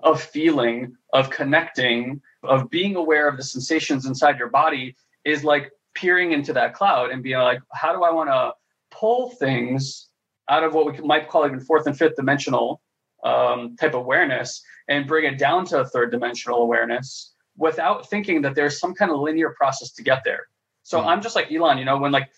of 0.03 0.21
feeling, 0.21 0.95
of 1.13 1.29
connecting, 1.29 2.21
of 2.43 2.69
being 2.69 2.95
aware 2.95 3.27
of 3.27 3.38
the 3.38 3.43
sensations 3.43 4.05
inside 4.05 4.38
your 4.38 4.49
body 4.49 4.95
is 5.25 5.43
like 5.43 5.71
peering 5.95 6.31
into 6.31 6.53
that 6.53 6.73
cloud 6.73 7.10
and 7.10 7.23
being 7.23 7.39
like, 7.39 7.60
how 7.73 7.93
do 7.93 8.03
I 8.03 8.12
want 8.12 8.29
to 8.29 8.53
pull 8.91 9.31
things 9.31 10.10
out 10.49 10.63
of 10.63 10.73
what 10.73 10.86
we 10.86 11.05
might 11.05 11.27
call 11.27 11.45
even 11.45 11.60
fourth 11.60 11.88
and 11.88 11.97
fifth 11.97 12.15
dimensional 12.15 12.81
um, 13.23 13.75
type 13.75 13.95
awareness 13.95 14.62
and 14.88 15.07
bring 15.07 15.25
it 15.25 15.38
down 15.38 15.65
to 15.65 15.79
a 15.79 15.86
third 15.86 16.12
dimensional 16.12 16.62
awareness 16.62 17.33
without 17.57 18.10
thinking 18.10 18.41
that 18.43 18.55
there's 18.55 18.79
some 18.79 18.93
kind 18.93 19.12
of 19.12 19.19
linear 19.19 19.49
process 19.57 19.91
to 19.91 20.03
get 20.03 20.23
there. 20.23 20.47
So 20.83 20.99
mm-hmm. 20.99 21.10
I'm 21.10 21.21
just 21.21 21.36
like 21.36 21.49
Ilan, 21.49 21.79
you 21.79 21.86
know, 21.86 21.97
when 21.97 22.12
like 22.12 22.29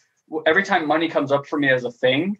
every 0.47 0.63
time 0.63 0.87
money 0.87 1.09
comes 1.09 1.31
up 1.31 1.45
for 1.45 1.59
me 1.59 1.69
as 1.69 1.83
a 1.83 1.91
thing, 1.91 2.37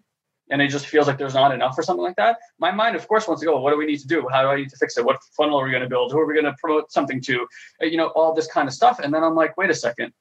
and 0.50 0.62
it 0.62 0.70
just 0.70 0.88
feels 0.88 1.08
like 1.08 1.18
there's 1.18 1.34
not 1.34 1.54
enough 1.54 1.78
or 1.78 1.84
something 1.84 2.04
like 2.04 2.16
that, 2.16 2.38
my 2.60 2.72
mind, 2.72 2.96
of 2.96 3.08
course, 3.08 3.28
wants 3.28 3.42
to 3.42 3.46
go, 3.46 3.54
well, 3.54 3.64
what 3.64 3.72
do 3.72 3.78
we 3.78 3.86
need 3.86 4.00
to 4.00 4.08
do? 4.08 4.28
How 4.32 4.42
do 4.42 4.48
I 4.48 4.56
need 4.56 4.70
to 4.70 4.78
fix 4.78 4.98
it? 4.98 5.06
What 5.06 5.18
funnel 5.38 5.60
are 5.60 5.64
we 5.64 5.72
going 5.72 5.84
to 5.84 5.90
build? 5.90 6.12
Who 6.12 6.20
are 6.20 6.26
we 6.26 6.34
going 6.34 6.46
to 6.46 6.56
promote 6.60 6.92
something 6.92 7.22
to? 7.22 7.48
Uh, 7.82 7.86
you 7.86 7.98
know, 7.98 8.08
all 8.08 8.34
this 8.34 8.48
kind 8.48 8.68
of 8.68 8.74
stuff. 8.74 9.00
And 9.00 9.14
then 9.14 9.24
I'm 9.24 9.36
like, 9.36 9.58
wait 9.58 9.70
a 9.70 9.76
second. 9.76 10.14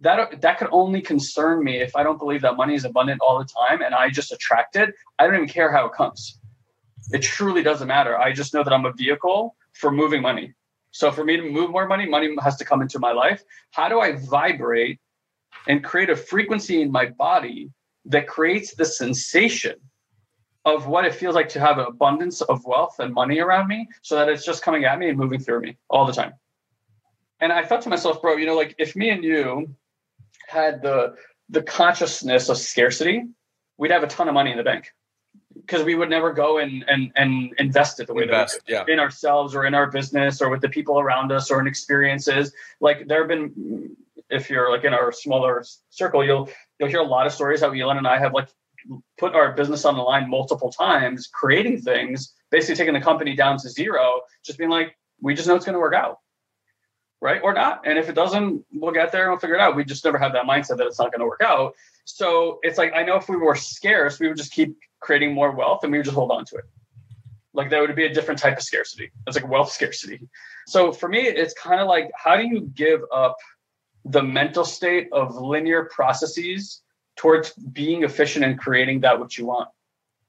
That, 0.00 0.40
that 0.42 0.58
could 0.58 0.68
only 0.72 1.00
concern 1.00 1.64
me 1.64 1.80
if 1.80 1.96
I 1.96 2.02
don't 2.02 2.18
believe 2.18 2.42
that 2.42 2.56
money 2.56 2.74
is 2.74 2.84
abundant 2.84 3.20
all 3.22 3.38
the 3.38 3.46
time 3.46 3.80
and 3.80 3.94
I 3.94 4.10
just 4.10 4.32
attract 4.32 4.76
it. 4.76 4.94
I 5.18 5.26
don't 5.26 5.34
even 5.36 5.48
care 5.48 5.72
how 5.72 5.86
it 5.86 5.92
comes. 5.92 6.38
It 7.12 7.22
truly 7.22 7.62
doesn't 7.62 7.88
matter. 7.88 8.18
I 8.18 8.32
just 8.32 8.52
know 8.52 8.62
that 8.62 8.72
I'm 8.72 8.84
a 8.84 8.92
vehicle 8.92 9.56
for 9.72 9.90
moving 9.90 10.20
money. 10.20 10.52
So 10.90 11.12
for 11.12 11.24
me 11.24 11.36
to 11.36 11.42
move 11.42 11.70
more 11.70 11.86
money, 11.86 12.06
money 12.06 12.34
has 12.42 12.56
to 12.56 12.64
come 12.64 12.82
into 12.82 12.98
my 12.98 13.12
life. 13.12 13.42
How 13.70 13.88
do 13.88 14.00
I 14.00 14.16
vibrate 14.16 14.98
and 15.68 15.82
create 15.84 16.10
a 16.10 16.16
frequency 16.16 16.82
in 16.82 16.90
my 16.90 17.06
body 17.06 17.70
that 18.06 18.26
creates 18.26 18.74
the 18.74 18.84
sensation 18.84 19.74
of 20.64 20.88
what 20.88 21.04
it 21.04 21.14
feels 21.14 21.34
like 21.34 21.48
to 21.48 21.60
have 21.60 21.78
an 21.78 21.86
abundance 21.86 22.40
of 22.42 22.64
wealth 22.64 22.98
and 22.98 23.14
money 23.14 23.38
around 23.38 23.68
me 23.68 23.88
so 24.02 24.16
that 24.16 24.28
it's 24.28 24.44
just 24.44 24.62
coming 24.62 24.84
at 24.84 24.98
me 24.98 25.08
and 25.08 25.16
moving 25.16 25.38
through 25.38 25.60
me 25.60 25.76
all 25.88 26.04
the 26.04 26.12
time. 26.12 26.32
And 27.40 27.52
I 27.52 27.64
thought 27.64 27.82
to 27.82 27.88
myself, 27.88 28.20
bro, 28.20 28.36
you 28.36 28.46
know, 28.46 28.56
like 28.56 28.74
if 28.78 28.96
me 28.96 29.10
and 29.10 29.22
you 29.22 29.74
had 30.48 30.82
the 30.82 31.14
the 31.48 31.62
consciousness 31.62 32.48
of 32.48 32.58
scarcity, 32.58 33.24
we'd 33.78 33.92
have 33.92 34.02
a 34.02 34.08
ton 34.08 34.26
of 34.26 34.34
money 34.34 34.50
in 34.50 34.56
the 34.56 34.64
bank 34.64 34.92
because 35.54 35.84
we 35.84 35.94
would 35.94 36.10
never 36.10 36.32
go 36.32 36.58
and 36.58 36.84
and 36.88 37.12
and 37.14 37.54
invest 37.58 38.00
it 38.00 38.06
the 38.06 38.14
way 38.14 38.24
invest, 38.24 38.54
that 38.54 38.62
we 38.66 38.74
yeah. 38.74 38.94
in 38.94 38.98
ourselves 38.98 39.54
or 39.54 39.66
in 39.66 39.74
our 39.74 39.88
business 39.88 40.42
or 40.42 40.48
with 40.48 40.60
the 40.60 40.68
people 40.68 40.98
around 40.98 41.30
us 41.30 41.50
or 41.50 41.60
in 41.60 41.66
experiences. 41.66 42.52
Like 42.80 43.06
there 43.06 43.20
have 43.20 43.28
been, 43.28 43.96
if 44.30 44.50
you're 44.50 44.70
like 44.70 44.84
in 44.84 44.92
our 44.92 45.12
smaller 45.12 45.64
circle, 45.90 46.24
you'll 46.24 46.48
you'll 46.78 46.88
hear 46.88 47.00
a 47.00 47.04
lot 47.04 47.26
of 47.26 47.32
stories 47.32 47.60
how 47.60 47.70
Ilan 47.70 47.98
and 47.98 48.06
I 48.06 48.18
have 48.18 48.34
like 48.34 48.48
put 49.18 49.34
our 49.34 49.52
business 49.52 49.84
on 49.84 49.96
the 49.96 50.02
line 50.02 50.28
multiple 50.28 50.70
times, 50.70 51.28
creating 51.32 51.80
things, 51.80 52.34
basically 52.50 52.76
taking 52.76 52.94
the 52.94 53.00
company 53.00 53.34
down 53.34 53.58
to 53.58 53.68
zero, 53.68 54.20
just 54.44 54.58
being 54.58 54.70
like, 54.70 54.96
we 55.20 55.34
just 55.34 55.48
know 55.48 55.54
it's 55.54 55.64
going 55.64 55.74
to 55.74 55.80
work 55.80 55.94
out. 55.94 56.18
Right 57.22 57.40
or 57.42 57.54
not. 57.54 57.82
And 57.86 57.98
if 57.98 58.10
it 58.10 58.14
doesn't, 58.14 58.64
we'll 58.72 58.92
get 58.92 59.10
there 59.10 59.22
and 59.22 59.30
we'll 59.30 59.40
figure 59.40 59.56
it 59.56 59.60
out. 59.60 59.74
We 59.74 59.84
just 59.84 60.04
never 60.04 60.18
have 60.18 60.34
that 60.34 60.44
mindset 60.44 60.76
that 60.76 60.86
it's 60.86 60.98
not 60.98 61.10
going 61.10 61.20
to 61.20 61.26
work 61.26 61.40
out. 61.42 61.74
So 62.04 62.60
it's 62.62 62.76
like, 62.76 62.92
I 62.94 63.02
know 63.04 63.16
if 63.16 63.28
we 63.28 63.36
were 63.36 63.56
scarce, 63.56 64.20
we 64.20 64.28
would 64.28 64.36
just 64.36 64.52
keep 64.52 64.76
creating 65.00 65.32
more 65.32 65.50
wealth 65.50 65.82
and 65.82 65.90
we 65.90 65.98
would 65.98 66.04
just 66.04 66.14
hold 66.14 66.30
on 66.30 66.44
to 66.44 66.56
it. 66.56 66.64
Like 67.54 67.70
that 67.70 67.80
would 67.80 67.96
be 67.96 68.04
a 68.04 68.12
different 68.12 68.38
type 68.38 68.58
of 68.58 68.62
scarcity. 68.62 69.10
It's 69.26 69.34
like 69.34 69.48
wealth 69.50 69.72
scarcity. 69.72 70.28
So 70.66 70.92
for 70.92 71.08
me, 71.08 71.20
it's 71.20 71.54
kind 71.54 71.80
of 71.80 71.88
like, 71.88 72.10
how 72.14 72.36
do 72.36 72.46
you 72.46 72.60
give 72.60 73.00
up 73.10 73.38
the 74.08 74.22
mental 74.22 74.64
state 74.64 75.08
of 75.12 75.34
linear 75.36 75.84
processes 75.84 76.82
towards 77.16 77.52
being 77.52 78.04
efficient 78.04 78.44
and 78.44 78.58
creating 78.58 79.00
that 79.00 79.20
which 79.20 79.36
you 79.36 79.46
want? 79.46 79.68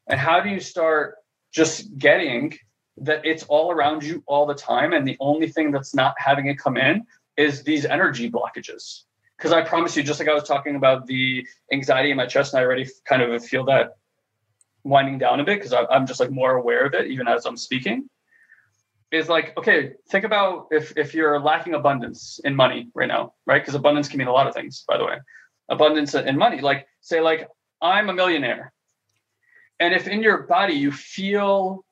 And 0.08 0.20
how 0.20 0.42
do 0.42 0.50
you 0.50 0.60
start 0.60 1.16
just 1.52 1.98
getting 1.98 2.58
that 2.98 3.26
it's 3.26 3.44
all 3.44 3.72
around 3.72 4.04
you 4.04 4.24
all 4.26 4.46
the 4.46 4.56
time 4.56 4.94
and 4.94 5.08
the 5.08 5.18
only 5.20 5.48
thing 5.48 5.72
that's 5.72 5.94
not 5.94 6.16
having 6.18 6.48
it 6.48 6.58
come 6.58 6.78
in 6.78 7.06
is 7.38 7.64
these 7.64 7.86
energy 7.86 8.30
blockages 8.30 9.04
because 9.38 9.52
i 9.52 9.62
promise 9.62 9.96
you 9.96 10.02
just 10.02 10.20
like 10.20 10.28
i 10.28 10.34
was 10.34 10.44
talking 10.44 10.76
about 10.76 11.06
the 11.06 11.46
anxiety 11.72 12.10
in 12.10 12.18
my 12.18 12.26
chest 12.26 12.54
and 12.54 12.60
i 12.60 12.64
already 12.64 12.88
kind 13.06 13.22
of 13.22 13.46
feel 13.46 13.66
that 13.66 13.98
winding 14.84 15.20
down 15.20 15.40
a 15.40 15.44
bit 15.44 15.62
because 15.62 15.74
i'm 15.92 16.08
just 16.08 16.20
like 16.20 16.32
more 16.32 16.56
aware 16.56 16.86
of 16.86 16.94
it 16.96 17.08
even 17.08 17.28
as 17.28 17.46
i'm 17.46 17.58
speaking 17.58 18.10
is 19.12 19.30
like 19.30 19.58
okay 19.58 19.94
think 20.10 20.26
about 20.26 20.68
if 20.72 20.98
if 20.98 21.14
you're 21.14 21.40
lacking 21.40 21.74
abundance 21.74 22.40
in 22.44 22.56
money 22.56 22.90
right 22.94 23.08
now 23.08 23.34
right? 23.46 23.62
Because 23.62 23.76
abundance 23.76 24.08
can 24.08 24.18
mean 24.18 24.28
a 24.28 24.32
lot 24.32 24.48
of 24.48 24.54
things 24.54 24.84
by 24.88 24.98
the 24.98 25.06
way. 25.06 25.18
Abundance 25.70 26.14
in 26.14 26.38
money 26.38 26.62
like 26.62 26.88
say 27.02 27.22
like 27.22 27.48
i'm 27.82 28.10
a 28.10 28.14
millionaire. 28.14 28.74
And 29.80 29.94
if 29.94 30.08
in 30.08 30.22
your 30.22 30.44
body 30.44 30.74
you 30.74 30.92
feel 30.92 31.86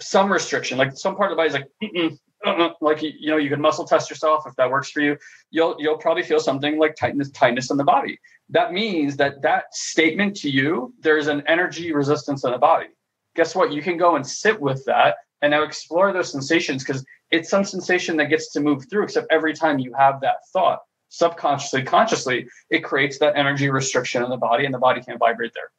some 0.00 0.32
restriction 0.32 0.78
like 0.78 0.96
some 0.96 1.16
part 1.16 1.30
of 1.30 1.36
the 1.36 1.40
body 1.40 1.48
is 1.48 1.54
like 1.54 2.18
uh-uh, 2.46 2.70
like 2.80 3.02
you 3.02 3.30
know 3.30 3.38
you 3.38 3.48
can 3.48 3.60
muscle 3.60 3.86
test 3.86 4.10
yourself. 4.10 4.44
If 4.46 4.54
that 4.56 4.70
works 4.70 4.90
for 4.90 5.00
you 5.00 5.16
you'll 5.50 5.76
you'll 5.78 5.98
probably 5.98 6.22
feel 6.22 6.40
something 6.40 6.78
like 6.78 6.96
tightness 6.96 7.30
tightness 7.30 7.70
in 7.70 7.76
the 7.76 7.84
body. 7.84 8.18
That 8.48 8.72
means 8.72 9.16
that 9.16 9.42
that 9.42 9.74
statement 9.74 10.36
to 10.36 10.50
you 10.50 10.94
there's 11.00 11.26
an 11.26 11.42
energy 11.46 11.92
resistance 11.92 12.44
in 12.44 12.52
the 12.52 12.58
body. 12.58 12.88
Guess 13.36 13.54
what? 13.54 13.72
You 13.72 13.82
can 13.82 13.96
go 13.96 14.16
and 14.16 14.26
sit 14.26 14.60
with 14.60 14.84
that 14.84 15.16
and 15.42 15.50
now 15.50 15.62
explore 15.62 16.12
those 16.12 16.30
sensations 16.32 16.84
because 16.84 17.04
it's 17.30 17.50
some 17.50 17.64
sensation 17.64 18.16
that 18.16 18.30
gets 18.30 18.52
to 18.52 18.60
move 18.60 18.88
through 18.88 19.04
except 19.04 19.26
every 19.30 19.54
time 19.54 19.78
you 19.78 19.92
have 19.94 20.20
that 20.20 20.36
thought 20.52 20.80
subconsciously 21.14 21.82
consciously 21.82 22.46
it 22.70 22.80
creates 22.80 23.18
that 23.18 23.36
energy 23.36 23.70
restriction 23.70 24.22
in 24.24 24.30
the 24.30 24.36
body 24.36 24.64
and 24.64 24.74
the 24.74 24.78
body 24.78 25.00
can't 25.00 25.18
vibrate 25.18 25.52
there. 25.54 25.70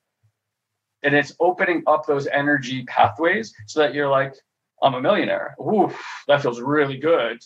And 1.03 1.13
it's 1.13 1.35
opening 1.39 1.83
up 1.87 2.05
those 2.05 2.25
energy 2.27 2.83
pathways 2.85 3.53
so 3.67 3.81
that 3.81 3.93
you're 3.93 4.09
like 4.09 4.33
i'm 4.81 4.93
a 4.93 5.01
millionaire. 5.01 5.55
Ooh, 5.59 5.91
that 6.27 6.41
feels 6.41 6.61
really 6.61 6.97
good. 6.97 7.39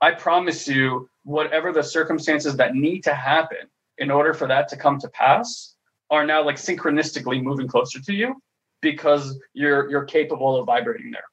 I 0.00 0.12
promise 0.12 0.66
you 0.66 1.08
whatever 1.24 1.72
the 1.72 1.82
circumstances 1.82 2.56
that 2.56 2.74
need 2.74 3.02
to 3.04 3.14
happen 3.14 3.68
in 3.98 4.10
order 4.10 4.32
for 4.32 4.48
that 4.48 4.68
to 4.68 4.76
come 4.76 4.98
to 5.00 5.08
pass 5.08 5.74
are 6.10 6.26
now 6.26 6.42
like 6.42 6.56
synchronistically 6.56 7.42
moving 7.42 7.68
closer 7.68 8.00
to 8.00 8.12
you 8.12 8.36
because 8.80 9.38
you're 9.52 9.90
you're 9.90 10.04
capable 10.04 10.56
of 10.56 10.66
vibrating 10.66 11.10
there 11.10 11.24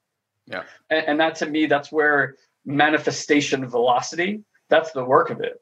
yeah. 0.52 0.64
And, 0.90 1.08
and 1.08 1.20
that 1.20 1.36
to 1.36 1.46
me, 1.46 1.66
that's 1.66 1.92
where 1.92 2.36
manifestation 2.66 3.68
velocity, 3.68 4.44
that's 4.70 4.92
the 4.92 5.04
work 5.04 5.30
of 5.30 5.40
it. 5.42 5.62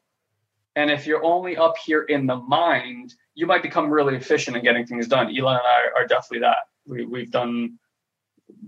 And 0.76 0.90
if 0.90 1.06
you're 1.06 1.24
only 1.24 1.56
up 1.56 1.74
here 1.84 2.02
in 2.02 2.26
the 2.26 2.36
mind, 2.36 3.14
you 3.34 3.46
might 3.46 3.62
become 3.62 3.90
really 3.90 4.16
efficient 4.16 4.56
in 4.56 4.62
getting 4.62 4.86
things 4.86 5.08
done. 5.08 5.26
Ilan 5.28 5.58
and 5.58 5.66
I 5.66 5.80
are 5.96 6.06
definitely 6.06 6.40
that. 6.40 6.58
We, 6.86 7.04
we've 7.04 7.30
done 7.30 7.78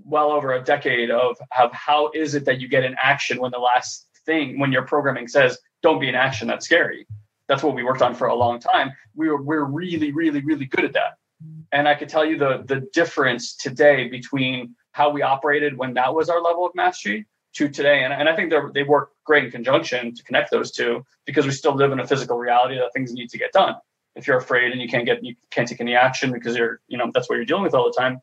well 0.05 0.31
over 0.31 0.53
a 0.53 0.63
decade 0.63 1.11
of, 1.11 1.37
of 1.59 1.73
how 1.73 2.11
is 2.15 2.35
it 2.35 2.45
that 2.47 2.61
you 2.61 2.69
get 2.69 2.85
in 2.85 2.95
action 3.01 3.41
when 3.41 3.51
the 3.51 3.59
last 3.59 4.09
thing, 4.27 4.59
when 4.59 4.73
your 4.73 4.83
programming 4.83 5.29
says, 5.29 5.59
don't 5.83 6.01
be 6.01 6.09
in 6.09 6.15
action, 6.15 6.49
that's 6.49 6.65
scary. 6.65 7.07
That's 7.49 7.63
what 7.63 7.75
we 7.75 7.83
worked 7.85 8.03
on 8.03 8.15
for 8.15 8.29
a 8.29 8.35
long 8.35 8.61
time. 8.61 8.93
We 9.15 9.29
were, 9.29 9.43
we're 9.43 9.65
really, 9.65 10.13
really, 10.13 10.41
really 10.41 10.67
good 10.67 10.85
at 10.85 10.95
that. 10.95 11.19
and 11.73 11.89
I 11.89 11.95
could 11.95 12.09
tell 12.09 12.25
you 12.25 12.39
the 12.39 12.63
the 12.67 12.89
difference 12.93 13.57
today 13.57 14.09
between 14.09 14.75
how 14.93 15.11
we 15.11 15.23
operated 15.23 15.77
when 15.77 15.95
that 15.95 16.15
was 16.15 16.29
our 16.29 16.41
level 16.41 16.67
of 16.67 16.75
mastery 16.75 17.27
to 17.55 17.69
today. 17.69 18.05
And, 18.05 18.13
and 18.13 18.29
I 18.29 18.37
think 18.37 18.53
they 18.73 18.83
work 18.83 19.11
great 19.25 19.45
in 19.45 19.51
conjunction 19.51 20.15
to 20.15 20.23
connect 20.23 20.51
those 20.51 20.71
two 20.71 21.05
because 21.27 21.45
we 21.45 21.53
still 21.53 21.75
live 21.75 21.93
in 21.93 22.01
a 22.01 22.07
physical 22.07 22.37
reality 22.39 22.77
that 22.77 22.93
things 22.95 23.13
need 23.13 23.31
to 23.31 23.39
get 23.39 23.53
done. 23.53 23.75
If 24.15 24.27
you're 24.27 24.39
afraid 24.39 24.73
and 24.73 24.81
you 24.81 24.89
can't 24.89 25.07
get 25.07 25.25
you 25.25 25.35
can't 25.51 25.67
take 25.67 25.81
any 25.81 25.95
action 25.95 26.33
because 26.33 26.55
you're 26.55 26.81
you 26.87 26.99
know 26.99 27.11
that's 27.15 27.29
what 27.31 27.37
you're 27.37 27.47
dealing 27.47 27.63
with 27.63 27.75
all 27.75 27.91
the 27.91 27.99
time, 27.99 28.21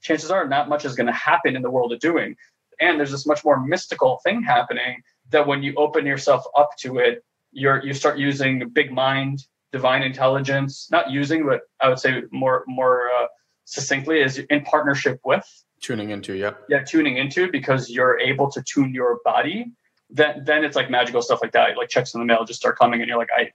chances 0.00 0.30
are 0.30 0.48
not 0.48 0.68
much 0.68 0.84
is 0.84 0.94
going 0.94 1.06
to 1.06 1.12
happen 1.12 1.54
in 1.54 1.62
the 1.62 1.70
world 1.70 1.92
of 1.92 2.00
doing. 2.00 2.34
And 2.80 2.98
there's 2.98 3.10
this 3.10 3.26
much 3.26 3.44
more 3.44 3.60
mystical 3.60 4.20
thing 4.24 4.42
happening 4.42 5.02
that 5.30 5.46
when 5.46 5.62
you 5.62 5.74
open 5.76 6.06
yourself 6.06 6.44
up 6.56 6.70
to 6.78 6.98
it, 6.98 7.24
you're 7.52 7.84
you 7.84 7.92
start 7.92 8.18
using 8.18 8.70
big 8.70 8.90
mind, 8.90 9.44
divine 9.72 10.02
intelligence, 10.02 10.88
not 10.90 11.10
using, 11.10 11.44
but 11.44 11.60
I 11.80 11.90
would 11.90 11.98
say 11.98 12.22
more 12.30 12.64
more 12.66 13.10
uh, 13.20 13.26
succinctly 13.64 14.20
is 14.20 14.38
in 14.38 14.62
partnership 14.62 15.20
with 15.24 15.44
tuning 15.80 16.10
into 16.10 16.34
yeah 16.34 16.52
yeah 16.68 16.82
tuning 16.82 17.16
into 17.16 17.50
because 17.50 17.90
you're 17.90 18.18
able 18.18 18.50
to 18.50 18.62
tune 18.62 18.92
your 18.92 19.20
body. 19.24 19.66
Then 20.10 20.42
then 20.44 20.64
it's 20.64 20.76
like 20.76 20.90
magical 20.90 21.22
stuff 21.22 21.40
like 21.42 21.52
that 21.52 21.76
like 21.76 21.88
checks 21.88 22.14
in 22.14 22.20
the 22.20 22.26
mail 22.26 22.44
just 22.44 22.58
start 22.58 22.78
coming 22.78 23.00
and 23.00 23.08
you're 23.08 23.18
like 23.18 23.28
i 23.36 23.50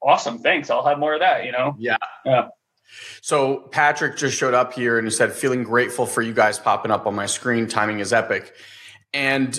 awesome 0.00 0.38
thanks 0.38 0.70
i'll 0.70 0.84
have 0.86 0.98
more 0.98 1.14
of 1.14 1.20
that 1.20 1.44
you 1.44 1.52
know? 1.52 1.74
Yeah. 1.78 1.96
Yeah. 2.24 2.48
So 3.22 3.58
patrick 3.72 4.16
just 4.16 4.36
showed 4.36 4.54
up 4.54 4.72
here 4.72 4.98
and 4.98 5.06
he 5.06 5.10
said 5.10 5.32
feeling 5.32 5.64
grateful 5.64 6.06
for 6.06 6.22
you 6.22 6.32
guys 6.32 6.58
popping 6.58 6.90
up 6.92 7.06
on 7.06 7.14
my 7.14 7.26
screen. 7.26 7.66
Timing 7.66 7.98
is 7.98 8.12
epic. 8.12 8.54
And 9.12 9.58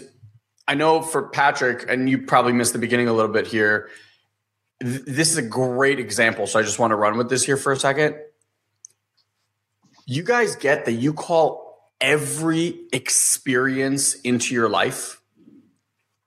i 0.67 0.73
know 0.73 1.01
for 1.01 1.29
patrick 1.29 1.85
and 1.89 2.09
you 2.09 2.19
probably 2.23 2.53
missed 2.53 2.73
the 2.73 2.79
beginning 2.79 3.07
a 3.07 3.13
little 3.13 3.31
bit 3.31 3.45
here 3.45 3.89
th- 4.81 5.03
this 5.05 5.29
is 5.29 5.37
a 5.37 5.43
great 5.43 5.99
example 5.99 6.47
so 6.47 6.57
i 6.57 6.63
just 6.63 6.79
want 6.79 6.89
to 6.91 6.95
run 6.95 7.17
with 7.17 7.29
this 7.29 7.43
here 7.43 7.57
for 7.57 7.71
a 7.71 7.77
second. 7.77 8.15
You 10.07 10.23
guys 10.23 10.55
get 10.55 10.85
that 10.85 10.93
you 10.93 11.13
call 11.13 11.64
every 12.01 12.81
experience 12.91 14.15
into 14.15 14.53
your 14.53 14.69
life. 14.69 15.21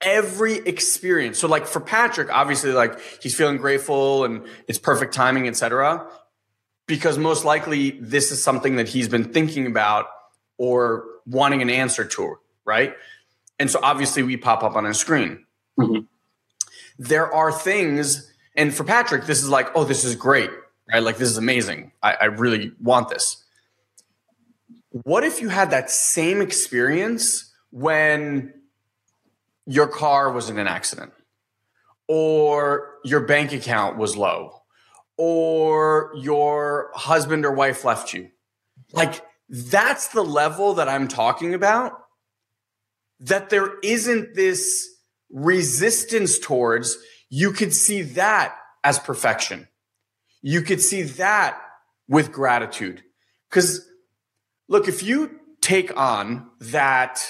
Every 0.01 0.57
experience. 0.59 1.39
So 1.39 1.49
like 1.49 1.67
for 1.67 1.81
patrick 1.81 2.31
obviously 2.31 2.73
like 2.73 3.01
he's 3.21 3.35
feeling 3.35 3.57
grateful 3.57 4.25
and 4.25 4.47
it's 4.69 4.79
perfect 4.79 5.13
timing 5.13 5.49
etc 5.49 6.07
because 6.87 7.19
most 7.19 7.45
likely 7.45 7.91
this 8.01 8.31
is 8.31 8.43
something 8.43 8.77
that 8.77 8.89
he's 8.89 9.09
been 9.09 9.25
thinking 9.33 9.67
about 9.67 10.07
or 10.57 11.05
wanting 11.27 11.63
an 11.63 11.71
answer 11.71 12.05
to 12.05 12.39
right? 12.65 12.95
And 13.59 13.71
so 13.71 13.81
obviously 13.83 14.23
we 14.23 14.37
pop 14.37 14.63
up 14.63 14.77
on 14.77 14.87
a 14.87 14.95
screen. 14.95 15.45
Mm-hmm. 15.79 16.01
there 16.99 17.33
are 17.33 17.53
things 17.53 18.33
and 18.57 18.75
for 18.75 18.83
patrick 18.83 19.27
this 19.27 19.41
is 19.45 19.49
like 19.49 19.69
oh 19.77 19.85
this 19.85 20.05
is 20.05 20.17
great 20.17 20.51
right? 20.93 21.03
Like 21.03 21.19
this 21.19 21.29
is 21.29 21.39
amazing. 21.39 21.93
I, 22.03 22.15
I 22.15 22.25
really 22.27 22.73
want 22.81 23.09
this 23.09 23.45
what 25.05 25.25
if 25.25 25.41
you 25.41 25.49
had 25.49 25.71
that 25.71 25.91
same 25.91 26.41
experience 26.41 27.53
when 27.71 28.55
your 29.67 29.87
car 29.87 30.33
was 30.33 30.49
in 30.49 30.59
an 30.59 30.67
accident 30.67 31.13
or 32.07 32.95
your 33.05 33.21
bank 33.21 33.53
account 33.53 33.99
was 33.99 34.17
low 34.17 34.63
or 35.17 36.13
your 36.17 36.91
husband 36.95 37.45
or 37.45 37.53
wife 37.53 37.85
left 37.85 38.15
you? 38.15 38.29
Like, 38.93 39.23
that's 39.49 40.09
the 40.09 40.23
level 40.23 40.75
that 40.75 40.89
I'm 40.89 41.09
talking 41.09 41.55
about. 41.55 41.93
That 43.21 43.51
there 43.51 43.79
isn't 43.83 44.35
this 44.35 44.89
resistance 45.31 46.39
towards, 46.39 46.97
you 47.29 47.53
could 47.53 47.75
see 47.75 48.03
that 48.03 48.57
as 48.85 48.99
perfection. 48.99 49.69
You 50.41 50.63
could 50.63 50.81
see 50.81 51.03
that 51.03 51.61
with 52.09 52.33
gratitude. 52.33 53.03
Because 53.51 53.88
Look, 54.69 54.87
if 54.87 55.03
you 55.03 55.41
take 55.61 55.97
on 55.97 56.51
that 56.61 57.21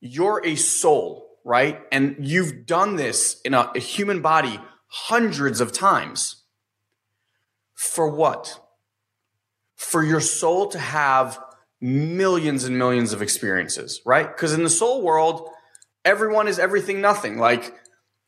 you're 0.00 0.40
a 0.44 0.54
soul, 0.54 1.38
right? 1.44 1.80
And 1.90 2.16
you've 2.20 2.66
done 2.66 2.96
this 2.96 3.40
in 3.44 3.54
a, 3.54 3.70
a 3.74 3.80
human 3.80 4.22
body 4.22 4.60
hundreds 4.86 5.60
of 5.60 5.72
times. 5.72 6.44
For 7.74 8.08
what? 8.08 8.60
For 9.76 10.02
your 10.02 10.20
soul 10.20 10.68
to 10.68 10.78
have 10.78 11.38
millions 11.80 12.64
and 12.64 12.78
millions 12.78 13.12
of 13.12 13.22
experiences, 13.22 14.00
right? 14.04 14.28
Because 14.28 14.52
in 14.52 14.62
the 14.62 14.70
soul 14.70 15.02
world, 15.02 15.48
everyone 16.04 16.48
is 16.48 16.58
everything, 16.58 17.00
nothing. 17.00 17.38
Like 17.38 17.74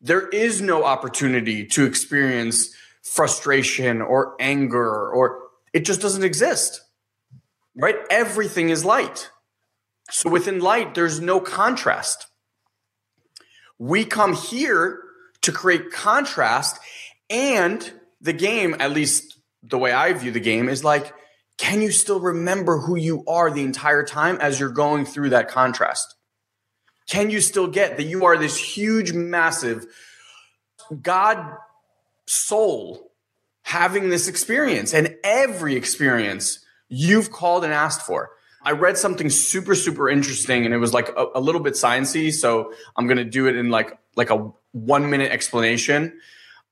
there 0.00 0.28
is 0.28 0.60
no 0.60 0.84
opportunity 0.84 1.66
to 1.66 1.84
experience 1.84 2.72
frustration 3.02 4.00
or 4.00 4.36
anger, 4.40 5.10
or 5.10 5.40
it 5.72 5.84
just 5.84 6.00
doesn't 6.00 6.24
exist 6.24 6.80
right? 7.76 7.96
Everything 8.10 8.70
is 8.70 8.84
light. 8.84 9.30
So 10.10 10.28
within 10.28 10.60
light, 10.60 10.94
there's 10.94 11.20
no 11.20 11.40
contrast. 11.40 12.26
We 13.78 14.04
come 14.04 14.34
here 14.34 15.00
to 15.42 15.52
create 15.52 15.90
contrast, 15.90 16.78
and 17.30 17.92
the 18.20 18.32
game, 18.32 18.76
at 18.78 18.92
least 18.92 19.38
the 19.62 19.78
way 19.78 19.92
I 19.92 20.12
view 20.12 20.32
the 20.32 20.40
game, 20.40 20.68
is 20.68 20.84
like, 20.84 21.14
can 21.56 21.82
you 21.82 21.90
still 21.90 22.20
remember 22.20 22.78
who 22.78 22.96
you 22.96 23.24
are 23.26 23.50
the 23.50 23.62
entire 23.62 24.04
time 24.04 24.38
as 24.40 24.58
you're 24.58 24.70
going 24.70 25.04
through 25.04 25.30
that 25.30 25.48
contrast? 25.48 26.14
Can 27.08 27.30
you 27.30 27.40
still 27.40 27.66
get 27.66 27.96
that 27.96 28.04
you 28.04 28.24
are 28.24 28.38
this 28.38 28.56
huge, 28.56 29.12
massive 29.12 29.86
God 31.02 31.56
soul 32.26 33.12
having 33.62 34.08
this 34.08 34.28
experience? 34.28 34.94
And 34.94 35.16
every 35.24 35.74
experience 35.74 36.64
you've 36.90 37.32
called 37.32 37.64
and 37.64 37.72
asked 37.72 38.02
for. 38.02 38.30
I 38.62 38.72
read 38.72 38.98
something 38.98 39.30
super, 39.30 39.74
super 39.74 40.10
interesting 40.10 40.66
and 40.66 40.74
it 40.74 40.78
was 40.78 40.92
like 40.92 41.08
a, 41.16 41.26
a 41.36 41.40
little 41.40 41.62
bit 41.62 41.74
sciencey. 41.74 42.30
So 42.30 42.74
I'm 42.94 43.06
going 43.06 43.16
to 43.16 43.24
do 43.24 43.46
it 43.46 43.56
in 43.56 43.70
like, 43.70 43.98
like 44.16 44.28
a 44.28 44.52
one 44.72 45.08
minute 45.08 45.32
explanation. 45.32 46.20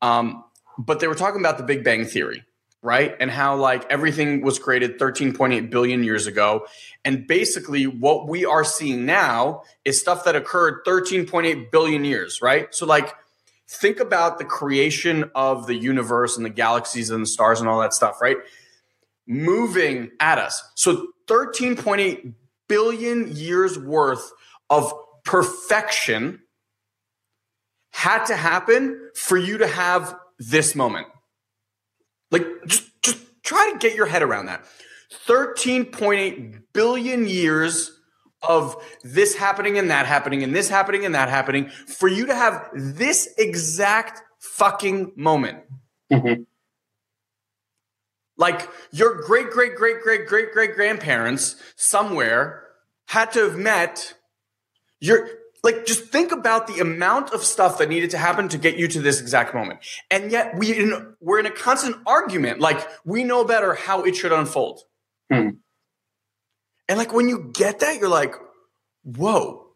Um, 0.02 0.44
but 0.76 1.00
they 1.00 1.08
were 1.08 1.14
talking 1.14 1.40
about 1.40 1.56
the 1.56 1.64
Big 1.64 1.82
Bang 1.84 2.04
Theory, 2.04 2.44
right? 2.82 3.16
And 3.18 3.30
how 3.30 3.56
like 3.56 3.90
everything 3.90 4.42
was 4.42 4.58
created 4.58 4.98
13.8 4.98 5.70
billion 5.70 6.04
years 6.04 6.26
ago. 6.26 6.66
And 7.06 7.26
basically 7.26 7.86
what 7.86 8.28
we 8.28 8.44
are 8.44 8.64
seeing 8.64 9.06
now 9.06 9.62
is 9.86 9.98
stuff 9.98 10.24
that 10.24 10.36
occurred 10.36 10.84
13.8 10.86 11.70
billion 11.70 12.04
years, 12.04 12.42
right? 12.42 12.72
So 12.74 12.84
like, 12.84 13.14
think 13.66 14.00
about 14.00 14.38
the 14.38 14.44
creation 14.44 15.30
of 15.34 15.66
the 15.66 15.74
universe 15.74 16.36
and 16.36 16.44
the 16.44 16.50
galaxies 16.50 17.10
and 17.10 17.22
the 17.22 17.26
stars 17.26 17.60
and 17.60 17.68
all 17.68 17.80
that 17.80 17.92
stuff, 17.92 18.20
right? 18.20 18.38
Moving 19.28 20.10
at 20.20 20.38
us. 20.38 20.62
So 20.74 21.08
13.8 21.28 22.34
billion 22.68 23.36
years 23.36 23.78
worth 23.78 24.30
of 24.70 24.92
perfection 25.24 26.40
had 27.92 28.24
to 28.26 28.36
happen 28.36 29.10
for 29.14 29.36
you 29.36 29.58
to 29.58 29.66
have 29.66 30.16
this 30.38 30.74
moment. 30.74 31.06
Like 32.30 32.46
just 32.66 32.90
just 33.02 33.18
try 33.42 33.70
to 33.72 33.78
get 33.78 33.94
your 33.94 34.06
head 34.06 34.22
around 34.22 34.46
that. 34.46 34.64
13.8 35.26 36.62
billion 36.72 37.26
years 37.26 37.98
of 38.46 38.76
this 39.02 39.34
happening 39.34 39.78
and 39.78 39.90
that 39.90 40.06
happening 40.06 40.42
and 40.42 40.54
this 40.54 40.68
happening 40.68 41.04
and 41.04 41.14
that 41.14 41.28
happening 41.28 41.68
for 41.86 42.08
you 42.08 42.26
to 42.26 42.34
have 42.34 42.68
this 42.74 43.34
exact 43.38 44.22
fucking 44.38 45.12
moment. 45.16 45.58
Mm-hmm. 46.12 46.42
Like 48.38 48.70
your 48.92 49.20
great, 49.20 49.50
great, 49.50 49.74
great, 49.74 50.00
great, 50.00 50.26
great, 50.26 50.52
great 50.52 50.74
grandparents 50.74 51.56
somewhere 51.76 52.64
had 53.06 53.32
to 53.32 53.40
have 53.40 53.58
met 53.58 54.14
your, 55.00 55.28
like, 55.64 55.86
just 55.86 56.04
think 56.04 56.30
about 56.30 56.68
the 56.68 56.80
amount 56.80 57.32
of 57.32 57.42
stuff 57.42 57.78
that 57.78 57.88
needed 57.88 58.10
to 58.10 58.18
happen 58.18 58.48
to 58.48 58.58
get 58.58 58.76
you 58.76 58.86
to 58.88 59.00
this 59.00 59.20
exact 59.20 59.54
moment. 59.54 59.80
And 60.10 60.30
yet 60.30 60.56
we 60.56 60.72
in, 60.72 61.14
we're 61.20 61.40
in 61.40 61.46
a 61.46 61.50
constant 61.50 61.96
argument. 62.06 62.60
Like 62.60 62.86
we 63.04 63.24
know 63.24 63.44
better 63.44 63.74
how 63.74 64.04
it 64.04 64.14
should 64.14 64.32
unfold. 64.32 64.82
Hmm. 65.30 65.50
And 66.88 66.96
like 66.96 67.12
when 67.12 67.28
you 67.28 67.50
get 67.52 67.80
that, 67.80 67.98
you're 67.98 68.08
like, 68.08 68.34
whoa. 69.02 69.66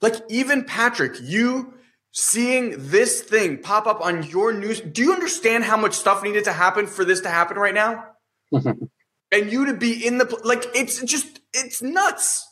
Like 0.00 0.14
even 0.28 0.64
Patrick, 0.64 1.16
you 1.20 1.74
seeing 2.16 2.74
this 2.78 3.20
thing 3.20 3.58
pop 3.58 3.86
up 3.86 4.00
on 4.00 4.22
your 4.22 4.50
news. 4.50 4.80
Do 4.80 5.02
you 5.02 5.12
understand 5.12 5.64
how 5.64 5.76
much 5.76 5.92
stuff 5.92 6.22
needed 6.22 6.44
to 6.44 6.52
happen 6.52 6.86
for 6.86 7.04
this 7.04 7.20
to 7.20 7.28
happen 7.28 7.58
right 7.58 7.74
now? 7.74 8.06
and 8.52 9.52
you 9.52 9.66
to 9.66 9.74
be 9.74 10.06
in 10.06 10.16
the 10.16 10.40
like 10.42 10.64
it's 10.74 11.02
just 11.02 11.40
it's 11.52 11.82
nuts. 11.82 12.48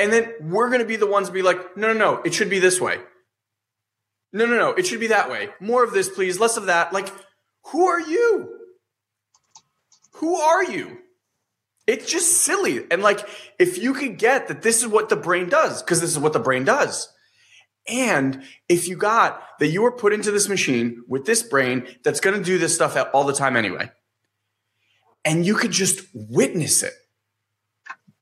And 0.00 0.12
then 0.12 0.32
we're 0.40 0.68
going 0.68 0.80
to 0.80 0.86
be 0.86 0.96
the 0.96 1.06
ones 1.06 1.28
to 1.28 1.32
be 1.32 1.42
like, 1.42 1.76
no, 1.76 1.92
no, 1.92 1.94
no, 1.94 2.22
it 2.24 2.34
should 2.34 2.50
be 2.50 2.58
this 2.58 2.80
way. 2.80 2.98
No, 4.32 4.46
no, 4.46 4.56
no, 4.56 4.70
it 4.70 4.88
should 4.88 4.98
be 4.98 5.06
that 5.06 5.30
way. 5.30 5.50
More 5.60 5.84
of 5.84 5.92
this, 5.92 6.08
please, 6.08 6.40
less 6.40 6.56
of 6.56 6.66
that. 6.66 6.92
Like, 6.92 7.08
who 7.66 7.86
are 7.86 8.00
you? 8.00 8.58
Who 10.14 10.34
are 10.34 10.64
you? 10.64 10.98
It's 11.86 12.10
just 12.10 12.38
silly. 12.38 12.84
And 12.90 13.02
like, 13.02 13.20
if 13.60 13.78
you 13.78 13.94
could 13.94 14.18
get 14.18 14.48
that 14.48 14.62
this 14.62 14.82
is 14.82 14.88
what 14.88 15.08
the 15.08 15.16
brain 15.16 15.48
does, 15.48 15.80
because 15.80 16.00
this 16.00 16.10
is 16.10 16.18
what 16.18 16.32
the 16.32 16.40
brain 16.40 16.64
does 16.64 17.13
and 17.86 18.42
if 18.68 18.88
you 18.88 18.96
got 18.96 19.42
that 19.58 19.68
you 19.68 19.82
were 19.82 19.92
put 19.92 20.12
into 20.12 20.30
this 20.30 20.48
machine 20.48 21.04
with 21.06 21.26
this 21.26 21.42
brain 21.42 21.86
that's 22.02 22.20
going 22.20 22.36
to 22.36 22.42
do 22.42 22.58
this 22.58 22.74
stuff 22.74 22.96
all 23.12 23.24
the 23.24 23.32
time 23.32 23.56
anyway, 23.56 23.90
and 25.24 25.44
you 25.44 25.54
could 25.54 25.70
just 25.70 26.06
witness 26.14 26.82
it. 26.82 26.92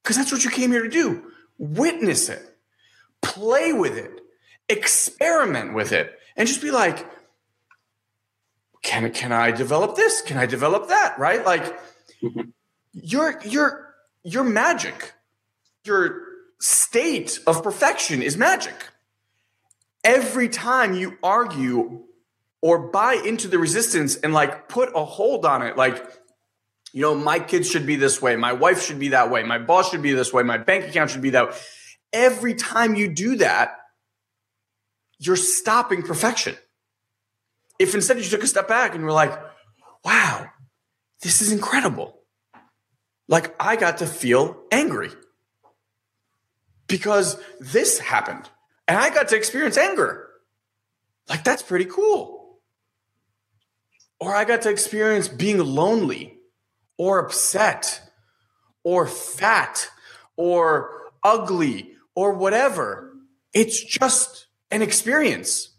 Because 0.02 0.16
that's 0.16 0.32
what 0.32 0.44
you 0.44 0.50
came 0.50 0.72
here 0.72 0.82
to 0.82 0.88
do 0.88 1.24
witness 1.58 2.28
it, 2.28 2.56
play 3.20 3.72
with 3.72 3.96
it, 3.96 4.20
experiment 4.68 5.74
with 5.74 5.92
it, 5.92 6.18
and 6.36 6.48
just 6.48 6.60
be 6.60 6.72
like, 6.72 7.06
can, 8.82 9.12
can 9.12 9.30
I 9.30 9.52
develop 9.52 9.94
this? 9.94 10.22
Can 10.22 10.38
I 10.38 10.46
develop 10.46 10.88
that? 10.88 11.16
Right? 11.18 11.44
Like, 11.44 11.64
mm-hmm. 12.20 12.50
your, 12.92 13.40
your, 13.44 13.94
your 14.24 14.42
magic, 14.42 15.12
your 15.84 16.22
state 16.58 17.38
of 17.46 17.62
perfection 17.62 18.22
is 18.22 18.36
magic. 18.36 18.88
Every 20.04 20.48
time 20.48 20.94
you 20.94 21.18
argue 21.22 22.02
or 22.60 22.90
buy 22.90 23.14
into 23.14 23.48
the 23.48 23.58
resistance 23.58 24.16
and 24.16 24.32
like 24.32 24.68
put 24.68 24.90
a 24.94 25.04
hold 25.04 25.46
on 25.46 25.62
it, 25.62 25.76
like, 25.76 26.04
you 26.92 27.02
know, 27.02 27.14
my 27.14 27.38
kids 27.38 27.70
should 27.70 27.86
be 27.86 27.96
this 27.96 28.20
way, 28.20 28.36
my 28.36 28.52
wife 28.52 28.82
should 28.82 28.98
be 28.98 29.08
that 29.08 29.30
way, 29.30 29.42
my 29.42 29.58
boss 29.58 29.90
should 29.90 30.02
be 30.02 30.12
this 30.12 30.32
way, 30.32 30.42
my 30.42 30.58
bank 30.58 30.86
account 30.86 31.10
should 31.10 31.22
be 31.22 31.30
that 31.30 31.50
way. 31.50 31.56
Every 32.12 32.54
time 32.54 32.94
you 32.94 33.08
do 33.08 33.36
that, 33.36 33.78
you're 35.18 35.36
stopping 35.36 36.02
perfection. 36.02 36.56
If 37.78 37.94
instead 37.94 38.18
you 38.18 38.24
took 38.24 38.42
a 38.42 38.46
step 38.46 38.68
back 38.68 38.94
and 38.94 39.04
were 39.04 39.12
like, 39.12 39.38
wow, 40.04 40.48
this 41.22 41.40
is 41.40 41.52
incredible. 41.52 42.18
Like 43.28 43.54
I 43.58 43.76
got 43.76 43.98
to 43.98 44.06
feel 44.06 44.62
angry 44.70 45.10
because 46.86 47.40
this 47.60 47.98
happened 47.98 48.50
and 48.88 48.98
I 48.98 49.10
got 49.10 49.28
to 49.28 49.36
experience 49.36 49.76
anger. 49.76 50.28
Like 51.28 51.44
that's 51.44 51.62
pretty 51.62 51.86
cool. 51.86 52.58
Or 54.20 54.34
I 54.34 54.44
got 54.44 54.62
to 54.62 54.70
experience 54.70 55.28
being 55.28 55.58
lonely 55.58 56.38
or 56.96 57.18
upset 57.18 58.00
or 58.84 59.06
fat 59.06 59.88
or 60.36 61.10
ugly 61.22 61.94
or 62.14 62.34
whatever. 62.34 63.14
It's 63.52 63.82
just 63.82 64.46
an 64.70 64.82
experience. 64.82 65.70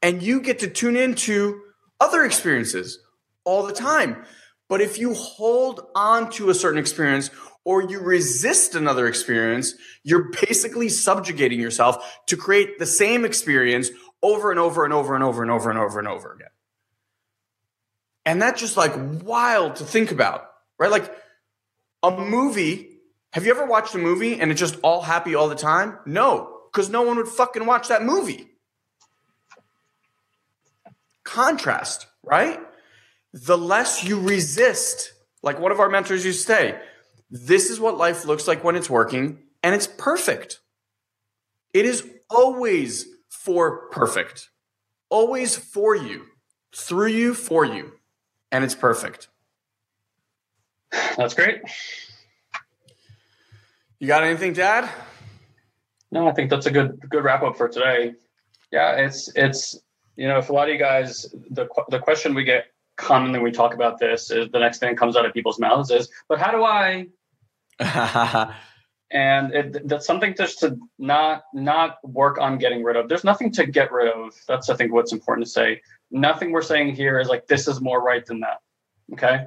And 0.00 0.22
you 0.22 0.40
get 0.40 0.60
to 0.60 0.68
tune 0.68 0.96
into 0.96 1.60
other 2.00 2.24
experiences 2.24 2.98
all 3.44 3.66
the 3.66 3.72
time. 3.72 4.24
But 4.68 4.80
if 4.80 4.98
you 4.98 5.14
hold 5.14 5.86
on 5.94 6.30
to 6.32 6.50
a 6.50 6.54
certain 6.54 6.78
experience 6.78 7.30
or 7.64 7.82
you 7.82 8.00
resist 8.00 8.74
another 8.74 9.06
experience, 9.06 9.74
you're 10.02 10.30
basically 10.42 10.88
subjugating 10.88 11.60
yourself 11.60 12.18
to 12.26 12.36
create 12.36 12.78
the 12.78 12.86
same 12.86 13.24
experience 13.24 13.90
over 14.22 14.50
and 14.50 14.58
over 14.58 14.84
and 14.84 14.92
over 14.92 15.14
and 15.14 15.22
over 15.22 15.42
and 15.42 15.50
over 15.50 15.70
and 15.70 15.78
over 15.78 15.98
and 15.98 16.08
over 16.08 16.32
again. 16.32 16.48
And 18.24 18.40
that's 18.40 18.60
just 18.60 18.76
like 18.76 18.92
wild 18.96 19.76
to 19.76 19.84
think 19.84 20.12
about, 20.12 20.48
right? 20.78 20.90
Like 20.90 21.12
a 22.02 22.10
movie. 22.10 22.88
Have 23.32 23.46
you 23.46 23.50
ever 23.50 23.66
watched 23.66 23.94
a 23.94 23.98
movie 23.98 24.40
and 24.40 24.50
it's 24.50 24.60
just 24.60 24.78
all 24.82 25.02
happy 25.02 25.34
all 25.34 25.48
the 25.48 25.54
time? 25.54 25.98
No, 26.06 26.60
because 26.70 26.88
no 26.88 27.02
one 27.02 27.16
would 27.16 27.28
fucking 27.28 27.66
watch 27.66 27.88
that 27.88 28.02
movie. 28.02 28.48
Contrast, 31.24 32.06
right? 32.22 32.60
The 33.32 33.56
less 33.56 34.04
you 34.04 34.20
resist, 34.20 35.12
like 35.42 35.58
one 35.58 35.72
of 35.72 35.80
our 35.80 35.88
mentors 35.88 36.24
used 36.24 36.46
to 36.46 36.46
say, 36.46 36.80
this 37.32 37.70
is 37.70 37.80
what 37.80 37.96
life 37.96 38.24
looks 38.24 38.46
like 38.46 38.62
when 38.62 38.76
it's 38.76 38.88
working, 38.88 39.38
and 39.64 39.74
it's 39.74 39.88
perfect. 39.88 40.60
It 41.74 41.86
is 41.86 42.08
always 42.30 43.06
for 43.28 43.88
perfect, 43.88 44.50
always 45.10 45.56
for 45.56 45.96
you, 45.96 46.26
through 46.72 47.08
you, 47.08 47.34
for 47.34 47.64
you 47.64 47.92
and 48.52 48.62
it's 48.62 48.74
perfect. 48.74 49.28
That's 51.16 51.34
great. 51.34 51.62
You 53.98 54.06
got 54.06 54.22
anything 54.22 54.52
to 54.54 54.62
add? 54.62 54.90
No, 56.10 56.28
I 56.28 56.32
think 56.32 56.50
that's 56.50 56.66
a 56.66 56.70
good 56.70 57.00
good 57.08 57.24
wrap 57.24 57.42
up 57.42 57.56
for 57.56 57.68
today. 57.68 58.12
Yeah, 58.70 58.96
it's 58.96 59.32
it's 59.34 59.80
you 60.16 60.28
know, 60.28 60.38
if 60.38 60.50
a 60.50 60.52
lot 60.52 60.68
of 60.68 60.74
you 60.74 60.78
guys, 60.78 61.34
the 61.50 61.66
the 61.88 61.98
question 61.98 62.34
we 62.34 62.44
get 62.44 62.66
commonly 62.96 63.38
when 63.38 63.44
we 63.44 63.52
talk 63.52 63.72
about 63.72 63.98
this 63.98 64.30
is 64.30 64.50
the 64.50 64.58
next 64.58 64.78
thing 64.78 64.90
that 64.90 64.98
comes 64.98 65.16
out 65.16 65.24
of 65.24 65.32
people's 65.32 65.58
mouths 65.58 65.90
is, 65.90 66.10
but 66.28 66.38
how 66.38 66.50
do 66.50 66.62
I? 66.62 67.06
and 69.10 69.52
it, 69.52 69.88
that's 69.88 70.06
something 70.06 70.34
just 70.36 70.60
to 70.60 70.78
not 70.98 71.42
not 71.52 71.98
work 72.02 72.38
on 72.38 72.58
getting 72.58 72.82
rid 72.82 72.96
of. 72.96 73.08
There's 73.08 73.24
nothing 73.24 73.52
to 73.52 73.66
get 73.66 73.92
rid 73.92 74.08
of. 74.12 74.34
That's 74.48 74.70
I 74.70 74.76
think 74.76 74.92
what's 74.92 75.12
important 75.12 75.46
to 75.46 75.50
say 75.50 75.80
nothing 76.12 76.52
we're 76.52 76.62
saying 76.62 76.94
here 76.94 77.18
is 77.18 77.28
like 77.28 77.46
this 77.46 77.66
is 77.66 77.80
more 77.80 78.02
right 78.02 78.24
than 78.24 78.40
that. 78.40 78.58
Okay. 79.14 79.46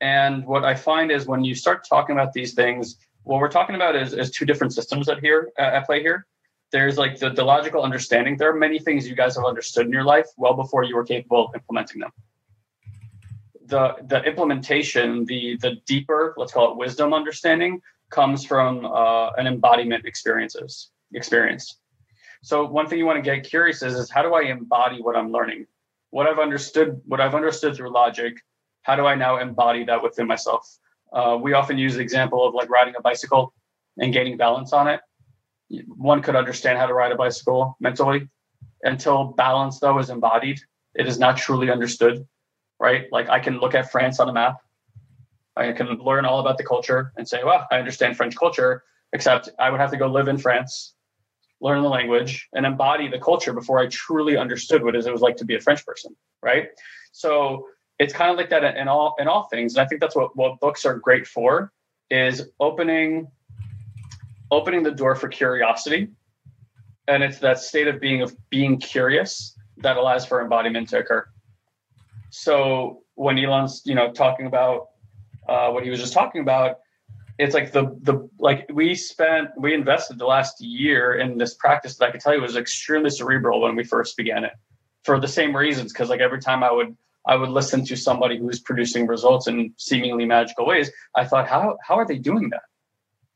And 0.00 0.46
what 0.46 0.64
I 0.64 0.74
find 0.74 1.10
is 1.10 1.26
when 1.26 1.44
you 1.44 1.54
start 1.54 1.86
talking 1.88 2.16
about 2.16 2.32
these 2.32 2.54
things, 2.54 2.96
what 3.22 3.38
we're 3.38 3.50
talking 3.50 3.76
about 3.76 3.94
is, 3.96 4.14
is 4.14 4.30
two 4.30 4.46
different 4.46 4.72
systems 4.72 5.08
at 5.08 5.20
here 5.20 5.50
uh, 5.58 5.62
at 5.62 5.86
play 5.86 6.00
here. 6.00 6.26
There's 6.72 6.96
like 6.96 7.18
the, 7.18 7.30
the 7.30 7.44
logical 7.44 7.82
understanding. 7.82 8.36
There 8.36 8.50
are 8.50 8.56
many 8.56 8.78
things 8.78 9.06
you 9.06 9.14
guys 9.14 9.36
have 9.36 9.44
understood 9.44 9.86
in 9.86 9.92
your 9.92 10.04
life 10.04 10.26
well 10.36 10.54
before 10.54 10.84
you 10.84 10.96
were 10.96 11.04
capable 11.04 11.48
of 11.48 11.54
implementing 11.54 12.00
them. 12.00 12.12
The 13.70 13.94
the 14.02 14.22
implementation, 14.24 15.24
the 15.24 15.56
the 15.58 15.76
deeper, 15.86 16.34
let's 16.36 16.52
call 16.52 16.72
it 16.72 16.76
wisdom 16.76 17.14
understanding, 17.14 17.80
comes 18.10 18.44
from 18.44 18.84
uh, 18.84 19.30
an 19.38 19.46
embodiment 19.46 20.04
experiences 20.04 20.90
experience. 21.12 21.78
So 22.42 22.66
one 22.66 22.86
thing 22.88 22.98
you 22.98 23.06
want 23.06 23.22
to 23.22 23.30
get 23.30 23.44
curious 23.44 23.82
is, 23.82 23.94
is 23.94 24.10
how 24.10 24.22
do 24.22 24.34
I 24.34 24.42
embody 24.42 25.00
what 25.00 25.16
I'm 25.16 25.30
learning? 25.30 25.66
what 26.10 26.26
I've 26.26 26.38
understood, 26.38 27.00
what 27.06 27.20
I've 27.20 27.34
understood 27.34 27.76
through 27.76 27.92
logic, 27.92 28.40
how 28.82 28.96
do 28.96 29.06
I 29.06 29.14
now 29.14 29.38
embody 29.38 29.84
that 29.84 30.02
within 30.02 30.26
myself? 30.26 30.78
Uh, 31.12 31.38
we 31.40 31.54
often 31.54 31.78
use 31.78 31.94
the 31.94 32.00
example 32.00 32.46
of 32.46 32.54
like 32.54 32.68
riding 32.68 32.94
a 32.96 33.00
bicycle 33.00 33.54
and 33.98 34.12
gaining 34.12 34.36
balance 34.36 34.72
on 34.72 34.88
it. 34.88 35.00
One 35.86 36.22
could 36.22 36.36
understand 36.36 36.78
how 36.78 36.86
to 36.86 36.94
ride 36.94 37.12
a 37.12 37.16
bicycle 37.16 37.76
mentally. 37.80 38.28
Until 38.82 39.24
balance, 39.24 39.78
though, 39.78 39.98
is 39.98 40.10
embodied, 40.10 40.60
it 40.94 41.06
is 41.06 41.18
not 41.18 41.36
truly 41.36 41.70
understood, 41.70 42.26
right? 42.80 43.06
Like 43.12 43.28
I 43.28 43.38
can 43.38 43.58
look 43.58 43.74
at 43.74 43.92
France 43.92 44.18
on 44.18 44.28
a 44.28 44.32
map, 44.32 44.56
I 45.56 45.72
can 45.72 45.86
learn 45.98 46.24
all 46.24 46.40
about 46.40 46.58
the 46.58 46.64
culture 46.64 47.12
and 47.16 47.28
say, 47.28 47.44
well, 47.44 47.66
I 47.70 47.78
understand 47.78 48.16
French 48.16 48.34
culture, 48.34 48.82
except 49.12 49.50
I 49.58 49.70
would 49.70 49.80
have 49.80 49.90
to 49.90 49.96
go 49.96 50.06
live 50.06 50.28
in 50.28 50.38
France 50.38 50.94
learn 51.60 51.82
the 51.82 51.88
language, 51.88 52.48
and 52.54 52.64
embody 52.64 53.08
the 53.08 53.18
culture 53.18 53.52
before 53.52 53.78
I 53.78 53.86
truly 53.88 54.36
understood 54.36 54.82
what 54.82 54.96
it 54.96 55.12
was 55.12 55.20
like 55.20 55.36
to 55.38 55.44
be 55.44 55.54
a 55.54 55.60
French 55.60 55.84
person, 55.84 56.16
right? 56.42 56.68
So 57.12 57.66
it's 57.98 58.14
kind 58.14 58.30
of 58.30 58.36
like 58.36 58.50
that 58.50 58.76
in 58.76 58.88
all 58.88 59.14
in 59.18 59.28
all 59.28 59.44
things, 59.44 59.74
and 59.74 59.84
I 59.84 59.86
think 59.86 60.00
that's 60.00 60.16
what 60.16 60.34
what 60.36 60.58
books 60.60 60.84
are 60.84 60.96
great 60.96 61.26
for 61.26 61.72
is 62.10 62.48
opening 62.58 63.28
opening 64.50 64.82
the 64.82 64.90
door 64.90 65.14
for 65.14 65.28
curiosity, 65.28 66.08
and 67.06 67.22
it's 67.22 67.38
that 67.38 67.58
state 67.58 67.88
of 67.88 68.00
being 68.00 68.22
of 68.22 68.34
being 68.48 68.78
curious 68.78 69.56
that 69.78 69.96
allows 69.96 70.24
for 70.24 70.40
embodiment 70.40 70.88
to 70.90 70.98
occur. 70.98 71.26
So 72.30 73.02
when 73.14 73.38
Ilan's 73.38 73.82
you 73.84 73.94
know 73.94 74.12
talking 74.12 74.46
about 74.46 74.88
uh, 75.48 75.70
what 75.70 75.84
he 75.84 75.90
was 75.90 76.00
just 76.00 76.12
talking 76.12 76.40
about, 76.40 76.78
it's 77.40 77.54
like 77.54 77.72
the 77.72 77.96
the 78.02 78.28
like 78.38 78.68
we 78.72 78.94
spent 78.94 79.48
we 79.56 79.72
invested 79.72 80.18
the 80.18 80.26
last 80.26 80.60
year 80.60 81.14
in 81.14 81.38
this 81.38 81.54
practice 81.54 81.96
that 81.96 82.08
I 82.08 82.10
could 82.12 82.20
tell 82.20 82.34
you 82.34 82.42
was 82.42 82.56
extremely 82.56 83.10
cerebral 83.10 83.62
when 83.62 83.74
we 83.76 83.82
first 83.82 84.16
began 84.16 84.44
it 84.44 84.52
for 85.04 85.18
the 85.18 85.28
same 85.28 85.56
reasons 85.56 85.92
because 85.92 86.10
like 86.10 86.20
every 86.20 86.40
time 86.40 86.62
I 86.62 86.70
would 86.70 86.94
I 87.26 87.36
would 87.36 87.48
listen 87.48 87.84
to 87.86 87.96
somebody 87.96 88.38
who's 88.38 88.60
producing 88.60 89.06
results 89.06 89.46
in 89.46 89.72
seemingly 89.78 90.26
magical 90.26 90.66
ways 90.66 90.90
I 91.16 91.24
thought 91.24 91.48
how 91.48 91.78
how 91.82 91.96
are 91.96 92.06
they 92.06 92.18
doing 92.18 92.50
that? 92.50 92.62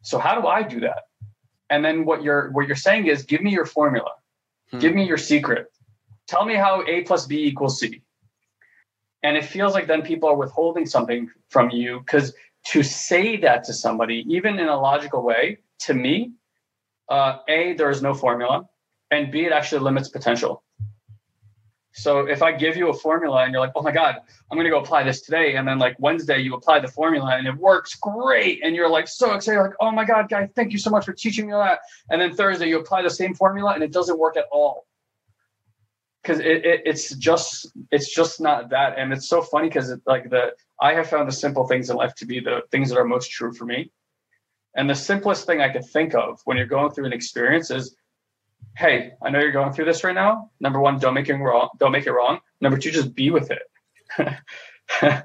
So 0.03 0.19
how 0.19 0.39
do 0.39 0.47
I 0.47 0.63
do 0.63 0.81
that? 0.81 1.05
And 1.71 1.83
then 1.83 2.05
what 2.05 2.23
you're 2.23 2.51
what 2.53 2.67
you're 2.67 2.77
saying 2.77 3.07
is 3.07 3.23
give 3.23 3.41
me 3.41 3.53
your 3.53 3.67
formula. 3.67 4.11
Hmm. 4.71 4.79
give 4.81 4.95
me 4.95 5.07
your 5.07 5.19
secret. 5.19 5.67
Tell 6.27 6.45
me 6.45 6.55
how 6.55 6.85
a 6.87 7.03
plus 7.03 7.27
b 7.27 7.45
equals 7.47 7.81
c 7.81 8.03
and 9.25 9.39
it 9.39 9.45
feels 9.45 9.73
like 9.73 9.87
then 9.87 10.03
people 10.03 10.29
are 10.29 10.37
withholding 10.37 10.87
something 10.87 11.31
from 11.49 11.71
you 11.71 12.01
because 12.01 12.35
to 12.67 12.83
say 12.83 13.37
that 13.39 13.65
to 13.65 13.73
somebody, 13.73 14.25
even 14.29 14.59
in 14.59 14.69
a 14.69 14.79
logical 14.79 15.23
way, 15.23 15.59
to 15.81 15.95
me, 15.95 16.33
uh, 17.09 17.39
A, 17.49 17.73
there 17.73 17.91
is 17.91 18.03
no 18.03 18.15
formula, 18.15 18.69
and 19.11 19.33
B, 19.33 19.47
it 19.47 19.53
actually 19.53 19.81
limits 19.81 20.09
potential. 20.09 20.63
So 21.93 22.27
if 22.27 22.43
I 22.43 22.53
give 22.53 22.77
you 22.77 22.89
a 22.89 22.95
formula 22.95 23.45
and 23.45 23.53
you're 23.53 23.61
like, 23.61 23.73
oh 23.77 23.83
my 23.83 23.93
God, 23.93 24.17
I'm 24.51 24.57
going 24.57 24.65
to 24.65 24.71
go 24.71 24.81
apply 24.81 25.05
this 25.05 25.21
today. 25.23 25.55
And 25.55 25.67
then 25.67 25.79
like 25.79 25.95
Wednesday, 26.01 26.41
you 26.41 26.55
apply 26.55 26.81
the 26.81 26.89
formula 26.89 27.37
and 27.37 27.47
it 27.47 27.55
works 27.55 27.95
great. 27.95 28.65
And 28.65 28.75
you're 28.75 28.89
like 28.89 29.07
so 29.07 29.33
excited, 29.35 29.61
like, 29.61 29.75
oh 29.81 29.93
my 29.93 30.05
God, 30.05 30.29
guy, 30.29 30.49
thank 30.57 30.73
you 30.73 30.79
so 30.79 30.91
much 30.91 31.05
for 31.05 31.13
teaching 31.13 31.47
me 31.47 31.53
that. 31.53 31.79
And 32.11 32.21
then 32.21 32.35
Thursday, 32.35 32.69
you 32.69 32.81
apply 32.81 33.03
the 33.03 33.11
same 33.11 33.33
formula 33.33 33.75
and 33.75 33.83
it 33.85 33.93
doesn't 33.93 34.19
work 34.19 34.37
at 34.37 34.47
all 34.51 34.87
because 36.25 36.41
it, 36.41 36.65
it, 36.65 36.83
it's 36.87 37.15
just 37.17 37.69
it's 37.91 38.13
just 38.13 38.41
not 38.41 38.71
that. 38.71 38.99
And 38.99 39.13
it's 39.13 39.29
so 39.29 39.43
funny 39.43 39.69
because 39.69 39.95
like 40.07 40.31
the 40.31 40.53
i 40.81 40.95
have 40.95 41.09
found 41.09 41.29
the 41.29 41.33
simple 41.33 41.67
things 41.67 41.91
in 41.91 41.97
life 41.97 42.15
to 42.17 42.27
be 42.27 42.41
the 42.41 42.63
things 42.71 42.89
that 42.89 42.99
are 42.99 43.05
most 43.05 43.31
true 43.31 43.53
for 43.53 43.65
me. 43.65 43.93
And 44.75 44.89
the 44.89 44.95
simplest 44.95 45.47
thing 45.47 45.61
i 45.61 45.69
could 45.69 45.85
think 45.85 46.15
of 46.15 46.41
when 46.45 46.57
you're 46.57 46.67
going 46.67 46.91
through 46.93 47.07
an 47.07 47.13
experience 47.13 47.71
is 47.71 47.95
hey 48.77 49.13
i 49.23 49.31
know 49.31 49.39
you're 49.39 49.53
going 49.53 49.73
through 49.73 49.85
this 49.85 50.03
right 50.03 50.15
now. 50.15 50.51
Number 50.61 50.81
one 50.81 50.99
don't 50.99 51.15
make 51.15 51.29
it 51.29 51.35
wrong 51.35 51.69
don't 51.79 51.93
make 51.93 52.07
it 52.07 52.13
wrong. 52.13 52.41
Number 52.61 52.79
two 52.79 52.91
just 52.91 53.15
be 53.15 53.31
with 53.31 53.51
it 53.51 53.63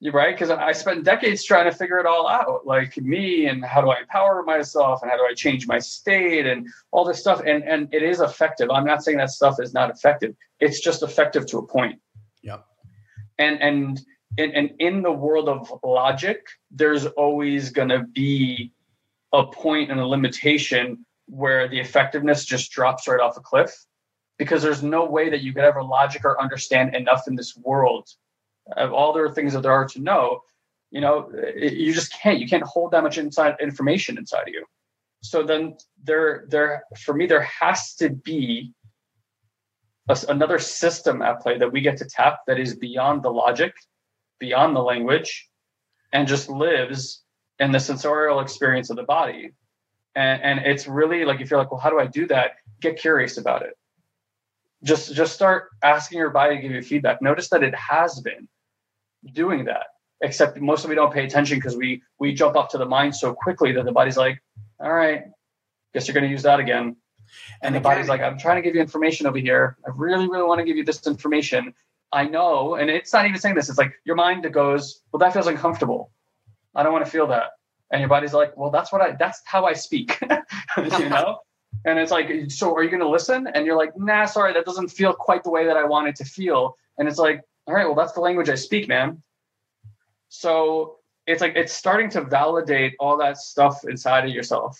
Right, 0.00 0.32
because 0.32 0.50
I 0.50 0.70
spent 0.72 1.02
decades 1.02 1.42
trying 1.42 1.68
to 1.68 1.76
figure 1.76 1.98
it 1.98 2.06
all 2.06 2.28
out, 2.28 2.64
like 2.64 2.96
me 2.98 3.46
and 3.46 3.64
how 3.64 3.80
do 3.80 3.90
I 3.90 3.98
empower 3.98 4.44
myself 4.44 5.02
and 5.02 5.10
how 5.10 5.16
do 5.16 5.24
I 5.24 5.34
change 5.34 5.66
my 5.66 5.80
state 5.80 6.46
and 6.46 6.68
all 6.92 7.04
this 7.04 7.18
stuff. 7.18 7.42
And 7.44 7.64
and 7.64 7.92
it 7.92 8.04
is 8.04 8.20
effective. 8.20 8.70
I'm 8.70 8.84
not 8.84 9.02
saying 9.02 9.18
that 9.18 9.30
stuff 9.30 9.56
is 9.58 9.74
not 9.74 9.90
effective. 9.90 10.36
It's 10.60 10.80
just 10.80 11.02
effective 11.02 11.46
to 11.46 11.58
a 11.58 11.66
point. 11.66 12.00
Yep. 12.42 12.64
And 13.38 13.60
and 13.60 14.00
and, 14.38 14.52
and 14.54 14.70
in 14.78 15.02
the 15.02 15.10
world 15.10 15.48
of 15.48 15.72
logic, 15.82 16.46
there's 16.70 17.06
always 17.06 17.70
going 17.70 17.88
to 17.88 18.04
be 18.04 18.72
a 19.32 19.44
point 19.44 19.90
and 19.90 19.98
a 19.98 20.06
limitation 20.06 21.04
where 21.26 21.66
the 21.66 21.80
effectiveness 21.80 22.44
just 22.44 22.70
drops 22.70 23.08
right 23.08 23.18
off 23.18 23.36
a 23.36 23.40
cliff 23.40 23.84
because 24.38 24.62
there's 24.62 24.82
no 24.82 25.04
way 25.04 25.28
that 25.28 25.40
you 25.40 25.52
could 25.52 25.64
ever 25.64 25.82
logic 25.82 26.24
or 26.24 26.40
understand 26.40 26.94
enough 26.94 27.26
in 27.26 27.34
this 27.34 27.56
world 27.56 28.08
of 28.76 28.92
all 28.92 29.12
the 29.12 29.32
things 29.32 29.52
that 29.52 29.62
there 29.62 29.72
are 29.72 29.86
to 29.86 30.00
know 30.00 30.42
you 30.90 31.00
know 31.00 31.30
you 31.56 31.92
just 31.92 32.12
can't 32.12 32.38
you 32.38 32.48
can't 32.48 32.62
hold 32.62 32.92
that 32.92 33.02
much 33.02 33.18
inside 33.18 33.56
information 33.60 34.18
inside 34.18 34.42
of 34.42 34.48
you. 34.48 34.64
So 35.22 35.42
then 35.42 35.76
there 36.02 36.44
there 36.48 36.84
for 37.00 37.14
me 37.14 37.26
there 37.26 37.42
has 37.42 37.94
to 37.96 38.10
be 38.10 38.72
a, 40.08 40.18
another 40.28 40.58
system 40.58 41.20
at 41.22 41.40
play 41.40 41.58
that 41.58 41.72
we 41.72 41.80
get 41.80 41.98
to 41.98 42.06
tap 42.06 42.40
that 42.46 42.58
is 42.58 42.74
beyond 42.76 43.22
the 43.22 43.30
logic 43.30 43.74
beyond 44.38 44.74
the 44.74 44.80
language 44.80 45.48
and 46.12 46.26
just 46.26 46.48
lives 46.48 47.22
in 47.58 47.72
the 47.72 47.80
sensorial 47.80 48.40
experience 48.40 48.88
of 48.88 48.96
the 48.96 49.02
body. 49.02 49.50
And, 50.14 50.42
and 50.42 50.58
it's 50.60 50.86
really 50.86 51.24
like 51.24 51.40
if 51.40 51.50
you're 51.50 51.58
like 51.58 51.70
well 51.70 51.80
how 51.80 51.90
do 51.90 52.00
i 52.00 52.06
do 52.06 52.26
that? 52.28 52.52
Get 52.80 52.98
curious 52.98 53.36
about 53.36 53.62
it. 53.62 53.76
Just 54.82 55.14
just 55.14 55.34
start 55.34 55.68
asking 55.82 56.18
your 56.18 56.30
body 56.30 56.56
to 56.56 56.62
give 56.62 56.72
you 56.72 56.82
feedback. 56.82 57.20
Notice 57.20 57.50
that 57.50 57.62
it 57.62 57.74
has 57.74 58.20
been 58.20 58.48
doing 59.32 59.64
that 59.64 59.86
except 60.20 60.58
most 60.60 60.84
of 60.84 60.90
we 60.90 60.96
don't 60.96 61.12
pay 61.12 61.24
attention 61.24 61.58
because 61.58 61.76
we 61.76 62.02
we 62.18 62.32
jump 62.32 62.56
up 62.56 62.68
to 62.70 62.78
the 62.78 62.86
mind 62.86 63.14
so 63.14 63.34
quickly 63.34 63.72
that 63.72 63.84
the 63.84 63.92
body's 63.92 64.16
like 64.16 64.42
all 64.80 64.92
right 64.92 65.24
guess 65.94 66.06
you're 66.06 66.14
going 66.14 66.24
to 66.24 66.30
use 66.30 66.42
that 66.42 66.60
again. 66.60 66.78
And, 66.86 66.96
and 67.62 67.74
the 67.74 67.80
body's 67.80 68.08
like 68.08 68.22
i'm 68.22 68.38
trying 68.38 68.56
to 68.56 68.62
give 68.62 68.74
you 68.74 68.80
information 68.80 69.26
over 69.26 69.38
here. 69.38 69.76
I 69.86 69.90
really 69.94 70.28
really 70.28 70.44
want 70.44 70.60
to 70.60 70.64
give 70.64 70.76
you 70.76 70.84
this 70.84 71.06
information. 71.06 71.74
I 72.10 72.24
know 72.24 72.76
and 72.76 72.88
it's 72.88 73.12
not 73.12 73.26
even 73.26 73.38
saying 73.38 73.54
this 73.54 73.68
it's 73.68 73.78
like 73.78 73.92
your 74.04 74.16
mind 74.16 74.50
goes 74.52 75.02
well 75.12 75.18
that 75.18 75.32
feels 75.32 75.46
uncomfortable. 75.46 76.10
I 76.74 76.82
don't 76.82 76.92
want 76.92 77.04
to 77.04 77.10
feel 77.10 77.26
that. 77.28 77.50
And 77.90 78.00
your 78.00 78.08
body's 78.08 78.32
like 78.32 78.56
well 78.56 78.70
that's 78.70 78.92
what 78.92 79.02
i 79.02 79.12
that's 79.12 79.42
how 79.44 79.66
i 79.66 79.74
speak 79.74 80.18
you 80.76 81.08
know? 81.08 81.38
And 81.84 81.98
it's 81.98 82.10
like 82.10 82.50
so 82.50 82.74
are 82.74 82.82
you 82.82 82.88
going 82.90 83.02
to 83.02 83.08
listen? 83.08 83.46
And 83.46 83.66
you're 83.66 83.76
like 83.76 83.96
nah 83.96 84.24
sorry 84.24 84.54
that 84.54 84.64
doesn't 84.64 84.88
feel 84.88 85.12
quite 85.12 85.44
the 85.44 85.50
way 85.50 85.66
that 85.66 85.76
i 85.76 85.84
want 85.84 86.08
it 86.08 86.16
to 86.16 86.24
feel. 86.24 86.76
And 86.96 87.06
it's 87.06 87.18
like 87.18 87.42
all 87.68 87.74
right, 87.74 87.84
well, 87.84 87.94
that's 87.94 88.12
the 88.12 88.20
language 88.20 88.48
I 88.48 88.54
speak, 88.54 88.88
man. 88.88 89.22
So 90.30 90.96
it's 91.26 91.42
like 91.42 91.54
it's 91.54 91.74
starting 91.74 92.08
to 92.10 92.22
validate 92.22 92.94
all 92.98 93.18
that 93.18 93.36
stuff 93.36 93.84
inside 93.86 94.24
of 94.24 94.30
yourself 94.30 94.78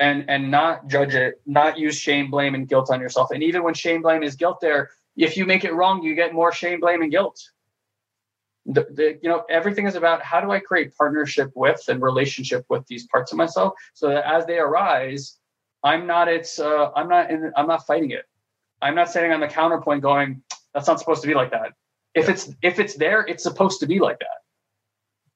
and 0.00 0.24
and 0.28 0.50
not 0.50 0.88
judge 0.88 1.14
it, 1.14 1.42
not 1.44 1.78
use 1.78 1.96
shame, 1.96 2.30
blame, 2.30 2.54
and 2.54 2.66
guilt 2.66 2.90
on 2.90 3.00
yourself. 3.00 3.30
And 3.32 3.42
even 3.42 3.62
when 3.62 3.74
shame, 3.74 4.00
blame 4.00 4.22
is 4.22 4.34
guilt 4.34 4.60
there, 4.62 4.90
if 5.14 5.36
you 5.36 5.44
make 5.44 5.64
it 5.64 5.74
wrong, 5.74 6.02
you 6.02 6.14
get 6.14 6.32
more 6.32 6.52
shame, 6.52 6.80
blame, 6.80 7.02
and 7.02 7.10
guilt. 7.10 7.38
The, 8.64 8.86
the, 8.94 9.18
you 9.22 9.28
know 9.28 9.44
everything 9.50 9.88
is 9.88 9.96
about 9.96 10.22
how 10.22 10.40
do 10.40 10.52
i 10.52 10.60
create 10.60 10.96
partnership 10.96 11.50
with 11.56 11.82
and 11.88 12.00
relationship 12.00 12.64
with 12.68 12.86
these 12.86 13.08
parts 13.08 13.32
of 13.32 13.36
myself 13.36 13.74
so 13.92 14.06
that 14.06 14.24
as 14.24 14.46
they 14.46 14.56
arise 14.56 15.36
i'm 15.82 16.06
not 16.06 16.28
it's 16.28 16.60
uh, 16.60 16.92
i'm 16.94 17.08
not 17.08 17.28
in 17.28 17.50
i'm 17.56 17.66
not 17.66 17.84
fighting 17.88 18.12
it 18.12 18.24
i'm 18.80 18.94
not 18.94 19.10
sitting 19.10 19.32
on 19.32 19.40
the 19.40 19.48
counterpoint 19.48 20.00
going 20.00 20.40
that's 20.72 20.86
not 20.86 21.00
supposed 21.00 21.22
to 21.22 21.26
be 21.26 21.34
like 21.34 21.50
that 21.50 21.72
if 22.14 22.28
it's 22.28 22.50
if 22.62 22.78
it's 22.78 22.94
there, 22.96 23.22
it's 23.22 23.42
supposed 23.42 23.80
to 23.80 23.86
be 23.86 23.98
like 23.98 24.18
that. 24.20 24.42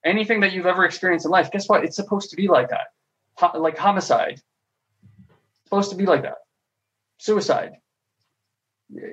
Anything 0.05 0.41
that 0.41 0.53
you've 0.53 0.67
ever 0.67 0.85
experienced 0.85 1.27
in 1.27 1.33
life, 1.33 1.51
guess 1.51 1.69
what? 1.69 1.85
It's 1.85 1.97
supposed 1.97 2.31
to 2.31 2.37
be 2.37 2.49
like 2.49 2.69
that. 2.71 2.89
Ho- 3.35 3.59
like 3.59 3.77
homicide, 3.77 4.35
it's 4.35 5.65
supposed 5.65 5.91
to 5.91 5.97
be 5.97 6.07
like 6.07 6.23
that. 6.23 6.39
Suicide, 7.19 7.73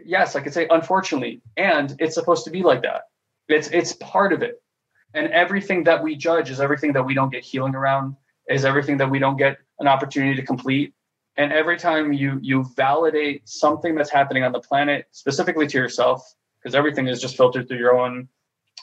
yes, 0.06 0.36
I 0.36 0.42
could 0.42 0.54
say 0.54 0.68
unfortunately, 0.70 1.42
and 1.58 1.96
it's 2.00 2.16
supposed 2.16 2.46
to 2.46 2.52
be 2.52 2.64
like 2.64 2.82
that. 2.84 3.04
It's 3.48 3.70
it's 3.70 3.94
part 3.94 4.34
of 4.34 4.42
it. 4.42 4.62
And 5.14 5.28
everything 5.28 5.84
that 5.84 6.02
we 6.02 6.16
judge 6.16 6.50
is 6.50 6.60
everything 6.60 6.94
that 6.94 7.04
we 7.04 7.14
don't 7.14 7.32
get 7.32 7.44
healing 7.44 7.76
around, 7.76 8.16
is 8.50 8.66
everything 8.66 8.98
that 8.98 9.10
we 9.10 9.20
don't 9.20 9.38
get 9.38 9.58
an 9.80 9.88
opportunity 9.88 10.36
to 10.36 10.46
complete. 10.46 10.94
And 11.38 11.52
every 11.52 11.78
time 11.78 12.14
you 12.14 12.40
you 12.42 12.66
validate 12.76 13.48
something 13.48 13.96
that's 13.96 14.12
happening 14.12 14.44
on 14.44 14.52
the 14.52 14.60
planet, 14.60 15.08
specifically 15.12 15.68
to 15.68 15.78
yourself, 15.78 16.36
because 16.64 16.76
everything 16.76 17.08
is 17.08 17.22
just 17.22 17.36
filtered 17.36 17.68
through 17.68 17.78
your 17.78 18.00
own 18.00 18.28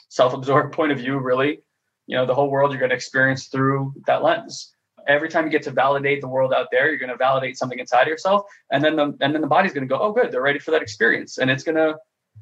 self-absorbed 0.09 0.73
point 0.79 0.91
of 0.91 0.99
view 0.99 1.17
really. 1.17 1.61
You 2.07 2.17
know 2.17 2.25
the 2.25 2.35
whole 2.35 2.49
world 2.49 2.71
you're 2.71 2.79
going 2.79 2.89
to 2.89 2.95
experience 2.95 3.47
through 3.47 3.93
that 4.07 4.23
lens. 4.23 4.73
Every 5.07 5.29
time 5.29 5.45
you 5.45 5.51
get 5.51 5.63
to 5.63 5.71
validate 5.71 6.21
the 6.21 6.27
world 6.27 6.53
out 6.53 6.67
there 6.71 6.89
you're 6.89 6.99
going 6.99 7.09
to 7.09 7.17
validate 7.17 7.57
something 7.57 7.79
inside 7.79 8.03
of 8.03 8.07
yourself 8.07 8.45
and 8.71 8.83
then 8.83 8.95
the 8.95 9.17
and 9.21 9.33
then 9.33 9.41
the 9.41 9.47
body's 9.47 9.73
going 9.73 9.87
to 9.87 9.91
go 9.91 9.99
oh 9.99 10.11
good 10.11 10.31
they're 10.31 10.41
ready 10.41 10.59
for 10.59 10.71
that 10.71 10.81
experience 10.81 11.37
and 11.37 11.49
it's 11.49 11.63
going 11.63 11.75
to 11.75 11.97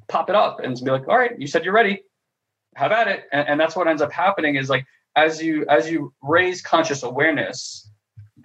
pop 0.08 0.30
it 0.30 0.36
up 0.36 0.60
and 0.60 0.76
be 0.84 0.92
like 0.92 1.08
all 1.08 1.18
right 1.18 1.40
you 1.40 1.48
said 1.48 1.64
you're 1.64 1.74
ready. 1.74 2.04
Have 2.76 2.92
at 2.92 3.08
it. 3.08 3.24
And, 3.32 3.48
and 3.50 3.60
that's 3.60 3.76
what 3.76 3.88
ends 3.88 4.02
up 4.02 4.12
happening 4.12 4.56
is 4.56 4.70
like 4.70 4.86
as 5.16 5.42
you 5.42 5.66
as 5.68 5.90
you 5.90 6.14
raise 6.22 6.62
conscious 6.62 7.04
awareness 7.04 7.90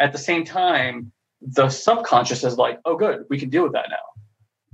at 0.00 0.12
the 0.12 0.18
same 0.18 0.44
time 0.44 1.12
the 1.40 1.68
subconscious 1.68 2.42
is 2.44 2.56
like 2.56 2.80
oh 2.84 2.96
good 2.96 3.24
we 3.28 3.38
can 3.38 3.50
deal 3.50 3.62
with 3.62 3.72
that 3.72 3.86
now 3.90 4.23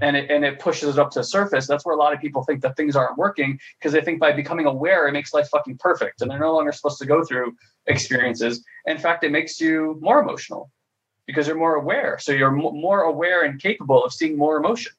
and 0.00 0.16
it, 0.16 0.30
and 0.30 0.44
it 0.44 0.58
pushes 0.58 0.96
it 0.96 0.98
up 0.98 1.10
to 1.12 1.20
the 1.20 1.24
surface. 1.24 1.66
That's 1.66 1.84
where 1.84 1.94
a 1.94 1.98
lot 1.98 2.12
of 2.12 2.20
people 2.20 2.42
think 2.42 2.62
that 2.62 2.76
things 2.76 2.96
aren't 2.96 3.18
working 3.18 3.58
because 3.78 3.92
they 3.92 4.00
think 4.00 4.20
by 4.20 4.32
becoming 4.32 4.66
aware, 4.66 5.06
it 5.06 5.12
makes 5.12 5.34
life 5.34 5.48
fucking 5.48 5.78
perfect. 5.78 6.22
And 6.22 6.30
they're 6.30 6.38
no 6.38 6.54
longer 6.54 6.72
supposed 6.72 6.98
to 7.00 7.06
go 7.06 7.24
through 7.24 7.56
experiences. 7.86 8.64
In 8.86 8.98
fact, 8.98 9.24
it 9.24 9.30
makes 9.30 9.60
you 9.60 9.98
more 10.00 10.20
emotional 10.20 10.70
because 11.26 11.46
you're 11.46 11.56
more 11.56 11.76
aware. 11.76 12.18
So 12.18 12.32
you're 12.32 12.48
m- 12.56 12.80
more 12.80 13.02
aware 13.02 13.44
and 13.44 13.60
capable 13.60 14.04
of 14.04 14.12
seeing 14.12 14.36
more 14.36 14.56
emotion, 14.56 14.92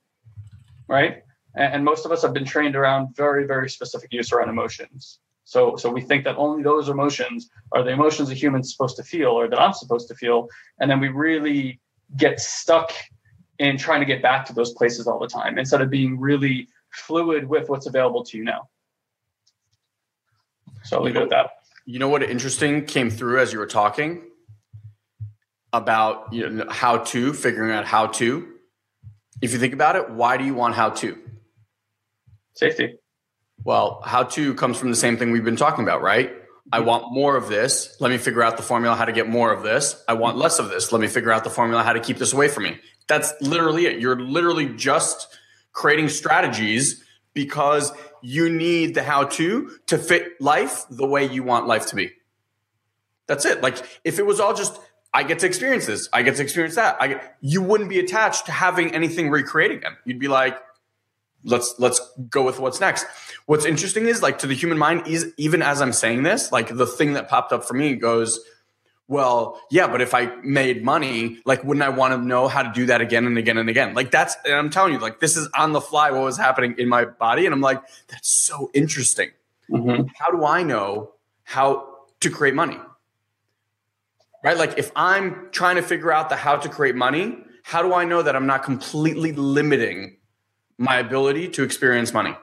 right? 0.87 1.23
And, 1.55 1.73
and 1.75 1.85
most 1.85 2.05
of 2.05 2.11
us 2.11 2.21
have 2.21 2.33
been 2.33 2.45
trained 2.45 2.75
around 2.75 3.15
very, 3.15 3.45
very 3.45 3.69
specific 3.69 4.13
use 4.13 4.31
around 4.31 4.49
emotions. 4.49 5.19
So, 5.43 5.75
so 5.75 5.89
we 5.89 6.01
think 6.01 6.23
that 6.23 6.37
only 6.37 6.63
those 6.63 6.87
emotions 6.87 7.49
are 7.73 7.83
the 7.83 7.89
emotions 7.89 8.29
a 8.29 8.33
human's 8.33 8.71
supposed 8.71 8.95
to 8.97 9.03
feel 9.03 9.29
or 9.29 9.49
that 9.49 9.59
I'm 9.59 9.73
supposed 9.73 10.07
to 10.09 10.15
feel. 10.15 10.47
And 10.79 10.89
then 10.89 10.99
we 10.99 11.09
really 11.09 11.81
get 12.15 12.39
stuck 12.39 12.91
and 13.62 13.80
trying 13.80 13.99
to 13.99 14.05
get 14.05 14.24
back 14.24 14.47
to 14.47 14.53
those 14.53 14.74
places 14.74 15.05
all 15.07 15.20
the 15.20 15.28
time 15.28 15.59
instead 15.59 15.82
of 15.82 15.89
being 15.89 16.20
really 16.20 16.68
fluid 16.89 17.47
with 17.47 17.70
what's 17.70 17.86
available 17.86 18.24
to 18.26 18.38
you 18.38 18.43
now. 18.43 18.68
So 20.84 20.97
I'll 20.97 21.03
leave 21.03 21.16
it 21.16 21.22
at 21.22 21.30
that. 21.30 21.51
You 21.86 21.99
know 21.99 22.09
what 22.09 22.24
interesting 22.24 22.86
came 22.86 23.12
through 23.12 23.39
as 23.39 23.53
you 23.53 23.59
were 23.59 23.68
talking 23.68 24.24
about 25.72 26.34
you 26.34 26.49
know, 26.49 26.70
how 26.70 26.97
to, 26.97 27.34
figuring 27.34 27.72
out 27.72 27.86
how 27.86 28.07
to. 28.07 28.47
If 29.41 29.53
you 29.53 29.59
think 29.59 29.74
about 29.74 29.95
it, 29.95 30.09
why 30.09 30.38
do 30.38 30.43
you 30.43 30.55
want 30.55 30.74
how 30.74 30.89
to? 30.89 31.18
Safety. 32.53 32.97
Well, 33.64 34.01
how 34.03 34.24
to 34.24 34.55
comes 34.55 34.78
from 34.78 34.89
the 34.89 34.95
same 34.95 35.18
thing 35.18 35.32
we've 35.32 35.45
been 35.45 35.55
talking 35.55 35.84
about, 35.84 36.01
right? 36.01 36.34
I 36.72 36.78
mm-hmm. 36.78 36.88
want 36.88 37.14
more 37.14 37.36
of 37.36 37.47
this. 37.47 37.95
Let 37.99 38.09
me 38.09 38.18
figure 38.18 38.41
out 38.41 38.57
the 38.57 38.64
formula 38.64 38.95
how 38.95 39.05
to 39.05 39.12
get 39.12 39.30
more 39.30 39.53
of 39.53 39.62
this. 39.62 40.03
I 40.07 40.14
want 40.14 40.34
mm-hmm. 40.34 40.41
less 40.41 40.57
of 40.57 40.70
this. 40.70 40.91
Let 40.91 40.99
me 40.99 41.07
figure 41.07 41.32
out 41.32 41.43
the 41.43 41.51
formula 41.51 41.84
how 41.84 41.93
to 41.93 41.99
keep 41.99 42.18
this 42.18 42.34
away 42.34 42.47
from 42.47 42.64
me. 42.64 42.80
That's 43.07 43.33
literally 43.41 43.85
it. 43.85 43.99
You're 43.99 44.19
literally 44.19 44.67
just 44.67 45.27
creating 45.73 46.09
strategies 46.09 47.03
because 47.33 47.91
you 48.21 48.49
need 48.49 48.93
the 48.95 49.03
how 49.03 49.25
to 49.25 49.71
to 49.87 49.97
fit 49.97 50.39
life 50.39 50.85
the 50.89 51.07
way 51.07 51.25
you 51.25 51.43
want 51.43 51.67
life 51.67 51.87
to 51.87 51.95
be. 51.95 52.11
That's 53.27 53.45
it. 53.45 53.61
Like 53.61 53.77
if 54.03 54.19
it 54.19 54.25
was 54.25 54.39
all 54.39 54.53
just 54.53 54.79
I 55.13 55.23
get 55.23 55.39
to 55.39 55.45
experience 55.45 55.85
this, 55.85 56.07
I 56.13 56.21
get 56.21 56.37
to 56.37 56.43
experience 56.43 56.75
that. 56.75 56.97
I 56.99 57.07
get, 57.07 57.37
you 57.41 57.61
wouldn't 57.61 57.89
be 57.89 57.99
attached 57.99 58.45
to 58.45 58.51
having 58.51 58.93
anything 58.95 59.29
recreating 59.29 59.81
them. 59.81 59.97
You'd 60.05 60.19
be 60.19 60.29
like, 60.29 60.57
let's 61.43 61.75
let's 61.79 61.99
go 62.29 62.43
with 62.43 62.59
what's 62.59 62.79
next. 62.79 63.05
What's 63.45 63.65
interesting 63.65 64.07
is 64.07 64.21
like 64.21 64.39
to 64.39 64.47
the 64.47 64.53
human 64.53 64.77
mind 64.77 65.07
is 65.07 65.33
even 65.37 65.61
as 65.61 65.81
I'm 65.81 65.93
saying 65.93 66.23
this, 66.23 66.51
like 66.51 66.75
the 66.75 66.85
thing 66.85 67.13
that 67.13 67.27
popped 67.27 67.51
up 67.51 67.65
for 67.65 67.73
me 67.73 67.95
goes, 67.95 68.39
well, 69.12 69.62
yeah, 69.70 69.88
but 69.88 69.99
if 69.99 70.14
I 70.14 70.34
made 70.38 70.86
money, 70.86 71.41
like, 71.43 71.66
wouldn't 71.66 71.84
I 71.84 71.89
want 71.89 72.14
to 72.14 72.18
know 72.18 72.47
how 72.47 72.64
to 72.64 72.72
do 72.74 72.86
that 72.86 73.01
again 73.01 73.26
and 73.26 73.38
again 73.38 73.57
and 73.57 73.70
again? 73.70 73.93
Like, 73.93 74.09
that's, 74.09 74.38
and 74.45 74.53
I'm 74.53 74.70
telling 74.70 74.93
you, 74.93 74.99
like, 74.99 75.20
this 75.20 75.36
is 75.36 75.49
on 75.53 75.74
the 75.74 75.82
fly 75.82 76.12
what 76.12 76.22
was 76.22 76.38
happening 76.38 76.76
in 76.78 76.88
my 76.88 77.03
body. 77.03 77.45
And 77.45 77.53
I'm 77.53 77.59
like, 77.59 77.84
that's 78.07 78.30
so 78.30 78.72
interesting. 78.74 79.32
Mm-hmm. 79.70 80.07
How 80.18 80.32
do 80.32 80.45
I 80.45 80.64
know 80.64 81.12
how 81.43 81.89
to 82.22 82.30
create 82.30 82.55
money? 82.55 82.80
Right? 84.45 84.55
Like, 84.55 84.78
if 84.78 84.93
I'm 84.95 85.49
trying 85.51 85.76
to 85.76 85.82
figure 85.82 86.14
out 86.14 86.30
the 86.30 86.38
how 86.38 86.55
to 86.55 86.70
create 86.70 86.95
money, 86.95 87.36
how 87.64 87.82
do 87.82 87.93
I 87.93 88.05
know 88.05 88.22
that 88.22 88.34
I'm 88.34 88.47
not 88.47 88.64
completely 88.64 89.34
limiting 89.34 90.20
my 90.78 90.99
ability 90.99 91.49
to 91.49 91.64
experience 91.64 92.14
money? 92.14 92.38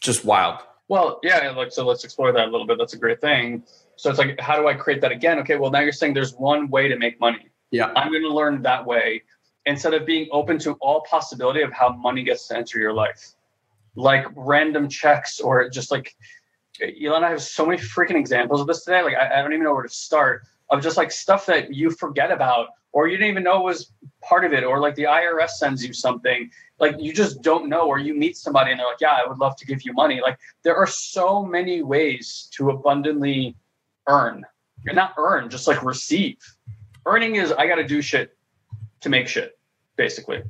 Just 0.00 0.24
wild. 0.24 0.58
Well, 0.88 1.18
yeah, 1.22 1.50
like 1.50 1.72
so 1.72 1.84
let's 1.84 2.04
explore 2.04 2.32
that 2.32 2.48
a 2.48 2.50
little 2.50 2.66
bit. 2.66 2.78
That's 2.78 2.94
a 2.94 2.98
great 2.98 3.20
thing. 3.20 3.64
So 3.96 4.10
it's 4.10 4.18
like, 4.18 4.38
how 4.40 4.56
do 4.60 4.68
I 4.68 4.74
create 4.74 5.00
that 5.00 5.12
again? 5.12 5.38
Okay, 5.40 5.56
well 5.56 5.70
now 5.70 5.80
you're 5.80 5.92
saying 5.92 6.14
there's 6.14 6.34
one 6.34 6.68
way 6.70 6.88
to 6.88 6.96
make 6.96 7.18
money. 7.20 7.48
Yeah. 7.70 7.92
I'm 7.96 8.12
gonna 8.12 8.28
learn 8.28 8.62
that 8.62 8.86
way 8.86 9.22
instead 9.66 9.94
of 9.94 10.06
being 10.06 10.28
open 10.30 10.58
to 10.60 10.72
all 10.74 11.02
possibility 11.10 11.62
of 11.62 11.72
how 11.72 11.88
money 11.90 12.22
gets 12.22 12.46
to 12.48 12.56
enter 12.56 12.78
your 12.78 12.92
life. 12.92 13.34
like 13.96 14.26
random 14.36 14.88
checks 14.88 15.40
or 15.40 15.68
just 15.68 15.90
like 15.90 16.14
Ilan, 16.80 17.22
I 17.24 17.30
have 17.30 17.42
so 17.42 17.64
many 17.64 17.78
freaking 17.80 18.16
examples 18.16 18.60
of 18.60 18.66
this 18.66 18.84
today. 18.84 19.02
Like 19.02 19.16
I, 19.16 19.38
I 19.38 19.42
don't 19.42 19.52
even 19.52 19.64
know 19.64 19.72
where 19.74 19.82
to 19.82 19.88
start 19.88 20.42
of 20.70 20.82
just 20.82 20.96
like 20.96 21.10
stuff 21.10 21.46
that 21.46 21.74
you 21.74 21.90
forget 21.90 22.30
about 22.30 22.68
or 22.96 23.08
you 23.08 23.18
didn't 23.18 23.30
even 23.30 23.42
know 23.42 23.60
it 23.60 23.64
was 23.64 23.92
part 24.22 24.46
of 24.46 24.54
it 24.54 24.64
or 24.64 24.80
like 24.80 24.94
the 24.94 25.02
IRS 25.02 25.50
sends 25.50 25.84
you 25.84 25.92
something 25.92 26.50
like 26.78 26.96
you 26.98 27.12
just 27.12 27.42
don't 27.42 27.68
know 27.68 27.86
or 27.86 27.98
you 27.98 28.14
meet 28.14 28.38
somebody 28.38 28.70
and 28.70 28.80
they're 28.80 28.86
like 28.86 29.02
yeah 29.02 29.18
I 29.22 29.28
would 29.28 29.36
love 29.38 29.54
to 29.56 29.66
give 29.66 29.82
you 29.82 29.92
money. 29.92 30.22
Like 30.22 30.38
there 30.62 30.74
are 30.74 30.86
so 30.86 31.44
many 31.44 31.82
ways 31.82 32.48
to 32.52 32.70
abundantly 32.70 33.54
earn. 34.08 34.46
You're 34.82 34.94
not 34.94 35.12
earn 35.18 35.50
just 35.50 35.68
like 35.68 35.82
receive. 35.84 36.38
Earning 37.04 37.36
is 37.36 37.52
I 37.52 37.66
got 37.66 37.76
to 37.76 37.86
do 37.86 38.00
shit 38.00 38.34
to 39.02 39.10
make 39.10 39.28
shit 39.28 39.58
basically 39.96 40.42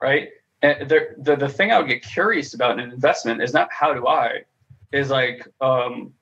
right? 0.00 0.30
And 0.62 0.88
the, 0.88 1.14
the 1.18 1.36
the 1.36 1.48
thing 1.48 1.70
I 1.70 1.78
would 1.78 1.88
get 1.88 2.02
curious 2.02 2.54
about 2.54 2.72
in 2.72 2.80
an 2.80 2.90
investment 2.90 3.40
is 3.40 3.54
not 3.54 3.68
how 3.72 3.94
do 3.94 4.08
I 4.08 4.42
is 4.92 5.10
like 5.10 5.46
um 5.60 6.12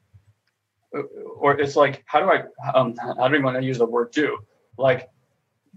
or 1.40 1.58
it's 1.58 1.76
like 1.76 2.04
how 2.04 2.20
do 2.20 2.26
I 2.30 2.44
um 2.74 2.94
I 3.00 3.14
don't 3.14 3.34
even 3.34 3.44
want 3.44 3.56
to 3.56 3.64
use 3.64 3.78
the 3.78 3.86
word 3.86 4.12
do 4.12 4.36
like 4.76 5.08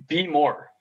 be 0.08 0.28
more. 0.28 0.72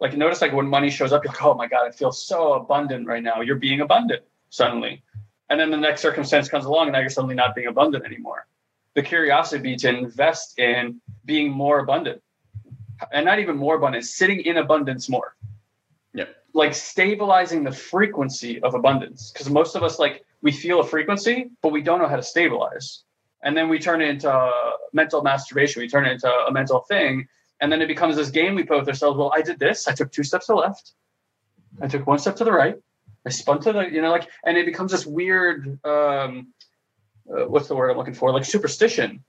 Like 0.00 0.16
notice 0.16 0.40
like 0.40 0.52
when 0.52 0.66
money 0.66 0.90
shows 0.90 1.12
up 1.12 1.24
you're 1.24 1.32
like 1.32 1.42
oh 1.42 1.54
my 1.54 1.66
god 1.66 1.86
I 1.86 1.90
feel 1.90 2.12
so 2.12 2.54
abundant 2.54 3.06
right 3.06 3.22
now. 3.22 3.40
You're 3.40 3.56
being 3.56 3.80
abundant 3.80 4.22
suddenly. 4.50 5.02
And 5.50 5.60
then 5.60 5.70
the 5.70 5.76
next 5.76 6.00
circumstance 6.00 6.48
comes 6.48 6.64
along 6.64 6.86
and 6.86 6.92
now 6.92 7.00
you're 7.00 7.10
suddenly 7.10 7.34
not 7.34 7.54
being 7.54 7.68
abundant 7.68 8.04
anymore. 8.04 8.46
The 8.94 9.02
curiosity 9.02 9.62
be 9.62 9.76
to 9.76 9.88
invest 9.88 10.58
in 10.58 11.00
being 11.24 11.50
more 11.50 11.78
abundant 11.80 12.22
and 13.12 13.24
not 13.24 13.38
even 13.38 13.56
more 13.56 13.76
abundant 13.76 14.04
sitting 14.04 14.40
in 14.40 14.56
abundance 14.56 15.08
more. 15.08 15.36
Yeah 16.12 16.26
like 16.54 16.72
stabilizing 16.72 17.64
the 17.64 17.72
frequency 17.72 18.62
of 18.62 18.74
abundance. 18.74 19.32
Because 19.32 19.50
most 19.50 19.74
of 19.74 19.82
us 19.82 19.98
like 19.98 20.24
we 20.40 20.52
feel 20.52 20.80
a 20.80 20.86
frequency 20.86 21.50
but 21.60 21.72
we 21.72 21.82
don't 21.82 21.98
know 21.98 22.08
how 22.08 22.16
to 22.16 22.22
stabilize. 22.22 23.02
And 23.42 23.54
then 23.54 23.68
we 23.68 23.78
turn 23.78 24.00
it 24.00 24.08
into 24.08 24.50
mental 24.92 25.22
masturbation. 25.22 25.82
We 25.82 25.88
turn 25.88 26.06
it 26.06 26.12
into 26.12 26.30
a 26.30 26.50
mental 26.50 26.80
thing 26.80 27.28
and 27.64 27.72
then 27.72 27.80
it 27.80 27.88
becomes 27.88 28.16
this 28.16 28.30
game 28.30 28.54
we 28.54 28.62
play 28.62 28.78
with 28.78 28.88
ourselves 28.88 29.16
well 29.16 29.32
i 29.34 29.40
did 29.40 29.58
this 29.58 29.88
i 29.88 29.92
took 29.92 30.12
two 30.12 30.22
steps 30.22 30.46
to 30.46 30.52
the 30.52 30.56
left 30.56 30.92
i 31.82 31.88
took 31.88 32.06
one 32.06 32.18
step 32.18 32.36
to 32.36 32.44
the 32.44 32.52
right 32.52 32.76
i 33.26 33.30
spun 33.30 33.58
to 33.60 33.72
the 33.72 33.90
you 33.90 34.02
know 34.02 34.10
like 34.10 34.28
and 34.44 34.56
it 34.56 34.66
becomes 34.66 34.92
this 34.92 35.06
weird 35.06 35.78
um 35.84 36.52
uh, 37.30 37.46
what's 37.46 37.68
the 37.68 37.74
word 37.74 37.90
i'm 37.90 37.96
looking 37.96 38.14
for? 38.14 38.32
Like 38.32 38.44
superstition 38.44 39.24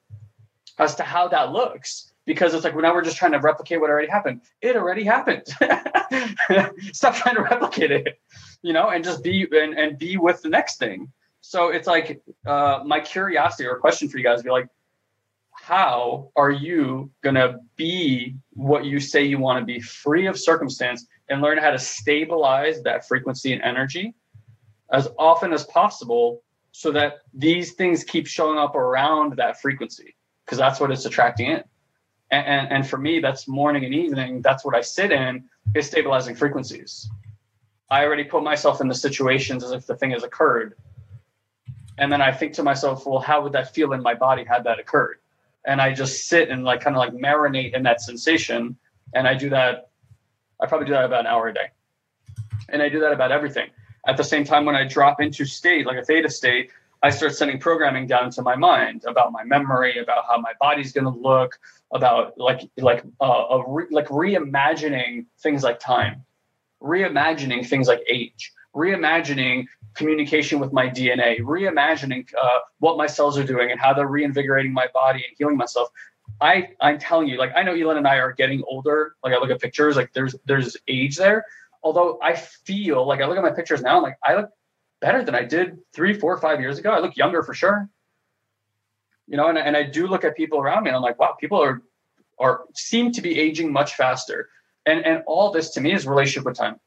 as 0.78 0.96
to 0.96 1.04
how 1.04 1.30
that 1.30 1.54
looks 1.54 2.12
because 2.26 2.54
it's 2.54 2.66
like 2.66 2.74
well, 2.74 2.82
now 2.82 2.94
we're 2.94 3.04
just 3.04 3.18
trying 3.18 3.32
to 3.32 3.40
replicate 3.40 3.80
what 3.80 3.90
already 3.90 4.10
happened. 4.10 4.42
It 4.62 4.76
already 4.76 5.06
happened. 5.06 5.46
Stop 6.92 7.16
trying 7.16 7.36
to 7.36 7.42
replicate 7.42 7.92
it 7.92 8.20
you 8.62 8.74
know 8.74 8.90
and 8.90 9.04
just 9.04 9.24
be 9.24 9.48
and, 9.52 9.78
and 9.78 9.98
be 9.98 10.18
with 10.18 10.42
the 10.42 10.50
next 10.50 10.78
thing. 10.78 11.12
So 11.42 11.70
it's 11.70 11.88
like 11.88 12.22
uh, 12.46 12.82
my 12.84 13.00
curiosity 13.00 13.68
or 13.68 13.78
question 13.78 14.10
for 14.10 14.18
you 14.18 14.24
guys 14.24 14.42
be 14.42 14.50
like, 14.50 14.68
how 15.66 16.30
are 16.36 16.52
you 16.52 17.10
going 17.24 17.34
to 17.34 17.58
be 17.76 18.36
what 18.52 18.86
you 18.86 19.00
say 19.00 19.24
you 19.24 19.40
want 19.40 19.60
to 19.60 19.66
be 19.66 19.80
free 19.80 20.28
of 20.28 20.38
circumstance 20.38 21.08
and 21.28 21.42
learn 21.42 21.58
how 21.58 21.72
to 21.72 21.80
stabilize 21.80 22.84
that 22.84 23.08
frequency 23.08 23.52
and 23.52 23.64
energy 23.64 24.14
as 24.92 25.08
often 25.18 25.52
as 25.52 25.64
possible 25.64 26.44
so 26.72 26.92
that 26.92 27.14
these 27.34 27.74
things 27.74 28.04
keep 28.04 28.28
showing 28.28 28.60
up 28.60 28.76
around 28.76 29.38
that 29.38 29.60
frequency 29.60 30.16
because 30.46 30.60
that's 30.60 30.80
what 30.80 30.92
it's 30.92 31.06
attracting 31.06 31.48
in. 31.48 31.64
And, 32.30 32.46
and, 32.46 32.72
and 32.72 32.88
for 32.88 32.98
me, 32.98 33.20
that's 33.20 33.48
morning 33.48 33.86
and 33.86 33.96
evening. 33.96 34.44
That's 34.44 34.64
what 34.64 34.76
I 34.76 34.82
sit 34.82 35.12
in 35.12 35.46
is 35.74 35.88
stabilizing 35.88 36.36
frequencies. 36.36 37.10
I 37.90 38.04
already 38.04 38.26
put 38.26 38.44
myself 38.44 38.82
in 38.82 38.88
the 38.88 38.94
situations 38.94 39.64
as 39.64 39.72
if 39.72 39.88
the 39.88 39.96
thing 39.96 40.12
has 40.12 40.24
occurred 40.24 40.76
and 41.98 42.12
then 42.12 42.22
I 42.22 42.32
think 42.32 42.54
to 42.54 42.64
myself, 42.64 43.06
well, 43.06 43.20
how 43.20 43.42
would 43.42 43.54
that 43.54 43.74
feel 43.74 43.94
in 43.94 44.02
my 44.04 44.14
body 44.14 44.44
had 44.44 44.66
that 44.66 44.80
occurred? 44.80 45.18
And 45.66 45.82
I 45.82 45.94
just 45.94 46.28
sit 46.28 46.50
and 46.50 46.64
like 46.64 46.82
kind 46.82 46.96
of 46.96 47.00
like 47.00 47.14
marinate 47.14 47.74
in 47.74 47.84
that 47.84 48.02
sensation. 48.02 48.78
And 49.14 49.28
I 49.28 49.34
do 49.34 49.50
that, 49.50 49.90
I 50.62 50.66
probably 50.68 50.88
do 50.88 50.94
that 50.94 51.06
about 51.06 51.22
an 51.22 51.28
hour 51.28 51.48
a 51.48 51.54
day. 51.54 51.72
And 52.70 52.82
I 52.82 52.90
do 52.90 53.00
that 53.00 53.12
about 53.12 53.32
everything. 53.32 53.70
At 54.08 54.18
the 54.18 54.24
same 54.24 54.44
time, 54.44 54.66
when 54.66 54.76
I 54.76 54.88
drop 54.88 55.20
into 55.20 55.46
state, 55.46 55.86
like 55.86 55.98
a 55.98 56.06
theta 56.06 56.30
state, 56.30 56.72
I 57.02 57.10
start 57.10 57.36
sending 57.36 57.60
programming 57.60 58.08
down 58.08 58.32
to 58.32 58.42
my 58.42 58.56
mind 58.56 59.04
about 59.08 59.32
my 59.32 59.44
memory, 59.44 60.00
about 60.00 60.26
how 60.28 60.40
my 60.40 60.54
body's 60.60 60.92
going 60.92 61.06
to 61.06 61.20
look, 61.20 61.60
about 61.94 62.38
like 62.38 62.70
like 62.78 63.04
uh, 63.22 63.62
re, 63.68 63.86
like 63.92 64.08
reimagining 64.08 65.26
things 65.40 65.64
like 65.64 65.80
time, 65.80 66.24
reimagining 66.82 67.68
things 67.68 67.88
like 67.88 68.02
age, 68.10 68.54
reimagining 68.76 69.66
communication 69.96 70.60
with 70.60 70.74
my 70.74 70.88
DNA, 70.88 71.40
reimagining 71.40 72.28
uh, 72.40 72.60
what 72.80 72.98
my 72.98 73.08
cells 73.08 73.38
are 73.38 73.44
doing 73.44 73.72
and 73.72 73.80
how 73.80 73.94
they're 73.94 74.08
reinvigorating 74.08 74.74
my 74.74 74.88
body 74.94 75.24
and 75.26 75.36
healing 75.38 75.58
myself. 75.58 75.90
I 76.42 76.70
I'm 76.82 77.00
telling 77.00 77.28
you, 77.28 77.38
like 77.38 77.54
I 77.56 77.64
know 77.64 77.74
Ilan 77.74 77.98
and 77.98 78.08
I 78.08 78.18
are 78.18 78.34
getting 78.34 78.62
older. 78.68 79.16
Like 79.24 79.34
I 79.34 79.38
look 79.38 79.50
at 79.50 79.62
pictures, 79.62 79.96
like 79.96 80.12
there's 80.14 80.36
there's 80.46 80.76
age 80.88 81.16
there. 81.16 81.46
Although 81.82 82.20
I 82.22 82.36
feel 82.36 83.08
like 83.08 83.22
I 83.22 83.26
look 83.26 83.38
at 83.38 83.44
my 83.44 83.52
pictures 83.52 83.82
now, 83.82 83.98
I'm 83.98 84.04
like 84.04 84.18
I 84.24 84.36
look 84.36 84.50
better 85.00 85.24
than 85.24 85.36
I 85.36 85.44
did 85.44 85.78
three, 85.94 86.14
four, 86.14 86.38
five 86.38 86.60
years 86.60 86.78
ago. 86.78 86.92
I 86.92 87.00
look 87.00 87.16
younger 87.16 87.42
for 87.44 87.54
sure. 87.54 87.90
You 89.28 89.38
know, 89.38 89.48
and, 89.48 89.58
and 89.58 89.78
I 89.78 89.84
do 89.84 90.08
look 90.08 90.24
at 90.24 90.36
people 90.36 90.60
around 90.60 90.84
me 90.84 90.90
and 90.90 90.96
I'm 90.96 91.02
like, 91.02 91.20
wow, 91.20 91.36
people 91.40 91.62
are 91.62 91.82
are 92.38 92.66
seem 92.74 93.14
to 93.14 93.22
be 93.22 93.40
aging 93.40 93.72
much 93.72 93.96
faster. 93.96 94.50
And 94.86 95.06
and 95.06 95.24
all 95.28 95.52
this 95.52 95.70
to 95.72 95.82
me 95.82 95.94
is 95.94 96.06
relationship 96.06 96.46
with 96.46 96.58
time 96.58 96.80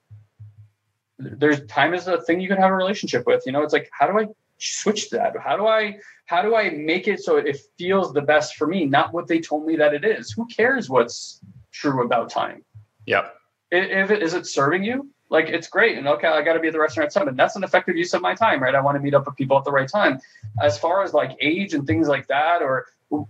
there's 1.18 1.64
time 1.66 1.94
is 1.94 2.06
a 2.06 2.20
thing 2.22 2.40
you 2.40 2.48
can 2.48 2.58
have 2.58 2.70
a 2.70 2.76
relationship 2.76 3.26
with 3.26 3.42
you 3.46 3.52
know? 3.52 3.62
It's 3.62 3.72
like 3.72 3.90
how 3.92 4.06
do 4.06 4.18
i 4.18 4.26
switch 4.58 5.10
that? 5.10 5.36
How 5.38 5.56
do 5.56 5.66
i 5.66 5.98
how 6.26 6.42
do 6.42 6.54
i 6.54 6.70
make 6.70 7.08
it 7.08 7.20
so 7.20 7.36
it 7.36 7.58
feels 7.76 8.12
the 8.12 8.22
best 8.22 8.56
for 8.56 8.66
me 8.66 8.84
not 8.84 9.12
what 9.12 9.26
they 9.26 9.40
told 9.40 9.66
me 9.66 9.76
that 9.76 9.94
it 9.94 10.04
is? 10.04 10.32
Who 10.32 10.46
cares 10.46 10.88
what's 10.88 11.40
true 11.72 12.04
about 12.04 12.30
time? 12.30 12.64
Yeah. 13.06 13.28
if 13.70 14.10
it 14.10 14.22
is 14.22 14.34
it 14.34 14.46
serving 14.46 14.84
you? 14.84 15.10
Like 15.30 15.48
it's 15.48 15.68
great 15.68 15.98
and 15.98 16.08
okay 16.08 16.28
i 16.28 16.40
got 16.42 16.54
to 16.54 16.60
be 16.60 16.68
at 16.68 16.72
the 16.72 16.80
restaurant 16.80 17.06
at 17.08 17.12
seven. 17.12 17.36
That's 17.36 17.56
an 17.56 17.64
effective 17.64 17.96
use 17.96 18.14
of 18.14 18.22
my 18.22 18.34
time 18.34 18.62
right? 18.62 18.74
I 18.74 18.80
want 18.80 18.96
to 18.96 19.00
meet 19.00 19.14
up 19.14 19.26
with 19.26 19.36
people 19.36 19.58
at 19.58 19.64
the 19.64 19.72
right 19.72 19.88
time. 19.88 20.20
As 20.62 20.78
far 20.78 21.02
as 21.02 21.12
like 21.12 21.36
age 21.40 21.74
and 21.74 21.86
things 21.86 22.08
like 22.08 22.26
that 22.28 22.62
or 22.62 22.86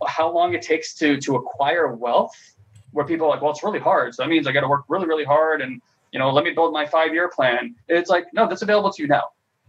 how 0.06 0.30
long 0.30 0.54
it 0.54 0.62
takes 0.62 0.94
to 0.94 1.18
to 1.18 1.36
acquire 1.36 1.94
wealth 1.94 2.34
where 2.92 3.06
people 3.06 3.26
are 3.26 3.30
like 3.30 3.42
well 3.42 3.50
it's 3.50 3.62
really 3.62 3.78
hard 3.78 4.14
so 4.14 4.22
that 4.22 4.28
means 4.28 4.46
i 4.46 4.52
got 4.52 4.62
to 4.62 4.68
work 4.68 4.84
really 4.88 5.06
really 5.06 5.24
hard 5.24 5.60
and 5.60 5.80
you 6.12 6.18
know, 6.18 6.30
let 6.30 6.44
me 6.44 6.52
build 6.52 6.72
my 6.72 6.86
five 6.86 7.12
year 7.12 7.28
plan. 7.28 7.74
It's 7.88 8.10
like, 8.10 8.26
no, 8.32 8.48
that's 8.48 8.62
available 8.62 8.92
to 8.92 9.02
you 9.02 9.08
now. 9.08 9.24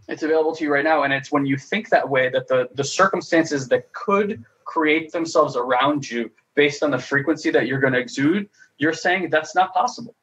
It's 0.08 0.22
available 0.22 0.54
to 0.56 0.64
you 0.64 0.72
right 0.72 0.84
now. 0.84 1.02
And 1.04 1.12
it's 1.12 1.30
when 1.30 1.46
you 1.46 1.56
think 1.56 1.88
that 1.90 2.08
way 2.08 2.28
that 2.30 2.48
the, 2.48 2.68
the 2.74 2.84
circumstances 2.84 3.68
that 3.68 3.92
could 3.92 4.44
create 4.64 5.12
themselves 5.12 5.56
around 5.56 6.08
you 6.08 6.30
based 6.54 6.82
on 6.82 6.90
the 6.90 6.98
frequency 6.98 7.50
that 7.50 7.66
you're 7.66 7.80
going 7.80 7.92
to 7.92 7.98
exude, 7.98 8.48
you're 8.78 8.92
saying 8.92 9.30
that's 9.30 9.54
not 9.54 9.72
possible. 9.72 10.14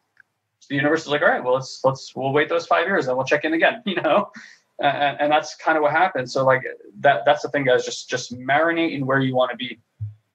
So 0.60 0.68
the 0.70 0.76
universe 0.76 1.02
is 1.04 1.08
like, 1.08 1.22
all 1.22 1.30
right, 1.30 1.44
well, 1.44 1.54
let's, 1.54 1.82
let's, 1.84 2.16
we'll 2.16 2.34
wait 2.34 2.50
those 2.50 2.66
five 2.66 2.88
years 2.88 3.08
and 3.08 3.16
we'll 3.16 3.26
check 3.26 3.46
in 3.46 3.54
again, 3.54 3.82
you 3.86 3.96
know? 4.02 4.32
And, 4.80 5.22
and 5.22 5.32
that's 5.32 5.56
kind 5.56 5.78
of 5.78 5.84
what 5.84 5.92
happens. 5.92 6.34
So 6.34 6.44
like 6.44 6.64
that, 7.00 7.24
that's 7.26 7.44
the 7.44 7.50
thing 7.50 7.64
guys, 7.64 7.86
just, 7.86 8.10
just 8.10 8.38
marinate 8.38 8.94
in 8.94 9.06
where 9.06 9.20
you 9.20 9.36
want 9.36 9.52
to 9.52 9.58
be 9.58 9.80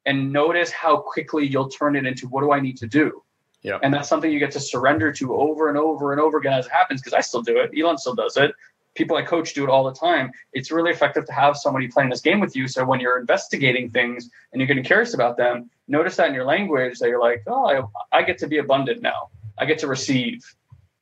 and 0.07 0.33
notice 0.33 0.71
how 0.71 0.97
quickly 0.97 1.47
you'll 1.47 1.69
turn 1.69 1.97
it 1.97 2.07
into 2.07 2.27
what 2.29 2.43
do 2.43 2.53
I 2.53 2.61
need 2.61 2.77
to 2.79 2.87
do? 2.87 3.23
Yeah. 3.63 3.79
And 3.83 3.95
that's 3.95 4.09
something 4.09 4.31
you 4.31 4.39
get 4.39 4.51
to 4.53 4.61
surrender 4.61 5.13
to 5.13 5.35
over 5.35 5.69
and 5.69 5.79
over 5.79 6.13
and 6.13 6.21
over 6.21 6.39
again 6.39 6.53
as 6.53 6.67
it 6.67 6.73
happens 6.73 7.01
because 7.01 7.13
I 7.13 7.21
still 7.21 7.43
do 7.43 7.59
it. 7.59 7.73
Ilan 7.73 7.99
still 7.99 8.15
does 8.15 8.37
it. 8.37 8.53
People 8.95 9.17
I 9.17 9.23
coach 9.23 9.55
do 9.55 9.65
it 9.65 9.71
all 9.71 9.85
the 9.85 9.95
time. 9.99 10.33
It's 10.53 10.71
really 10.71 10.91
effective 10.91 11.25
to 11.27 11.33
have 11.33 11.57
somebody 11.57 11.89
playing 11.89 12.11
this 12.11 12.21
game 12.21 12.41
with 12.41 12.55
you. 12.55 12.69
So 12.69 12.85
when 12.85 13.01
you're 13.01 13.19
investigating 13.19 13.89
things 13.89 14.29
and 14.53 14.61
you're 14.61 14.67
getting 14.67 14.85
curious 14.85 15.15
about 15.15 15.37
them, 15.37 15.71
notice 15.89 16.17
that 16.17 16.29
in 16.29 16.35
your 16.35 16.45
language 16.45 16.99
that 16.99 17.09
you're 17.09 17.21
like, 17.21 17.43
oh, 17.47 17.91
I, 18.13 18.19
I 18.19 18.23
get 18.23 18.37
to 18.39 18.49
be 18.49 18.59
abundant 18.59 19.01
now. 19.01 19.31
I 19.59 19.65
get 19.65 19.79
to 19.79 19.87
receive. 19.87 20.43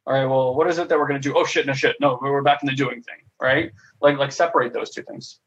All 0.06 0.14
right, 0.14 0.26
well, 0.26 0.54
what 0.54 0.68
is 0.68 0.78
it 0.78 0.88
that 0.88 0.98
we're 0.98 1.08
going 1.08 1.20
to 1.20 1.28
do? 1.28 1.36
Oh, 1.36 1.44
shit, 1.44 1.66
no 1.66 1.72
shit. 1.72 1.96
No, 2.00 2.18
we're 2.20 2.42
back 2.42 2.62
in 2.62 2.66
the 2.66 2.74
doing 2.74 3.02
thing, 3.02 3.16
right? 3.40 3.72
Like, 4.00 4.18
like 4.18 4.32
separate 4.32 4.72
those 4.72 4.90
two 4.90 5.02
things. 5.02 5.40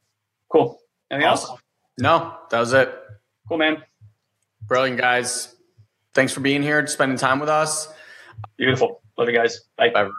Cool. 0.49 0.80
Anything 1.11 1.30
awesome. 1.30 1.51
else? 1.51 1.61
No, 1.97 2.38
that 2.49 2.59
was 2.59 2.74
it. 2.74 2.93
Cool, 3.47 3.57
man. 3.57 3.84
Brilliant, 4.64 4.99
guys. 4.99 5.55
Thanks 6.14 6.34
for 6.34 6.41
being 6.41 6.61
here, 6.61 6.86
spending 6.88 7.18
time 7.18 7.39
with 7.39 7.49
us. 7.49 7.88
Beautiful. 8.57 9.01
Love 9.18 9.30
you 9.30 9.36
guys. 9.36 9.61
Bye. 9.78 9.89
Bye. 9.89 10.09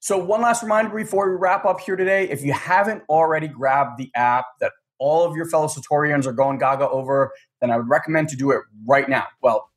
So, 0.00 0.18
one 0.18 0.42
last 0.42 0.62
reminder 0.62 0.94
before 0.94 1.30
we 1.30 1.36
wrap 1.36 1.64
up 1.64 1.80
here 1.80 1.96
today 1.96 2.28
if 2.28 2.42
you 2.42 2.52
haven't 2.52 3.02
already 3.08 3.48
grabbed 3.48 3.98
the 3.98 4.10
app 4.14 4.46
that 4.60 4.72
all 4.98 5.24
of 5.24 5.36
your 5.36 5.46
fellow 5.46 5.66
Satorians 5.66 6.26
are 6.26 6.32
going 6.32 6.58
gaga 6.58 6.88
over, 6.88 7.32
then 7.60 7.70
I 7.70 7.76
would 7.76 7.88
recommend 7.88 8.28
to 8.30 8.36
do 8.36 8.50
it 8.50 8.60
right 8.86 9.08
now. 9.08 9.26
Well, 9.42 9.70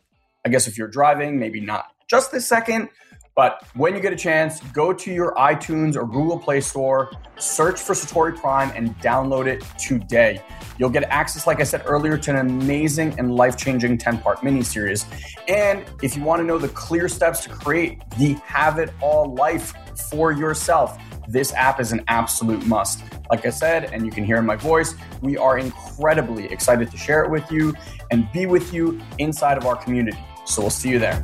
I 0.46 0.50
guess 0.50 0.68
if 0.68 0.78
you're 0.78 0.88
driving, 0.88 1.40
maybe 1.40 1.62
not 1.62 1.86
just 2.10 2.32
this 2.32 2.48
second, 2.48 2.90
but 3.38 3.64
when 3.76 3.94
you 3.94 4.02
get 4.02 4.12
a 4.12 4.16
chance, 4.16 4.62
go 4.74 4.92
to 4.92 5.14
your 5.14 5.32
iTunes 5.36 5.96
or 5.96 6.08
Google 6.08 6.40
Play 6.40 6.60
Store, 6.60 7.12
search 7.38 7.80
for 7.80 7.94
Satori 7.94 8.36
Prime, 8.36 8.72
and 8.76 8.98
download 8.98 9.46
it 9.46 9.64
today. 9.78 10.44
You'll 10.80 10.90
get 10.90 11.04
access, 11.04 11.46
like 11.46 11.60
I 11.60 11.64
said 11.64 11.84
earlier, 11.86 12.18
to 12.18 12.32
an 12.32 12.38
amazing 12.38 13.14
and 13.20 13.36
life 13.36 13.56
changing 13.56 14.00
10 14.00 14.18
part 14.22 14.44
mini 14.44 14.64
series. 14.64 15.06
And 15.48 15.86
if 16.02 16.18
you 16.18 16.24
want 16.24 16.40
to 16.40 16.46
know 16.46 16.58
the 16.58 16.70
clear 16.70 17.08
steps 17.08 17.42
to 17.42 17.50
create 17.50 18.02
the 18.18 18.34
have 18.44 18.80
it 18.80 18.92
all 19.02 19.36
life 19.36 19.72
for 20.10 20.32
yourself, 20.32 20.98
this 21.28 21.54
app 21.54 21.80
is 21.80 21.92
an 21.92 22.04
absolute 22.08 22.66
must. 22.66 23.04
Like 23.30 23.46
I 23.46 23.52
said, 23.52 23.94
and 23.94 24.04
you 24.04 24.12
can 24.12 24.26
hear 24.26 24.38
in 24.38 24.48
my 24.48 24.56
voice, 24.56 24.96
we 25.22 25.38
are 25.38 25.60
incredibly 25.60 26.46
excited 26.46 26.90
to 26.90 26.98
share 26.98 27.24
it 27.24 27.30
with 27.30 27.52
you 27.52 27.76
and 28.10 28.28
be 28.32 28.48
with 28.48 28.74
you 28.74 29.00
inside 29.20 29.60
of 29.60 29.68
our 29.68 29.76
community. 29.76 30.18
So 30.46 30.62
we'll 30.62 30.72
see 30.72 30.90
you 30.90 30.98
there. 30.98 31.22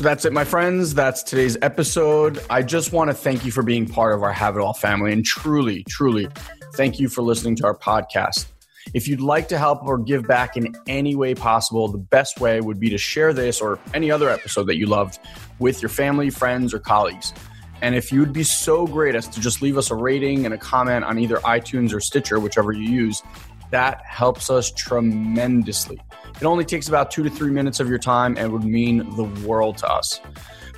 So 0.00 0.04
that's 0.04 0.24
it, 0.24 0.32
my 0.32 0.44
friends. 0.44 0.94
That's 0.94 1.22
today's 1.22 1.58
episode. 1.60 2.42
I 2.48 2.62
just 2.62 2.90
want 2.90 3.10
to 3.10 3.14
thank 3.14 3.44
you 3.44 3.52
for 3.52 3.62
being 3.62 3.86
part 3.86 4.14
of 4.14 4.22
our 4.22 4.32
Have 4.32 4.56
It 4.56 4.60
All 4.62 4.72
family 4.72 5.12
and 5.12 5.22
truly, 5.22 5.84
truly 5.90 6.26
thank 6.72 6.98
you 6.98 7.06
for 7.06 7.20
listening 7.20 7.54
to 7.56 7.66
our 7.66 7.76
podcast. 7.76 8.46
If 8.94 9.06
you'd 9.06 9.20
like 9.20 9.46
to 9.48 9.58
help 9.58 9.82
or 9.82 9.98
give 9.98 10.26
back 10.26 10.56
in 10.56 10.74
any 10.88 11.16
way 11.16 11.34
possible, 11.34 11.86
the 11.86 11.98
best 11.98 12.40
way 12.40 12.62
would 12.62 12.80
be 12.80 12.88
to 12.88 12.96
share 12.96 13.34
this 13.34 13.60
or 13.60 13.78
any 13.92 14.10
other 14.10 14.30
episode 14.30 14.64
that 14.68 14.78
you 14.78 14.86
loved 14.86 15.18
with 15.58 15.82
your 15.82 15.90
family, 15.90 16.30
friends, 16.30 16.72
or 16.72 16.78
colleagues. 16.78 17.34
And 17.82 17.94
if 17.94 18.10
you'd 18.10 18.32
be 18.32 18.42
so 18.42 18.86
great 18.86 19.14
as 19.14 19.28
to 19.28 19.38
just 19.38 19.60
leave 19.60 19.76
us 19.76 19.90
a 19.90 19.94
rating 19.94 20.46
and 20.46 20.54
a 20.54 20.58
comment 20.58 21.04
on 21.04 21.18
either 21.18 21.36
iTunes 21.40 21.92
or 21.92 22.00
Stitcher, 22.00 22.40
whichever 22.40 22.72
you 22.72 22.90
use, 22.90 23.22
that 23.70 24.04
helps 24.04 24.50
us 24.50 24.70
tremendously. 24.70 26.00
It 26.40 26.44
only 26.44 26.64
takes 26.64 26.88
about 26.88 27.10
two 27.10 27.22
to 27.22 27.30
three 27.30 27.50
minutes 27.50 27.80
of 27.80 27.88
your 27.88 27.98
time 27.98 28.36
and 28.38 28.52
would 28.52 28.64
mean 28.64 28.98
the 29.16 29.24
world 29.46 29.78
to 29.78 29.88
us. 29.88 30.20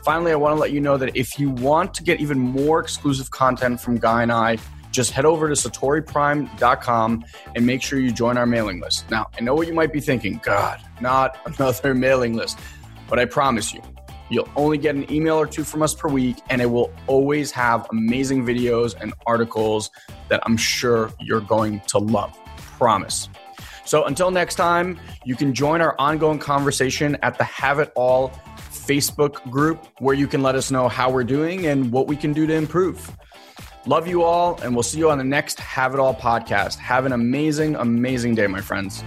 Finally, 0.05 0.33
I 0.33 0.35
want 0.35 0.57
to 0.57 0.61
let 0.61 0.73
you 0.73 0.81
know 0.81 0.97
that 0.97 1.17
if 1.17 1.39
you 1.39 1.51
want 1.51 1.95
to 1.95 2.03
get 2.03 2.21
even 2.21 2.39
more 2.39 2.81
exclusive 2.81 3.31
content 3.31 3.81
from 3.81 3.99
Guy 3.99 4.23
and 4.23 4.33
I, 4.33 4.59
just 4.91 5.13
head 5.13 5.25
over 5.25 5.49
to 5.49 5.55
satoriprime.com 5.55 7.25
and 7.55 7.67
make 7.67 7.83
sure 7.83 7.99
you 7.99 8.13
join 8.13 8.37
our 8.37 8.45
mailing 8.45 8.81
list. 8.81 9.11
Now, 9.11 9.31
I 9.39 9.41
know 9.41 9.55
what 9.55 9.67
you 9.67 9.75
might 9.75 9.93
be 9.93 10.01
thinking 10.01 10.41
God, 10.43 10.81
not 11.01 11.39
another 11.47 11.95
mailing 11.95 12.35
list, 12.35 12.59
but 13.09 13.19
I 13.19 13.25
promise 13.25 13.73
you, 13.73 13.81
you'll 14.29 14.49
only 14.57 14.79
get 14.79 14.95
an 14.95 15.11
email 15.11 15.37
or 15.37 15.47
two 15.47 15.65
from 15.65 15.83
us 15.83 15.95
per 15.95 16.09
week, 16.09 16.37
and 16.51 16.61
it 16.61 16.67
will 16.67 16.93
always 17.07 17.51
have 17.53 17.87
amazing 17.91 18.45
videos 18.45 18.95
and 19.01 19.15
articles 19.27 19.91
that 20.29 20.41
I'm 20.45 20.57
sure 20.57 21.13
you're 21.21 21.41
going 21.41 21.81
to 21.89 21.99
love. 21.99 22.37
Promise. 22.83 23.29
So 23.85 24.07
until 24.07 24.33
next 24.33 24.57
time, 24.57 24.99
you 25.25 25.37
can 25.37 25.55
join 25.55 25.81
our 25.81 25.95
ongoing 26.01 26.41
conversation 26.41 27.17
at 27.23 27.39
the 27.39 27.45
Have 27.45 27.79
It 27.79 27.93
All 27.95 28.31
Facebook 28.71 29.49
group 29.53 29.87
where 30.01 30.17
you 30.17 30.27
can 30.27 30.43
let 30.43 30.57
us 30.57 30.73
know 30.73 30.89
how 30.89 31.09
we're 31.09 31.23
doing 31.23 31.67
and 31.67 31.93
what 31.93 32.09
we 32.09 32.17
can 32.17 32.33
do 32.33 32.45
to 32.45 32.53
improve. 32.53 33.17
Love 33.87 34.09
you 34.09 34.25
all, 34.25 34.61
and 34.63 34.75
we'll 34.75 34.83
see 34.83 34.99
you 34.99 35.13
on 35.13 35.19
the 35.19 35.23
next 35.23 35.61
Have 35.61 35.95
It 35.95 36.01
All 36.01 36.13
podcast. 36.13 36.79
Have 36.79 37.07
an 37.07 37.13
amazing, 37.13 37.77
amazing 37.77 38.35
day, 38.35 38.49
my 38.49 38.61
friends. 38.61 39.05